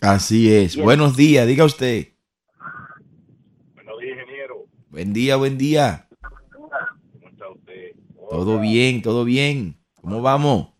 Así 0.00 0.54
es. 0.54 0.80
Buenos 0.82 1.16
días, 1.16 1.46
diga 1.46 1.66
usted. 1.66 2.08
Buenos 3.74 4.00
días, 4.00 4.12
ingeniero. 4.12 4.27
Buen 4.90 5.12
día, 5.12 5.36
buen 5.36 5.58
día. 5.58 6.08
¿Cómo 6.50 7.28
está 7.28 7.50
usted? 7.50 7.92
Todo 8.30 8.58
bien, 8.58 9.02
todo 9.02 9.22
bien. 9.22 9.76
¿Cómo 10.00 10.22
vamos? 10.22 10.72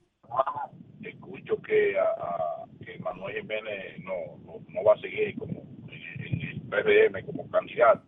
Escucho 1.03 1.61
que, 1.61 1.95
a, 1.99 2.65
que 2.83 2.99
Manuel 3.01 3.37
Jiménez 3.37 4.03
no, 4.03 4.39
no, 4.47 4.65
no 4.67 4.83
va 4.83 4.95
a 4.95 5.01
seguir 5.01 5.37
como 5.37 5.63
en, 5.91 6.41
el 6.41 6.61
PRM 6.63 7.27
como 7.27 7.51
candidato. 7.51 8.03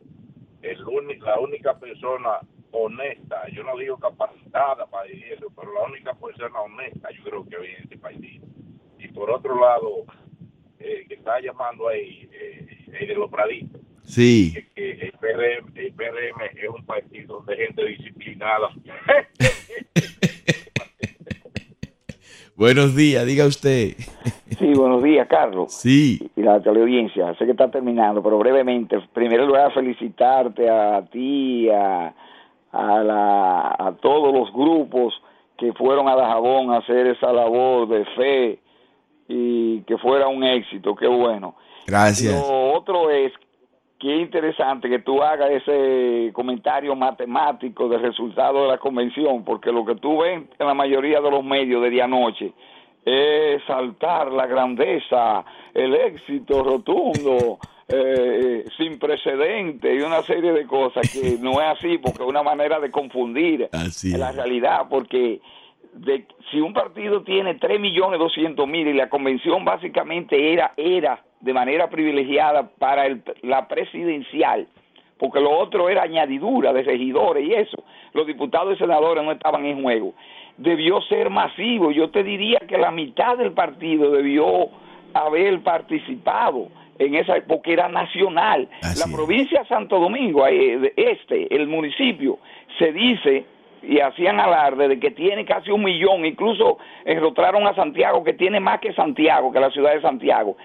El 0.62 0.78
la 1.18 1.38
única 1.38 1.78
persona 1.78 2.40
honesta, 2.70 3.46
yo 3.52 3.62
no 3.62 3.76
digo 3.76 3.98
capacitada 3.98 4.86
para 4.86 5.06
decir 5.06 5.34
eso, 5.34 5.52
pero 5.54 5.74
la 5.74 5.82
única 5.82 6.14
persona 6.14 6.60
honesta 6.62 7.10
yo 7.10 7.24
creo 7.24 7.46
que 7.46 7.56
hay 7.56 7.74
en 7.74 7.82
este 7.82 7.98
país. 7.98 8.40
Y 8.98 9.08
por 9.08 9.30
otro 9.30 9.60
lado, 9.60 10.06
eh, 10.78 11.04
que 11.06 11.14
está 11.16 11.40
llamando 11.40 11.88
ahí, 11.88 12.26
eh, 12.32 13.06
de 13.06 13.14
los 13.14 13.30
Praditos, 13.30 13.80
Sí. 14.10 14.52
que, 14.52 14.96
que 14.96 15.06
el, 15.06 15.12
PRM, 15.12 15.72
el 15.76 15.92
PRM 15.92 16.42
es 16.56 16.68
un 16.68 16.84
partido 16.84 17.42
de 17.46 17.56
gente 17.56 17.84
disciplinada. 17.84 18.70
Buenos 22.56 22.96
días, 22.96 23.24
diga 23.24 23.46
usted. 23.46 23.94
Sí, 24.58 24.74
buenos 24.74 25.02
días, 25.02 25.26
Carlos. 25.28 25.72
Sí. 25.72 26.30
Y 26.36 26.42
la 26.42 26.60
teleaudiencia. 26.60 27.34
Sé 27.36 27.46
que 27.46 27.52
está 27.52 27.70
terminando, 27.70 28.22
pero 28.22 28.36
brevemente. 28.38 28.98
Primero 29.14 29.46
voy 29.46 29.60
a 29.60 29.70
felicitarte 29.70 30.68
a 30.68 31.02
ti, 31.10 31.70
a, 31.70 32.12
a, 32.72 33.02
la, 33.02 33.76
a 33.78 33.92
todos 34.02 34.34
los 34.34 34.52
grupos 34.52 35.14
que 35.56 35.72
fueron 35.72 36.08
a 36.08 36.16
Dajabón 36.16 36.72
a 36.72 36.78
hacer 36.78 37.06
esa 37.06 37.32
labor 37.32 37.88
de 37.88 38.04
fe 38.16 38.58
y 39.28 39.80
que 39.82 39.96
fuera 39.96 40.28
un 40.28 40.42
éxito. 40.44 40.94
Qué 40.96 41.06
bueno. 41.06 41.54
Gracias. 41.86 42.34
Lo 42.34 42.72
otro 42.74 43.10
es 43.10 43.32
es 44.02 44.20
interesante 44.20 44.88
que 44.88 45.00
tú 45.00 45.22
hagas 45.22 45.50
ese 45.50 46.30
comentario 46.32 46.94
matemático 46.96 47.88
del 47.88 48.00
resultado 48.00 48.62
de 48.62 48.68
la 48.68 48.78
convención, 48.78 49.44
porque 49.44 49.70
lo 49.70 49.84
que 49.84 49.96
tú 49.96 50.22
ves 50.22 50.42
en 50.58 50.66
la 50.66 50.74
mayoría 50.74 51.20
de 51.20 51.30
los 51.30 51.44
medios 51.44 51.82
de 51.82 51.90
día 51.90 52.06
noche 52.06 52.52
es 53.04 53.62
saltar 53.64 54.30
la 54.32 54.46
grandeza, 54.46 55.44
el 55.74 55.94
éxito 55.94 56.62
rotundo, 56.62 57.58
eh, 57.88 58.64
sin 58.76 58.98
precedente 58.98 59.94
y 59.94 60.00
una 60.00 60.22
serie 60.22 60.52
de 60.52 60.66
cosas 60.66 61.10
que 61.12 61.36
no 61.40 61.60
es 61.60 61.78
así, 61.78 61.98
porque 61.98 62.22
es 62.22 62.28
una 62.28 62.42
manera 62.42 62.78
de 62.78 62.90
confundir 62.90 63.68
Así 63.72 64.16
la 64.16 64.32
realidad, 64.32 64.86
porque 64.88 65.40
de, 65.94 66.26
si 66.50 66.60
un 66.60 66.72
partido 66.72 67.22
tiene 67.22 67.56
3 67.56 67.80
millones 67.80 68.18
200 68.18 68.66
mil 68.68 68.86
y 68.86 68.92
la 68.92 69.08
convención 69.08 69.64
básicamente 69.64 70.52
era, 70.52 70.72
era 70.76 71.22
de 71.40 71.52
manera 71.52 71.88
privilegiada 71.88 72.68
para 72.78 73.06
el, 73.06 73.22
la 73.42 73.66
presidencial, 73.68 74.66
porque 75.18 75.40
lo 75.40 75.50
otro 75.58 75.88
era 75.88 76.02
añadidura 76.02 76.72
de 76.72 76.82
regidores 76.82 77.46
y 77.46 77.54
eso, 77.54 77.82
los 78.12 78.26
diputados 78.26 78.74
y 78.74 78.78
senadores 78.78 79.24
no 79.24 79.32
estaban 79.32 79.64
en 79.64 79.82
juego. 79.82 80.14
Debió 80.56 81.00
ser 81.02 81.30
masivo, 81.30 81.90
yo 81.90 82.10
te 82.10 82.22
diría 82.22 82.60
que 82.68 82.76
la 82.76 82.90
mitad 82.90 83.38
del 83.38 83.52
partido 83.52 84.10
debió 84.10 84.68
haber 85.14 85.60
participado 85.60 86.68
en 86.98 87.14
esa, 87.14 87.34
porque 87.48 87.72
era 87.72 87.88
nacional. 87.88 88.68
Así 88.82 89.00
la 89.00 89.06
es. 89.06 89.14
provincia 89.14 89.60
de 89.60 89.68
Santo 89.68 89.98
Domingo, 89.98 90.46
este, 90.46 91.54
el 91.54 91.66
municipio, 91.66 92.38
se 92.78 92.92
dice 92.92 93.44
y 93.82 94.00
hacían 94.00 94.38
alarde 94.38 94.88
de 94.88 95.00
que 95.00 95.10
tiene 95.10 95.46
casi 95.46 95.70
un 95.70 95.82
millón, 95.82 96.26
incluso 96.26 96.78
enrotraron 97.04 97.66
a 97.66 97.74
Santiago 97.74 98.22
que 98.22 98.34
tiene 98.34 98.60
más 98.60 98.80
que 98.80 98.92
Santiago, 98.92 99.50
que 99.50 99.60
la 99.60 99.70
ciudad 99.70 99.94
de 99.94 100.02
Santiago, 100.02 100.56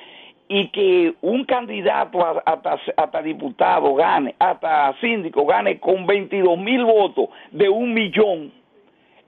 y 0.48 0.68
que 0.70 1.14
un 1.22 1.43
candidato 1.46 2.24
a- 2.24 2.43
hasta, 2.46 2.78
hasta 2.98 3.22
diputado 3.22 3.96
gane, 3.96 4.36
hasta 4.39 4.93
síndico 5.02 5.46
gane 5.46 5.80
con 5.80 6.06
22 6.06 6.58
mil 6.58 6.86
votos 6.86 7.30
de 7.52 7.68
un 7.70 7.93
millón. 7.93 8.52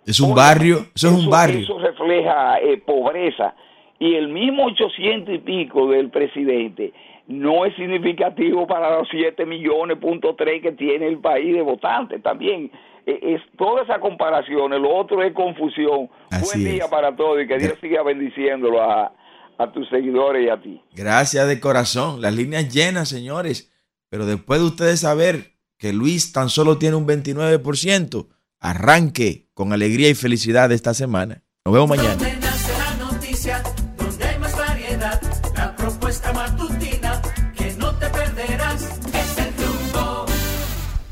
Es 0.06 0.20
un 0.22 0.34
barrio, 0.36 0.78
eso 0.96 1.08
es 1.10 1.14
un 1.26 1.30
barrio. 1.30 1.60
Eso 1.60 1.80
refleja 1.80 2.60
eh, 2.60 2.78
pobreza. 2.78 3.56
Y 4.00 4.14
el 4.14 4.28
mismo 4.30 4.66
800 4.66 5.34
y 5.36 5.38
pico 5.40 5.90
del 5.90 6.10
presidente 6.12 6.94
no 7.28 7.66
es 7.66 7.76
significativo 7.76 8.68
para 8.68 8.96
los 9.00 9.08
7 9.10 9.46
millones, 9.46 9.98
punto 9.98 10.36
3 10.36 10.62
que 10.62 10.72
tiene 10.74 11.08
el 11.08 11.18
país 11.18 11.54
de 11.54 11.62
votantes 11.62 12.22
también. 12.22 12.72
eh, 13.08 13.20
es 13.36 13.42
toda 13.58 13.82
esa 13.84 14.00
comparación, 14.00 14.70
lo 14.82 14.96
otro 14.96 15.24
es 15.24 15.34
confusión. 15.34 16.10
Así 16.30 16.60
Buen 16.62 16.74
día 16.74 16.84
es. 16.86 16.90
para 16.92 17.16
todos 17.16 17.42
y 17.42 17.48
que 17.48 17.58
Dios 17.58 17.74
siga 17.82 18.04
bendiciéndolo 18.04 18.82
a, 18.82 19.12
a 19.58 19.72
tus 19.72 19.90
seguidores 19.90 20.46
y 20.46 20.50
a 20.50 20.62
ti. 20.62 20.82
Gracias 20.96 21.48
de 21.48 21.60
corazón. 21.60 22.22
Las 22.22 22.34
líneas 22.34 22.74
llenas, 22.74 23.10
señores. 23.10 23.72
Pero 24.10 24.26
después 24.26 24.60
de 24.60 24.68
ustedes 24.68 25.00
saber 25.02 25.58
que 25.78 25.94
Luis 25.94 26.32
tan 26.32 26.50
solo 26.50 26.78
tiene 26.78 26.96
un 26.96 27.08
29%, 27.08 28.28
arranque 28.60 29.50
con 29.54 29.74
alegría 29.74 30.10
y 30.10 30.16
felicidad 30.16 30.72
esta 30.72 30.94
semana. 30.94 31.44
Nos 31.66 31.74
vemos 31.74 31.90
mañana. 31.90 32.37